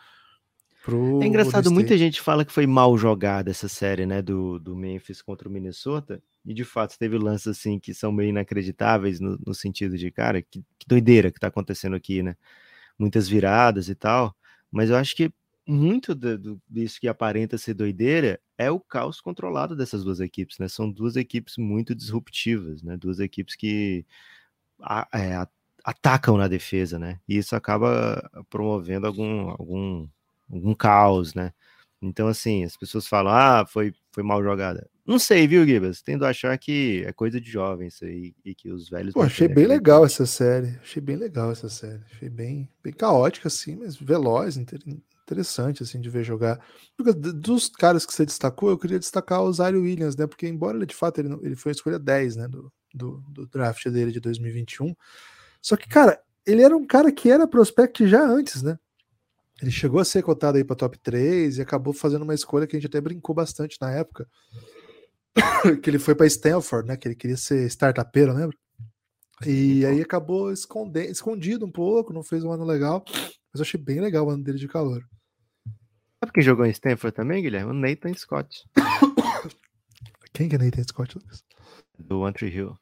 Pro 0.87 1.21
é 1.21 1.27
engraçado, 1.27 1.69
muita 1.73 1.99
gente 1.99 2.21
fala 2.21 2.45
que 2.45 2.53
foi 2.53 2.65
mal 2.65 2.97
jogada 2.97 3.51
essa 3.51 3.67
série, 3.67 4.07
né, 4.07 4.23
do, 4.23 4.61
do 4.61 4.77
Memphis 4.77 5.21
contra 5.21 5.49
o 5.49 5.51
Minnesota, 5.51 6.23
e 6.45 6.55
de 6.55 6.63
fato 6.63 6.97
teve 6.97 7.19
lances 7.19 7.49
assim 7.49 7.77
que 7.77 7.93
são 7.93 8.13
meio 8.13 8.29
inacreditáveis 8.29 9.19
no, 9.19 9.37
no 9.45 9.53
sentido 9.53 9.99
de, 9.99 10.13
cara, 10.13 10.41
que, 10.41 10.65
que 10.79 10.87
doideira 10.87 11.33
que 11.33 11.41
tá 11.41 11.49
acontecendo 11.49 11.97
aqui, 11.97 12.23
né? 12.23 12.37
Muitas 12.97 13.29
viradas 13.29 13.89
e 13.89 13.97
tal, 13.97 14.33
mas 14.71 14.89
eu 14.89 14.95
acho 14.95 15.17
que 15.17 15.33
muito 15.67 16.15
do, 16.15 16.39
do, 16.39 16.63
disso 16.71 17.01
que 17.01 17.09
aparenta 17.09 17.59
ser 17.59 17.75
doideira 17.75 18.39
é 18.57 18.71
o 18.71 18.79
caos 18.79 19.21
controlado 19.21 19.75
dessas 19.75 20.05
duas 20.05 20.21
equipes, 20.21 20.57
né? 20.61 20.69
São 20.69 20.89
duas 20.89 21.17
equipes 21.17 21.57
muito 21.57 21.97
disruptivas, 21.97 22.81
né? 22.81 22.97
Duas 22.97 23.19
equipes 23.19 23.57
que 23.57 24.07
a, 24.81 25.09
é, 25.13 25.45
atacam 25.85 26.37
na 26.37 26.47
defesa, 26.47 26.97
né? 26.97 27.19
E 27.29 27.39
isso 27.39 27.57
acaba 27.57 28.31
promovendo 28.49 29.09
algum, 29.09 29.51
algum, 29.51 30.09
algum 30.51 30.75
caos, 30.75 31.35
né? 31.35 31.53
Então, 32.01 32.29
assim, 32.29 32.65
as 32.65 32.77
pessoas 32.77 33.07
falam, 33.07 33.33
ah, 33.33 33.65
foi, 33.67 33.93
foi 34.13 34.23
mal 34.23 34.43
jogada. 34.43 34.89
Não 35.07 35.19
sei, 35.19 35.47
viu, 35.47 35.65
Gibas? 35.65 36.03
Tendo 36.03 36.27
a 36.27 36.31
achar 36.31 36.57
que 36.59 37.05
é 37.07 37.13
coisa 37.13 37.41
de 37.41 37.51
jovem 37.51 37.89
isso 37.89 38.05
aí, 38.05 38.35
e 38.45 38.55
que 38.55 38.71
os 38.71 38.89
velhos... 38.89 39.15
Pô, 39.15 39.23
achei 39.23 39.49
bem 39.49 39.67
legal 39.67 40.05
essa 40.05 40.27
série, 40.27 40.79
achei 40.83 41.01
bem 41.01 41.17
legal 41.17 41.53
essa 41.53 41.69
série, 41.69 42.03
achei 42.11 42.29
bem, 42.29 42.69
bem 42.83 42.93
caótica, 42.93 43.49
assim, 43.49 43.77
mas 43.77 43.97
veloz, 43.97 44.57
interessante 45.27 45.83
assim 45.83 46.01
de 46.01 46.09
ver 46.09 46.25
jogar. 46.25 46.61
Dos 46.99 47.69
caras 47.69 48.07
que 48.07 48.13
você 48.13 48.25
destacou, 48.25 48.71
eu 48.71 48.79
queria 48.79 48.99
destacar 48.99 49.43
o 49.43 49.53
Zaire 49.53 49.77
Williams, 49.77 50.17
né? 50.17 50.27
Porque 50.27 50.47
embora 50.47 50.77
ele 50.77 50.87
de 50.87 50.95
fato 50.95 51.19
ele, 51.19 51.37
ele 51.43 51.57
foi 51.57 51.71
a 51.71 51.75
escolha 51.75 51.99
10, 51.99 52.37
né, 52.37 52.49
do, 52.49 52.73
do, 52.95 53.23
do, 53.29 53.47
draft 53.47 53.85
dele 53.89 54.13
de 54.13 54.21
2021. 54.21 54.95
Só 55.61 55.77
que, 55.77 55.89
cara, 55.89 56.21
ele 56.47 56.63
era 56.63 56.77
um 56.77 56.87
cara 56.87 57.11
que 57.11 57.31
era 57.31 57.47
prospect 57.47 58.07
já 58.07 58.23
antes, 58.23 58.63
né? 58.63 58.79
Ele 59.61 59.71
chegou 59.71 60.01
a 60.01 60.05
ser 60.05 60.23
cotado 60.23 60.59
aí 60.59 60.65
para 60.65 60.77
top 60.77 60.99
3 60.99 61.59
e 61.59 61.63
acabou 61.63 61.95
fazendo 61.95 62.23
uma 62.23 62.35
escolha 62.35 62.67
que 62.67 62.77
a 62.77 62.79
gente 62.79 62.89
até 62.89 63.01
brincou 63.01 63.35
bastante 63.35 63.79
na 63.81 63.91
época. 63.91 64.29
que 65.83 65.89
ele 65.89 65.99
foi 65.99 66.15
para 66.15 66.27
Stanford, 66.27 66.89
né? 66.89 66.97
Que 66.97 67.09
ele 67.09 67.15
queria 67.15 67.37
ser 67.37 67.67
startupeiro, 67.67 68.35
lembra? 68.35 68.57
E 69.45 69.85
aí 69.85 70.01
acabou 70.01 70.51
escondido 70.53 71.67
um 71.67 71.71
pouco, 71.71 72.13
não 72.13 72.23
fez 72.23 72.43
um 72.43 72.51
ano 72.51 72.65
legal, 72.65 73.05
mas 73.07 73.57
eu 73.57 73.63
achei 73.63 73.79
bem 73.79 74.01
legal 74.01 74.27
o 74.27 74.31
ano 74.31 74.43
dele 74.43 74.59
de 74.59 74.69
calor. 74.69 75.03
Sabe 76.19 76.33
quem 76.33 76.43
jogou 76.43 76.65
em 76.65 76.71
Stanford 76.71 77.15
também, 77.15 77.43
Guilherme? 77.43 77.71
O 77.71 77.75
Nathan 77.75 78.15
Scott. 78.15 78.65
Quem 80.33 80.51
que 80.51 80.57
é 80.57 80.59
Nathan 80.59 80.83
Scott, 80.83 81.17
Lucas? 81.17 81.43
Do 81.99 82.21
One 82.21 82.35
Tree 82.35 82.55
Hill. 82.55 82.77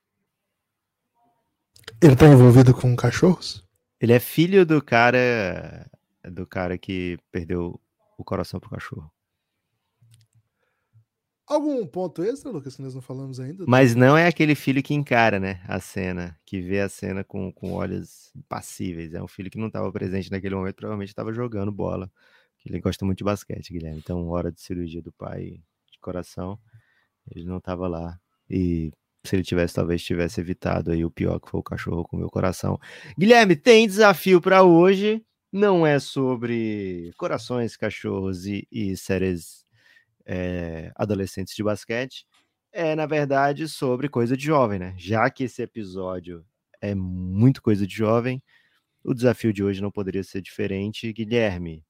Ele 2.03 2.17
tá 2.17 2.27
envolvido 2.27 2.75
com 2.75 2.97
cachorros? 2.97 3.65
Ele 4.01 4.13
é 4.13 4.19
filho 4.19 4.67
do 4.67 4.83
cara 4.83 5.89
do 6.31 6.47
cara 6.47 6.79
que 6.79 7.19
perdeu 7.31 7.81
o 8.19 8.25
coração 8.25 8.61
pro 8.61 8.71
cachorro. 8.71 9.11
Algum 11.47 11.87
ponto 11.87 12.23
extra, 12.23 12.51
Lucas, 12.51 12.77
que 12.77 12.83
nós 12.83 12.95
não 12.95 13.03
falamos 13.03 13.39
ainda? 13.39 13.65
Mas 13.69 13.95
não 13.95 14.17
é 14.17 14.27
aquele 14.27 14.55
filho 14.55 14.83
que 14.83 14.95
encara, 14.95 15.39
né, 15.39 15.63
a 15.69 15.79
cena, 15.79 16.39
que 16.47 16.59
vê 16.61 16.81
a 16.81 16.89
cena 16.89 17.23
com, 17.23 17.53
com 17.53 17.73
olhos 17.73 18.33
passíveis. 18.49 19.13
É 19.13 19.23
um 19.23 19.29
filho 19.29 19.51
que 19.51 19.59
não 19.59 19.67
estava 19.67 19.93
presente 19.93 20.31
naquele 20.31 20.55
momento, 20.55 20.77
provavelmente 20.77 21.11
estava 21.11 21.35
jogando 21.35 21.71
bola 21.71 22.11
ele 22.65 22.81
gosta 22.81 23.05
muito 23.05 23.19
de 23.19 23.25
basquete, 23.25 23.73
Guilherme. 23.73 23.99
Então, 23.99 24.27
hora 24.29 24.51
de 24.51 24.61
cirurgia 24.61 25.03
do 25.03 25.13
pai 25.13 25.61
de 25.91 25.99
coração, 26.01 26.59
ele 27.31 27.45
não 27.45 27.59
estava 27.59 27.87
lá. 27.87 28.19
E 28.49 28.91
se 29.23 29.37
ele 29.37 29.43
tivesse, 29.43 29.75
talvez 29.75 30.03
tivesse 30.03 30.41
evitado 30.41 30.91
aí 30.91 31.05
o 31.05 31.11
pior 31.11 31.39
que 31.39 31.51
foi 31.51 31.61
o 31.61 31.65
cachorro 31.65 32.05
com 32.05 32.17
o 32.17 32.19
meu 32.21 32.31
coração. 32.31 32.79
Guilherme, 33.19 33.55
tem 33.55 33.87
desafio 33.87 34.41
para 34.41 34.63
hoje. 34.63 35.23
Não 35.55 35.87
é 35.87 36.01
sobre 36.01 37.13
corações, 37.17 37.77
cachorros 37.77 38.45
e, 38.45 38.67
e 38.73 38.97
séries 38.97 39.65
é, 40.27 40.91
adolescentes 40.97 41.55
de 41.55 41.63
basquete. 41.63 42.27
É, 42.73 42.97
na 42.97 43.07
verdade, 43.07 43.69
sobre 43.69 44.09
coisa 44.09 44.37
de 44.37 44.45
jovem, 44.45 44.81
né? 44.81 44.95
Já 44.99 45.31
que 45.31 45.45
esse 45.45 45.63
episódio 45.63 46.45
é 46.81 46.93
muito 46.93 47.63
coisa 47.63 47.87
de 47.87 47.95
jovem, 47.95 48.43
o 49.05 49.15
desafio 49.15 49.53
de 49.53 49.63
hoje 49.63 49.81
não 49.81 49.93
poderia 49.93 50.25
ser 50.25 50.43
diferente. 50.43 51.13
Guilherme, 51.13 51.85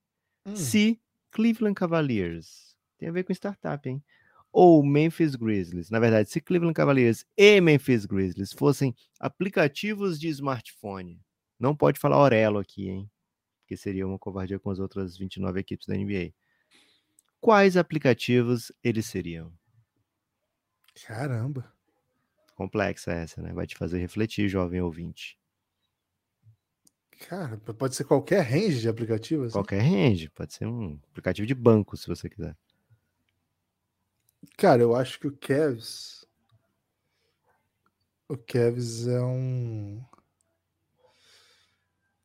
Hum. 0.46 0.56
Se 0.56 1.00
Cleveland 1.30 1.74
Cavaliers 1.74 2.76
tem 2.98 3.08
a 3.08 3.12
ver 3.12 3.24
com 3.24 3.32
startup, 3.32 3.88
hein? 3.88 4.02
Ou 4.52 4.84
Memphis 4.84 5.34
Grizzlies, 5.34 5.90
na 5.90 5.98
verdade, 5.98 6.30
se 6.30 6.40
Cleveland 6.40 6.74
Cavaliers 6.74 7.24
e 7.34 7.60
Memphis 7.60 8.04
Grizzlies 8.04 8.52
fossem 8.52 8.94
aplicativos 9.18 10.20
de 10.20 10.28
smartphone, 10.28 11.18
não 11.58 11.74
pode 11.74 11.98
falar 11.98 12.18
Orelo 12.18 12.58
aqui, 12.58 12.88
hein? 12.88 13.10
Porque 13.74 13.76
seria 13.76 14.06
uma 14.06 14.18
covardia 14.18 14.58
com 14.58 14.70
as 14.70 14.78
outras 14.78 15.16
29 15.16 15.58
equipes 15.58 15.86
da 15.86 15.96
NBA. 15.96 16.32
Quais 17.40 17.76
aplicativos 17.76 18.72
eles 18.82 19.06
seriam? 19.06 19.52
Caramba. 21.04 21.72
Complexa 22.54 23.12
essa, 23.12 23.42
né? 23.42 23.52
Vai 23.52 23.66
te 23.66 23.76
fazer 23.76 23.98
refletir, 23.98 24.48
jovem 24.48 24.80
ouvinte. 24.80 25.36
Cara, 27.28 27.56
pode 27.56 27.96
ser 27.96 28.04
qualquer 28.04 28.42
range 28.42 28.80
de 28.80 28.88
aplicativos? 28.88 29.46
Assim? 29.46 29.54
Qualquer 29.54 29.80
range, 29.80 30.30
pode 30.30 30.54
ser 30.54 30.66
um 30.66 30.98
aplicativo 31.10 31.46
de 31.46 31.54
banco, 31.54 31.96
se 31.96 32.06
você 32.06 32.28
quiser. 32.28 32.56
Cara, 34.56 34.82
eu 34.82 34.94
acho 34.94 35.18
que 35.18 35.26
o 35.26 35.36
Kevs. 35.36 36.24
O 38.28 38.36
Kevs 38.36 39.08
é 39.08 39.20
um. 39.20 40.04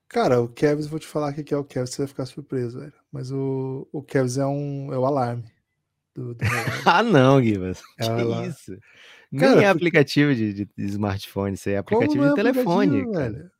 Cara, 0.10 0.42
o 0.42 0.50
Kevs, 0.50 0.88
vou 0.88 1.00
te 1.00 1.08
falar 1.08 1.32
o 1.32 1.44
que 1.44 1.54
é 1.54 1.58
o 1.58 1.64
Kevs, 1.64 1.92
você 1.92 1.98
vai 2.00 2.08
ficar 2.08 2.26
surpreso, 2.26 2.80
velho. 2.80 2.94
Mas 3.12 3.32
o, 3.32 3.88
o 3.92 4.02
Kevs 4.02 4.38
é 4.38 4.46
um. 4.46 4.92
É 4.92 4.98
o 4.98 5.06
alarme. 5.06 5.46
Do, 6.16 6.34
do 6.34 6.40
ah, 6.86 7.04
não, 7.04 7.42
Gibas. 7.42 7.82
É 7.98 8.04
que 8.06 8.48
isso? 8.50 8.78
Cara, 9.38 9.56
Nem 9.56 9.64
é 9.66 9.68
aplicativo 9.70 10.34
de, 10.34 10.66
de 10.66 10.70
smartphone, 10.78 11.54
isso 11.54 11.70
é 11.70 11.78
aplicativo 11.78 12.24
não 12.24 12.26
é 12.26 12.30
de 12.30 12.36
telefone. 12.36 13.02
aplicativo, 13.02 13.14
cara. 13.14 13.32
velho? 13.32 13.52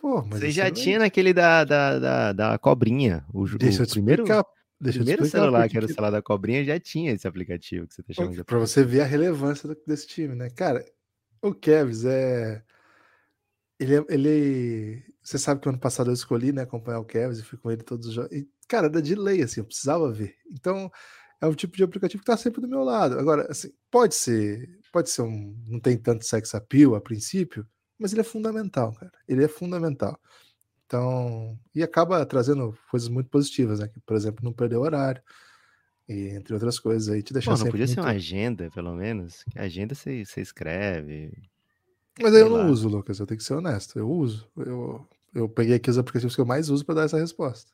Pô, 0.00 0.22
mas 0.22 0.38
Você 0.40 0.50
já 0.50 0.66
é- 0.66 0.70
tinha 0.70 1.00
naquele 1.00 1.34
da, 1.34 1.64
da, 1.64 1.98
da, 1.98 2.32
da 2.32 2.58
cobrinha. 2.58 3.24
O, 3.34 3.44
Deixa 3.58 3.82
o 3.82 3.84
eu 3.84 3.88
primeiro, 3.88 4.22
explicar. 4.22 4.44
Deixa 4.80 4.98
primeiro 5.00 5.24
celular 5.26 5.68
que 5.68 5.76
era 5.76 5.86
o 5.86 5.88
celular 5.88 6.10
da 6.10 6.22
cobrinha 6.22 6.64
já 6.64 6.78
tinha 6.78 7.10
esse 7.10 7.26
aplicativo 7.26 7.88
que 7.88 7.94
você 7.94 8.02
tá 8.04 8.12
chamando 8.12 8.36
de 8.36 8.44
Pra 8.44 8.58
você 8.58 8.84
ver 8.84 9.00
a 9.00 9.04
relevância 9.04 9.68
desse 9.84 10.06
time, 10.06 10.36
né? 10.36 10.50
Cara, 10.50 10.84
o 11.42 11.52
Kevs 11.52 12.04
é. 12.04 12.62
Ele, 13.78 13.96
é- 13.96 14.04
ele. 14.08 15.02
Você 15.22 15.38
sabe 15.38 15.60
que 15.60 15.68
ano 15.68 15.78
passado 15.78 16.10
eu 16.10 16.14
escolhi, 16.14 16.52
né? 16.52 16.62
Acompanhar 16.62 16.98
o 17.00 17.04
Kevs 17.04 17.38
e 17.38 17.44
fui 17.44 17.58
com 17.58 17.70
ele 17.70 17.82
todos 17.82 18.08
os 18.08 18.14
jogos. 18.14 18.32
E, 18.32 18.48
cara, 18.68 18.86
era 18.88 19.00
de 19.02 19.14
lei, 19.14 19.42
assim, 19.42 19.60
eu 19.60 19.64
precisava 19.64 20.10
ver. 20.12 20.34
Então, 20.50 20.90
é 21.40 21.46
um 21.46 21.54
tipo 21.54 21.76
de 21.76 21.84
aplicativo 21.84 22.22
que 22.22 22.26
tá 22.26 22.36
sempre 22.36 22.60
do 22.60 22.68
meu 22.68 22.82
lado. 22.82 23.18
Agora, 23.18 23.46
assim, 23.50 23.70
pode 23.90 24.14
ser. 24.14 24.68
Pode 24.92 25.10
ser 25.10 25.22
um. 25.22 25.54
Não 25.66 25.78
tem 25.80 25.96
tanto 25.98 26.24
sex 26.24 26.54
appeal 26.54 26.94
a 26.94 27.00
princípio, 27.00 27.66
mas 27.98 28.12
ele 28.12 28.22
é 28.22 28.24
fundamental, 28.24 28.92
cara. 28.94 29.12
Ele 29.28 29.44
é 29.44 29.48
fundamental. 29.48 30.18
Então, 30.86 31.58
e 31.74 31.82
acaba 31.82 32.24
trazendo 32.24 32.76
coisas 32.90 33.08
muito 33.08 33.28
positivas, 33.28 33.78
né? 33.80 33.88
Que, 33.88 34.00
por 34.00 34.16
exemplo, 34.16 34.42
não 34.44 34.52
perder 34.52 34.76
o 34.76 34.80
horário. 34.82 35.22
E 36.08 36.28
entre 36.30 36.54
outras 36.54 36.78
coisas 36.78 37.10
aí, 37.10 37.22
te 37.22 37.34
deixar 37.34 37.50
Pô, 37.50 37.52
não 37.52 37.56
sempre 37.58 37.72
podia 37.72 37.86
ser 37.86 37.96
muito- 37.96 38.06
uma 38.08 38.16
agenda, 38.16 38.70
pelo 38.70 38.94
menos? 38.96 39.44
Que 39.44 39.58
agenda 39.58 39.94
você, 39.94 40.24
você 40.24 40.40
escreve. 40.40 41.30
Mas 42.20 42.34
aí 42.34 42.40
eu 42.40 42.50
não 42.50 42.70
uso, 42.70 42.88
Lucas, 42.88 43.18
eu 43.18 43.26
tenho 43.26 43.38
que 43.38 43.44
ser 43.44 43.54
honesto. 43.54 43.98
Eu 43.98 44.10
uso. 44.10 44.48
Eu, 44.56 45.06
eu 45.34 45.48
peguei 45.48 45.76
aqui 45.76 45.90
os 45.90 45.98
aplicativos 45.98 46.34
que 46.34 46.40
eu 46.40 46.46
mais 46.46 46.68
uso 46.68 46.84
para 46.84 46.96
dar 46.96 47.02
essa 47.04 47.18
resposta. 47.18 47.70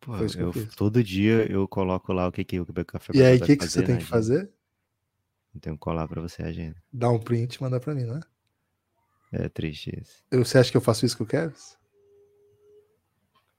Pô, 0.00 0.16
eu 0.16 0.52
eu, 0.54 0.66
todo 0.76 1.02
dia 1.02 1.50
eu 1.50 1.66
coloco 1.66 2.12
lá 2.12 2.28
o 2.28 2.32
que, 2.32 2.44
que 2.44 2.60
o 2.60 2.66
café 2.86 3.12
E 3.14 3.22
aí, 3.22 3.38
o 3.38 3.44
que, 3.44 3.56
que 3.56 3.66
você 3.66 3.82
tem 3.82 3.98
que 3.98 4.04
fazer? 4.04 4.50
Eu 5.54 5.60
tenho 5.60 5.76
que 5.76 5.80
colar 5.80 6.06
pra 6.06 6.22
você 6.22 6.42
a 6.42 6.46
agenda. 6.46 6.76
Dar 6.92 7.10
um 7.10 7.18
print 7.18 7.54
e 7.54 7.62
mandar 7.62 7.80
para 7.80 7.94
mim, 7.94 8.04
né? 8.04 8.20
É 9.32 9.48
triste 9.48 9.90
isso. 10.00 10.24
Eu, 10.30 10.44
você 10.44 10.58
acha 10.58 10.70
que 10.70 10.76
eu 10.76 10.80
faço 10.80 11.04
isso 11.04 11.18
com 11.18 11.24
o 11.24 11.26
Kevs? 11.26 11.76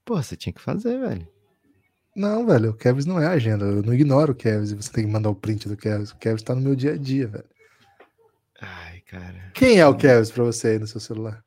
Pô, 0.05 0.16
você 0.16 0.36
tinha 0.36 0.53
que 0.53 0.62
fazer, 0.62 0.99
velho. 0.99 1.28
Não, 2.16 2.45
velho, 2.45 2.72
o 2.72 2.74
Kevs 2.74 3.05
não 3.05 3.20
é 3.20 3.28
agenda. 3.28 3.66
Eu 3.66 3.84
não 3.84 3.93
ignoro 3.93 4.32
o 4.32 4.36
Kevs 4.36 4.72
e 4.72 4.76
você 4.76 4.91
tem 4.91 5.05
que 5.05 5.12
mandar 5.12 5.30
o 5.30 5.36
print 5.36 5.68
do 5.68 5.78
Kevs. 5.78 6.12
O 6.12 6.18
Kevs 6.18 6.41
tá 6.41 6.55
no 6.55 6.62
meu 6.62 6.76
dia 6.76 6.93
a 6.93 6.97
dia, 6.97 7.28
velho. 7.28 7.45
Ai, 8.62 9.01
cara. 9.01 9.51
Quem 9.53 9.80
é 9.80 9.88
o 9.88 9.95
Kevs 9.95 10.32
pra 10.32 10.43
você 10.43 10.70
aí 10.70 10.80
no 10.80 10.88
seu 10.88 10.99
celular? 10.99 11.43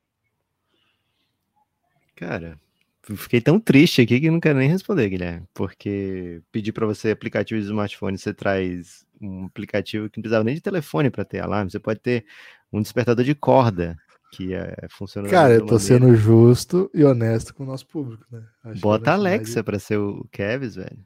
Cara, 2.17 2.59
fiquei 3.03 3.41
tão 3.41 3.59
triste 3.59 4.01
aqui 4.03 4.21
que 4.21 4.31
não 4.31 4.41
quero 4.41 4.59
nem 4.59 4.69
responder, 4.69 5.09
Guilherme. 5.09 5.47
Porque 5.55 6.41
pedir 6.53 6.73
pra 6.73 6.87
você 6.87 7.11
aplicativo 7.11 7.61
de 7.61 7.67
smartphone, 7.67 8.17
você 8.19 8.33
traz 8.33 9.05
um 9.21 9.47
aplicativo 9.47 10.09
que 10.09 10.19
não 10.19 10.23
precisava 10.23 10.45
nem 10.45 10.55
de 10.55 10.61
telefone 10.61 11.11
pra 11.11 11.25
ter 11.25 11.41
alarme. 11.41 11.71
Você 11.71 11.81
pode 11.81 12.01
ter 12.01 12.25
um 12.73 12.81
despertador 12.81 13.25
de 13.25 13.35
corda 13.35 13.97
que 14.33 14.55
é, 14.55 14.75
funciona 14.91 15.29
Cara, 15.29 15.55
eu 15.55 15.67
tô 15.67 15.75
maneira. 15.75 15.81
sendo 15.81 16.15
justo 16.17 16.91
e 16.95 17.05
honesto 17.05 17.55
com 17.55 17.65
o 17.65 17.67
nosso 17.67 17.87
público, 17.87 18.25
né? 18.31 18.43
Acho 18.65 18.81
Bota 18.81 19.11
a 19.11 19.15
Alexa 19.15 19.63
pra 19.63 19.79
ser 19.79 19.99
o 19.99 20.27
Kevs, 20.33 20.77
velho. 20.77 20.99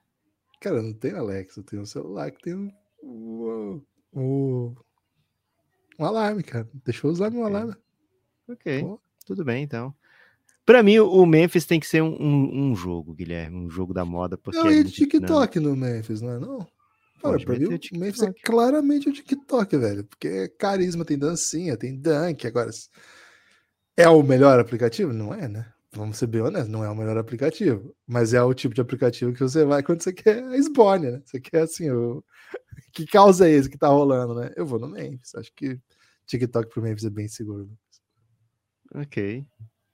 Cara, 0.60 0.76
eu 0.76 0.82
não 0.84 0.92
tenho 0.92 1.16
Alexa, 1.18 1.58
eu 1.60 1.64
tenho 1.64 1.82
um 1.82 1.86
celular 1.86 2.30
que 2.30 2.40
tem 2.40 2.54
um, 2.54 3.82
o- 4.12 4.76
um 5.98 6.04
alarme, 6.04 6.42
cara. 6.42 6.68
Deixa 6.84 7.06
eu 7.06 7.10
usar 7.10 7.30
meu 7.30 7.44
alarme. 7.44 7.74
Ok, 8.48 8.82
Pô. 8.82 9.00
tudo 9.24 9.44
bem 9.44 9.62
então. 9.62 9.94
Pra 10.64 10.82
mim, 10.82 10.98
o 10.98 11.24
Memphis 11.24 11.64
tem 11.64 11.78
que 11.78 11.86
ser 11.86 12.02
um, 12.02 12.16
um, 12.20 12.70
um 12.70 12.76
jogo, 12.76 13.14
Guilherme, 13.14 13.56
um 13.56 13.70
jogo 13.70 13.94
da 13.94 14.04
moda, 14.04 14.36
porque 14.36 14.58
Não, 14.58 14.66
é 14.66 14.72
e 14.72 14.76
muito. 14.76 14.90
TikTok 14.90 15.60
no 15.60 15.76
Memphis, 15.76 16.20
não 16.20 16.32
é 16.32 16.38
não? 16.40 16.66
Cara, 17.22 17.38
pra 17.38 17.58
mim 17.58 17.66
o 17.66 17.98
Memphis 17.98 18.22
é 18.22 18.32
claramente 18.44 19.08
o 19.08 19.12
TikTok, 19.12 19.76
velho. 19.76 20.04
Porque 20.04 20.26
é 20.28 20.48
carisma, 20.48 21.04
tem 21.04 21.18
dancinha, 21.18 21.76
tem 21.76 21.96
dunk. 21.96 22.46
Agora, 22.46 22.70
é 23.96 24.08
o 24.08 24.22
melhor 24.22 24.58
aplicativo? 24.58 25.12
Não 25.12 25.32
é, 25.32 25.48
né? 25.48 25.72
Vamos 25.96 26.18
ser 26.18 26.26
bem 26.26 26.42
honestos, 26.42 26.68
não 26.68 26.84
é 26.84 26.90
o 26.90 26.94
melhor 26.94 27.16
aplicativo. 27.16 27.94
Mas 28.06 28.34
é 28.34 28.42
o 28.42 28.52
tipo 28.52 28.74
de 28.74 28.80
aplicativo 28.82 29.32
que 29.32 29.40
você 29.40 29.64
vai 29.64 29.82
quando 29.82 30.02
você 30.02 30.12
quer 30.12 30.42
a 30.44 30.56
esbórnia, 30.56 31.12
né? 31.12 31.22
Você 31.24 31.40
quer 31.40 31.62
assim, 31.62 31.90
o... 31.90 32.22
que 32.92 33.06
causa 33.06 33.48
é 33.48 33.52
esse 33.52 33.70
que 33.70 33.78
tá 33.78 33.88
rolando, 33.88 34.34
né? 34.34 34.52
Eu 34.56 34.66
vou 34.66 34.78
no 34.78 34.88
Memphis. 34.88 35.34
Acho 35.34 35.50
que 35.54 35.80
TikTok 36.26 36.68
pro 36.68 36.82
Memphis 36.82 37.04
é 37.06 37.10
bem 37.10 37.28
seguro. 37.28 37.70
Ok, 38.94 39.44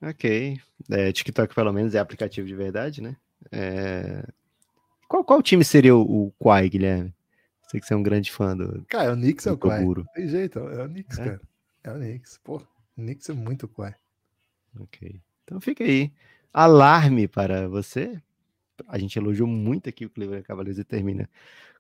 ok. 0.03 0.61
É, 0.90 1.12
TikTok, 1.12 1.55
pelo 1.55 1.72
menos, 1.72 1.94
é 1.94 1.98
aplicativo 1.98 2.46
de 2.46 2.55
verdade, 2.55 3.00
né? 3.00 3.16
É, 3.50 4.24
Qual, 5.09 5.24
qual 5.24 5.42
time 5.42 5.64
seria 5.64 5.94
o, 5.94 6.00
o 6.26 6.32
Quai, 6.32 6.68
Guilherme? 6.68 7.14
Sei 7.70 7.80
que 7.80 7.86
você 7.86 7.94
é 7.94 7.96
um 7.96 8.03
grande 8.03 8.30
fã 8.30 8.57
do, 8.57 8.84
Cara, 8.88 9.12
o 9.12 9.16
Knicks 9.16 9.46
é 9.46 9.53
o. 9.53 9.57
Toguro. 9.57 10.05
Tem 10.14 10.28
jeito, 10.28 10.59
é 10.59 10.84
o 10.84 10.88
Knicks, 10.88 11.18
É? 11.18 11.24
cara. 11.24 11.40
É 11.84 11.90
o 11.90 11.94
Knicks. 11.94 12.38
Pô, 12.44 12.57
o 12.57 12.66
Knicks 12.96 13.28
é 13.30 13.32
muito 13.32 13.66
Kawhi. 13.68 13.94
Ok. 14.80 15.20
Então 15.45 15.61
fica 15.61 15.84
aí. 15.84 16.12
Alarme 16.53 17.26
para 17.26 17.68
você. 17.68 18.20
A 18.88 18.99
gente 18.99 19.18
elogiou 19.18 19.49
muito 19.49 19.88
aqui 19.88 20.05
o 20.05 20.11
Cleveland 20.11 20.45
Cavaliers 20.45 20.78
e 20.78 20.84
termina 20.84 21.28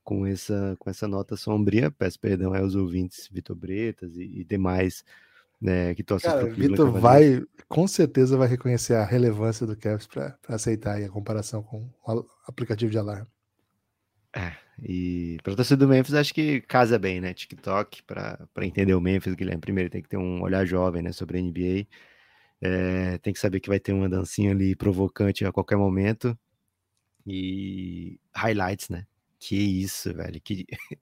com 0.04 0.26
essa, 0.26 0.76
com 0.78 0.88
essa 0.88 1.06
nota 1.06 1.36
sombria. 1.36 1.90
Peço 1.90 2.18
perdão 2.18 2.54
aos 2.54 2.74
ouvintes 2.74 3.28
Vitor 3.30 3.56
Bretas 3.56 4.16
e, 4.16 4.40
e 4.40 4.44
demais 4.44 5.04
né, 5.60 5.94
que 5.94 6.02
torcem 6.02 6.28
Cara, 6.28 6.46
Vitor 6.46 6.90
vai, 6.90 7.40
com 7.68 7.86
certeza 7.86 8.36
vai 8.36 8.48
reconhecer 8.48 8.94
a 8.94 9.04
relevância 9.04 9.64
do 9.64 9.76
Cavs 9.76 10.08
para 10.08 10.36
aceitar 10.48 11.00
a 11.00 11.08
comparação 11.08 11.62
com 11.62 11.88
o 12.04 12.26
aplicativo 12.46 12.90
de 12.90 12.98
alarme. 12.98 13.28
E 14.82 15.38
para 15.44 15.54
torcida 15.54 15.76
do 15.76 15.88
Memphis, 15.88 16.14
acho 16.14 16.34
que 16.34 16.60
casa 16.62 16.98
bem, 16.98 17.20
né? 17.20 17.32
TikTok, 17.32 18.02
para 18.02 18.48
entender 18.62 18.94
o 18.94 19.00
Memphis, 19.00 19.34
Guilherme. 19.34 19.60
Primeiro 19.60 19.88
tem 19.88 20.02
que 20.02 20.08
ter 20.08 20.16
um 20.16 20.42
olhar 20.42 20.64
jovem 20.64 21.02
né, 21.02 21.12
sobre 21.12 21.38
a 21.38 21.42
NBA. 21.42 21.86
É, 22.64 23.18
tem 23.18 23.32
que 23.32 23.40
saber 23.40 23.58
que 23.58 23.68
vai 23.68 23.80
ter 23.80 23.92
uma 23.92 24.08
dancinha 24.08 24.52
ali 24.52 24.76
provocante 24.76 25.44
a 25.44 25.50
qualquer 25.50 25.76
momento. 25.76 26.38
E 27.26 28.20
highlights, 28.34 28.88
né? 28.88 29.04
Que 29.38 29.56
isso, 29.56 30.14
velho. 30.14 30.40
Que... 30.40 30.64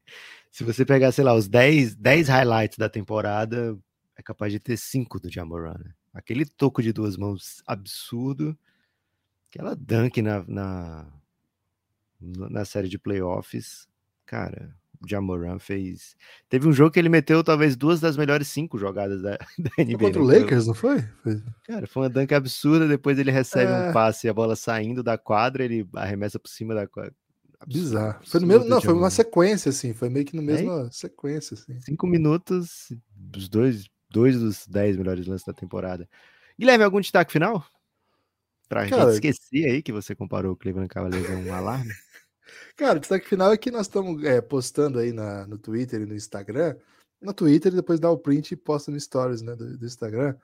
Se 0.50 0.64
você 0.64 0.84
pegar, 0.86 1.12
sei 1.12 1.22
lá, 1.22 1.34
os 1.34 1.48
10, 1.48 1.96
10 1.96 2.28
highlights 2.28 2.78
da 2.78 2.88
temporada, 2.88 3.78
é 4.16 4.22
capaz 4.22 4.52
de 4.52 4.58
ter 4.58 4.78
5 4.78 5.20
do 5.20 5.30
Jamoran. 5.30 5.76
Né? 5.78 5.92
Aquele 6.14 6.46
toco 6.46 6.82
de 6.82 6.94
duas 6.94 7.18
mãos 7.18 7.62
absurdo. 7.66 8.58
Aquela 9.50 9.76
dunk 9.76 10.22
na, 10.22 10.42
na, 10.48 11.12
na 12.20 12.64
série 12.64 12.88
de 12.88 12.98
playoffs. 12.98 13.86
Cara, 14.24 14.74
Jamoran 15.06 15.58
fez. 15.58 16.14
Teve 16.48 16.68
um 16.68 16.72
jogo 16.72 16.90
que 16.90 16.98
ele 16.98 17.08
meteu 17.08 17.42
talvez 17.42 17.76
duas 17.76 18.00
das 18.00 18.16
melhores 18.16 18.48
cinco 18.48 18.76
jogadas 18.78 19.22
da, 19.22 19.38
da 19.58 19.70
Foi 19.74 19.84
NBA. 19.84 19.98
contra 19.98 20.22
o 20.22 20.26
né? 20.26 20.38
Lakers, 20.38 20.66
não 20.66 20.74
foi? 20.74 21.02
Foi- 21.22 21.42
Cara, 21.64 21.86
foi 21.86 22.02
uma 22.02 22.08
dunk 22.10 22.34
absurda. 22.34 22.86
Depois 22.86 23.18
ele 23.18 23.30
recebe 23.30 23.70
É. 23.72 23.88
um 23.88 23.92
passe 23.92 24.26
e 24.26 24.30
a 24.30 24.34
bola 24.34 24.54
saindo 24.56 25.02
da 25.02 25.16
quadra, 25.16 25.64
ele 25.64 25.88
arremessa 25.94 26.38
por 26.38 26.48
cima 26.48 26.74
da 26.74 26.86
quadra. 26.86 27.14
Bizarro. 27.66 28.20
Foi 28.26 28.40
no 28.40 28.46
mesmo, 28.46 28.64
não, 28.66 28.80
foi 28.80 28.94
uma 28.94 29.10
sequência, 29.10 29.68
assim. 29.68 29.92
Foi 29.92 30.08
meio 30.08 30.24
que 30.24 30.34
no 30.34 30.42
mesma 30.42 30.90
sequência, 30.90 31.54
assim. 31.54 31.78
Cinco 31.80 32.06
minutos, 32.06 32.88
os 33.36 33.48
dois, 33.50 33.84
dois 34.10 34.38
dos 34.40 34.66
dez 34.66 34.96
melhores 34.96 35.26
lances 35.26 35.46
da 35.46 35.52
temporada. 35.52 36.08
Guilherme, 36.58 36.84
algum 36.84 37.00
destaque 37.00 37.32
final? 37.32 37.62
Pra 38.68 38.88
Cara- 38.88 39.02
gente 39.12 39.14
esquecer 39.14 39.66
aí 39.70 39.82
que 39.82 39.92
você 39.92 40.14
comparou 40.14 40.52
o 40.52 40.56
Cleveland 40.56 40.88
Cavaliers 40.88 41.28
a 41.28 41.34
um 41.34 41.54
alarme. 41.54 41.92
Cara, 42.76 42.98
o 42.98 43.00
destaque 43.00 43.28
final 43.28 43.52
é 43.52 43.56
que 43.56 43.70
nós 43.70 43.82
estamos 43.82 44.22
é, 44.24 44.40
postando 44.40 44.98
aí 44.98 45.12
na, 45.12 45.46
no 45.46 45.58
Twitter 45.58 46.02
e 46.02 46.06
no 46.06 46.14
Instagram. 46.14 46.76
No 47.20 47.34
Twitter, 47.34 47.72
depois 47.72 48.00
dá 48.00 48.10
o 48.10 48.18
print 48.18 48.52
e 48.52 48.56
posta 48.56 48.90
no 48.90 48.98
Stories 48.98 49.42
né, 49.42 49.54
do, 49.54 49.76
do 49.76 49.86
Instagram. 49.86 50.34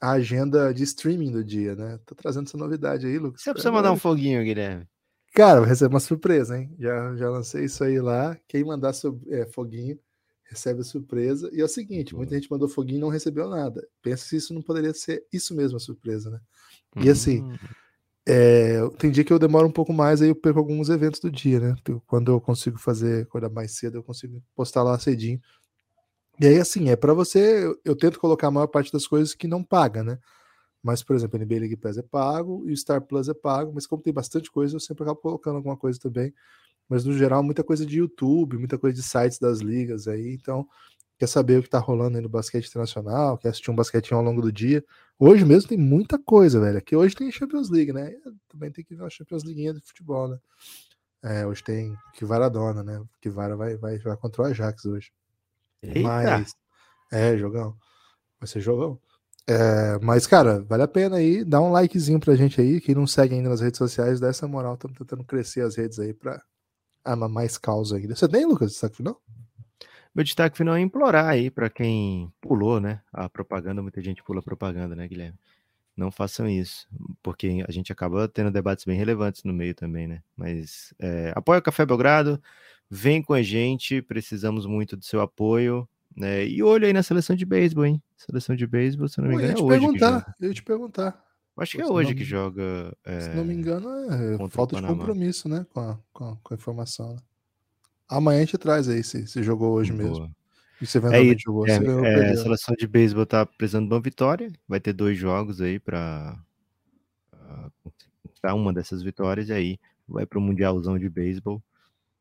A 0.00 0.12
agenda 0.12 0.74
de 0.74 0.82
streaming 0.82 1.30
do 1.30 1.44
dia, 1.44 1.74
né? 1.74 1.98
Tá 2.04 2.14
trazendo 2.14 2.46
essa 2.46 2.58
novidade 2.58 3.06
aí, 3.06 3.18
Lucas. 3.18 3.42
Você 3.42 3.52
precisa 3.52 3.72
mandar 3.72 3.92
um 3.92 3.96
foguinho, 3.96 4.42
Guilherme. 4.44 4.86
Cara, 5.34 5.60
vai 5.60 5.68
receber 5.68 5.94
uma 5.94 6.00
surpresa, 6.00 6.58
hein? 6.58 6.74
Já, 6.78 7.14
já 7.16 7.30
lancei 7.30 7.64
isso 7.64 7.82
aí 7.84 8.00
lá. 8.00 8.36
Quem 8.48 8.64
mandar 8.64 8.92
é, 9.28 9.46
foguinho 9.46 9.98
recebe 10.44 10.80
a 10.80 10.84
surpresa. 10.84 11.50
E 11.52 11.60
é 11.60 11.64
o 11.64 11.68
seguinte: 11.68 12.14
muita 12.14 12.34
gente 12.34 12.50
mandou 12.50 12.68
foguinho 12.68 12.98
e 12.98 13.00
não 13.00 13.08
recebeu 13.08 13.48
nada. 13.48 13.86
Pensa 14.02 14.24
se 14.24 14.36
isso 14.36 14.54
não 14.54 14.62
poderia 14.62 14.92
ser 14.94 15.24
isso 15.32 15.54
mesmo 15.54 15.76
a 15.76 15.80
surpresa, 15.80 16.30
né? 16.30 16.40
E 16.96 17.10
assim, 17.10 17.42
Hum, 17.42 17.56
É, 18.28 18.80
tem 18.98 19.10
dia 19.10 19.22
que 19.22 19.32
eu 19.32 19.38
demoro 19.38 19.68
um 19.68 19.72
pouco 19.72 19.92
mais, 19.92 20.20
aí 20.20 20.28
eu 20.30 20.34
perco 20.34 20.58
alguns 20.58 20.88
eventos 20.88 21.20
do 21.20 21.30
dia, 21.30 21.60
né? 21.60 21.76
Quando 22.06 22.32
eu 22.32 22.40
consigo 22.40 22.76
fazer, 22.76 23.22
acordar 23.22 23.50
mais 23.50 23.72
cedo, 23.78 23.98
eu 23.98 24.02
consigo 24.02 24.42
postar 24.54 24.82
lá 24.82 24.98
cedinho. 24.98 25.40
E 26.40 26.46
aí, 26.46 26.58
assim, 26.58 26.90
é 26.90 26.96
para 26.96 27.14
você. 27.14 27.64
Eu, 27.64 27.80
eu 27.84 27.96
tento 27.96 28.18
colocar 28.20 28.48
a 28.48 28.50
maior 28.50 28.66
parte 28.66 28.92
das 28.92 29.06
coisas 29.06 29.34
que 29.34 29.46
não 29.46 29.62
paga, 29.62 30.02
né? 30.02 30.18
Mas, 30.82 31.02
por 31.02 31.16
exemplo, 31.16 31.38
NBA 31.38 31.60
League 31.60 31.76
Pass 31.76 31.98
é 31.98 32.02
pago 32.02 32.64
e 32.68 32.72
o 32.72 32.76
Star 32.76 33.02
Plus 33.02 33.28
é 33.28 33.34
pago, 33.34 33.72
mas 33.74 33.86
como 33.86 34.02
tem 34.02 34.12
bastante 34.12 34.50
coisa, 34.50 34.76
eu 34.76 34.80
sempre 34.80 35.04
acabo 35.04 35.20
colocando 35.20 35.56
alguma 35.56 35.76
coisa 35.76 35.98
também. 35.98 36.32
Mas 36.88 37.04
no 37.04 37.12
geral, 37.12 37.42
muita 37.42 37.64
coisa 37.64 37.86
de 37.86 37.98
YouTube, 37.98 38.58
muita 38.58 38.78
coisa 38.78 38.96
de 38.96 39.02
sites 39.02 39.38
das 39.38 39.60
ligas 39.60 40.08
aí. 40.08 40.34
Então, 40.34 40.66
quer 41.18 41.28
saber 41.28 41.58
o 41.58 41.62
que 41.62 41.70
tá 41.70 41.78
rolando 41.78 42.18
aí 42.18 42.22
no 42.22 42.28
basquete 42.28 42.68
internacional, 42.68 43.38
quer 43.38 43.50
assistir 43.50 43.70
um 43.70 43.76
basquetinho 43.76 44.18
ao 44.18 44.24
longo 44.24 44.42
do 44.42 44.52
dia. 44.52 44.84
Hoje 45.18 45.44
mesmo 45.44 45.68
tem 45.68 45.78
muita 45.78 46.18
coisa, 46.18 46.60
velho. 46.60 46.76
Aqui 46.76 46.94
hoje 46.94 47.14
tem 47.14 47.30
Champions 47.30 47.70
League, 47.70 47.92
né? 47.92 48.12
Também 48.48 48.70
tem 48.70 48.84
que 48.84 48.94
ver 48.94 49.04
a 49.04 49.10
Champions 49.10 49.44
League 49.44 49.72
de 49.72 49.80
futebol, 49.80 50.28
né? 50.28 50.38
É, 51.22 51.46
hoje 51.46 51.64
tem 51.64 51.96
que 52.12 52.24
Varadona, 52.24 52.82
né? 52.82 53.02
Que 53.20 53.30
Vara 53.30 53.56
vai, 53.56 53.76
vai 53.76 53.98
jogar 53.98 54.16
contra 54.18 54.42
o 54.42 54.44
Ajax 54.44 54.84
hoje. 54.84 55.10
Eita. 55.82 56.00
Mas. 56.00 56.54
É, 57.10 57.36
jogão. 57.36 57.74
Vai 58.38 58.46
ser 58.46 58.60
jogão. 58.60 59.00
É, 59.48 59.98
mas, 60.02 60.26
cara, 60.26 60.62
vale 60.64 60.82
a 60.82 60.88
pena 60.88 61.16
aí. 61.16 61.44
Dá 61.44 61.60
um 61.60 61.70
likezinho 61.70 62.20
pra 62.20 62.34
gente 62.34 62.60
aí. 62.60 62.80
Quem 62.80 62.94
não 62.94 63.06
segue 63.06 63.34
ainda 63.34 63.48
nas 63.48 63.60
redes 63.60 63.78
sociais, 63.78 64.20
dá 64.20 64.28
essa 64.28 64.46
moral. 64.46 64.74
Estamos 64.74 64.98
tentando 64.98 65.24
crescer 65.24 65.62
as 65.62 65.76
redes 65.76 65.98
aí 65.98 66.12
pra 66.12 66.42
armar 67.04 67.28
mais 67.28 67.56
causa 67.56 67.96
ainda. 67.96 68.14
Você 68.14 68.28
tem, 68.28 68.44
Lucas, 68.44 68.72
destaque 68.72 68.96
final? 68.96 69.20
Meu 70.16 70.24
destaque 70.24 70.56
final 70.56 70.74
é 70.74 70.80
implorar 70.80 71.26
aí 71.26 71.50
para 71.50 71.68
quem 71.68 72.32
pulou, 72.40 72.80
né? 72.80 73.02
A 73.12 73.28
propaganda, 73.28 73.82
muita 73.82 74.00
gente 74.00 74.22
pula 74.22 74.40
propaganda, 74.40 74.96
né, 74.96 75.06
Guilherme? 75.06 75.38
Não 75.94 76.10
façam 76.10 76.48
isso, 76.48 76.88
porque 77.22 77.62
a 77.68 77.70
gente 77.70 77.92
acaba 77.92 78.26
tendo 78.26 78.50
debates 78.50 78.86
bem 78.86 78.96
relevantes 78.96 79.44
no 79.44 79.52
meio 79.52 79.74
também, 79.74 80.06
né? 80.06 80.22
Mas 80.34 80.94
é, 80.98 81.34
apoia 81.36 81.58
o 81.58 81.62
Café 81.62 81.84
Belgrado, 81.84 82.42
vem 82.88 83.20
com 83.20 83.34
a 83.34 83.42
gente, 83.42 84.00
precisamos 84.00 84.64
muito 84.64 84.96
do 84.96 85.04
seu 85.04 85.20
apoio. 85.20 85.86
Né? 86.16 86.46
E 86.46 86.62
olho 86.62 86.86
aí 86.86 86.94
na 86.94 87.02
seleção 87.02 87.36
de 87.36 87.44
beisebol, 87.44 87.84
hein? 87.84 88.02
Seleção 88.16 88.56
de 88.56 88.66
beisebol, 88.66 89.08
se 89.08 89.20
não 89.20 89.28
me 89.28 89.34
engano, 89.34 89.52
é 89.52 89.62
hoje. 89.62 89.80
Perguntar, 89.80 90.34
eu 90.40 90.48
ia 90.48 90.54
te 90.54 90.62
perguntar. 90.62 91.24
Acho 91.58 91.76
que 91.76 91.82
é 91.82 91.86
hoje 91.86 92.14
que 92.14 92.24
joga. 92.24 92.96
É, 93.04 93.20
se 93.20 93.28
não 93.36 93.44
me 93.44 93.52
engano, 93.52 93.86
é 94.10 94.48
falta 94.48 94.76
de 94.76 94.86
compromisso, 94.86 95.46
né? 95.46 95.66
Com 95.74 95.80
a, 95.80 95.98
com 96.10 96.24
a, 96.24 96.36
com 96.42 96.54
a 96.54 96.56
informação. 96.56 97.12
Né? 97.12 97.18
Amanhã 98.08 98.38
a 98.38 98.44
gente 98.44 98.58
traz 98.58 98.88
aí 98.88 99.02
se, 99.02 99.26
se 99.26 99.42
jogou 99.42 99.72
hoje 99.72 99.92
Boa. 99.92 100.08
mesmo. 100.08 100.36
E 100.80 100.84
eventualmente 100.84 101.42
é, 101.42 101.44
jogou. 101.44 101.66
É, 101.66 101.72
é, 101.72 102.30
a 102.30 102.36
seleção 102.36 102.74
de 102.78 102.86
beisebol 102.86 103.26
tá 103.26 103.46
precisando 103.46 103.88
de 103.88 103.94
uma 103.94 104.00
vitória. 104.00 104.52
Vai 104.68 104.78
ter 104.80 104.92
dois 104.92 105.18
jogos 105.18 105.60
aí 105.60 105.78
para 105.78 106.38
conquistar 108.22 108.54
uma 108.54 108.72
dessas 108.72 109.02
vitórias. 109.02 109.48
E 109.48 109.52
aí 109.52 109.78
vai 110.06 110.26
para 110.26 110.38
o 110.38 110.42
Mundialzão 110.42 110.98
de 110.98 111.08
beisebol. 111.08 111.62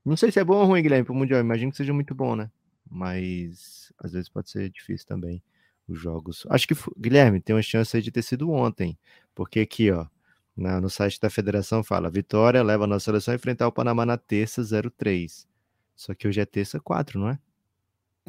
Não 0.04 0.16
sei 0.16 0.32
se 0.32 0.40
é 0.40 0.44
bom 0.44 0.58
ou 0.58 0.66
ruim, 0.66 0.82
Guilherme, 0.82 1.06
para 1.06 1.14
o 1.14 1.16
Mundial. 1.16 1.40
Imagino 1.40 1.72
que 1.72 1.78
seja 1.78 1.94
muito 1.94 2.16
bom, 2.16 2.36
né? 2.36 2.50
mas 2.90 3.92
às 4.00 4.14
vezes 4.14 4.30
pode 4.30 4.50
ser 4.50 4.70
difícil 4.70 5.08
também 5.08 5.42
os 5.88 6.00
jogos. 6.00 6.46
Acho 6.50 6.68
que, 6.68 6.76
Guilherme, 6.98 7.42
tem 7.42 7.56
uma 7.56 7.62
chance 7.62 8.00
de 8.02 8.12
ter 8.12 8.22
sido 8.22 8.50
ontem, 8.52 8.98
porque 9.34 9.60
aqui, 9.60 9.92
ó, 9.92 10.08
na, 10.56 10.80
no 10.80 10.90
site 10.90 11.20
da 11.20 11.30
federação 11.30 11.84
fala: 11.84 12.10
Vitória 12.10 12.64
leva 12.64 12.86
a 12.86 12.88
nossa 12.88 13.06
seleção 13.06 13.34
a 13.34 13.36
enfrentar 13.36 13.68
o 13.68 13.72
Panamá 13.72 14.06
na 14.06 14.18
terça 14.18 14.62
03. 14.64 15.48
Só 15.96 16.14
que 16.14 16.28
hoje 16.28 16.42
é 16.42 16.46
terça 16.46 16.80
4, 16.80 17.20
não 17.20 17.30
é? 17.30 17.40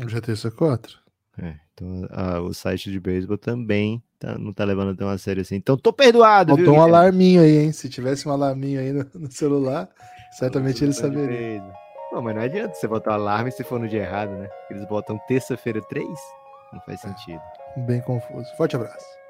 Hoje 0.03 0.17
é 0.17 0.21
terça 0.21 0.51
4. 0.51 0.99
É, 1.39 1.55
então 1.75 2.09
a, 2.11 2.41
o 2.41 2.55
site 2.55 2.91
de 2.91 2.99
beisebol 2.99 3.37
também 3.37 4.03
tá, 4.19 4.39
não 4.39 4.53
tá 4.53 4.65
levando 4.65 4.97
tão 4.97 5.09
a 5.09 5.19
sério 5.19 5.43
assim. 5.43 5.57
Então 5.57 5.77
tô 5.77 5.93
perdoado, 5.93 6.57
Faltou 6.57 6.73
viu, 6.73 6.75
um 6.75 6.83
alarminho 6.83 7.43
aí, 7.43 7.59
hein? 7.59 7.73
Se 7.73 7.89
tivesse 7.89 8.27
um 8.29 8.33
alarminho 8.33 8.81
aí 8.81 8.93
no, 8.93 9.07
no 9.15 9.31
celular, 9.31 9.89
certamente 10.39 10.83
ele 10.83 10.93
saberia. 10.93 11.63
Não, 12.13 12.23
mas 12.23 12.35
não 12.35 12.43
adianta 12.43 12.75
você 12.75 12.89
botar 12.89 13.15
alarme 13.15 13.51
se 13.51 13.63
for 13.65 13.79
no 13.79 13.89
dia 13.89 14.03
errado, 14.03 14.31
né? 14.31 14.49
Eles 14.71 14.87
botam 14.87 15.19
terça-feira 15.27 15.83
3, 15.83 16.09
não 16.73 16.81
faz 16.81 17.01
sentido. 17.01 17.43
Bem 17.87 18.01
confuso. 18.01 18.49
Forte 18.57 18.77
abraço. 18.77 19.26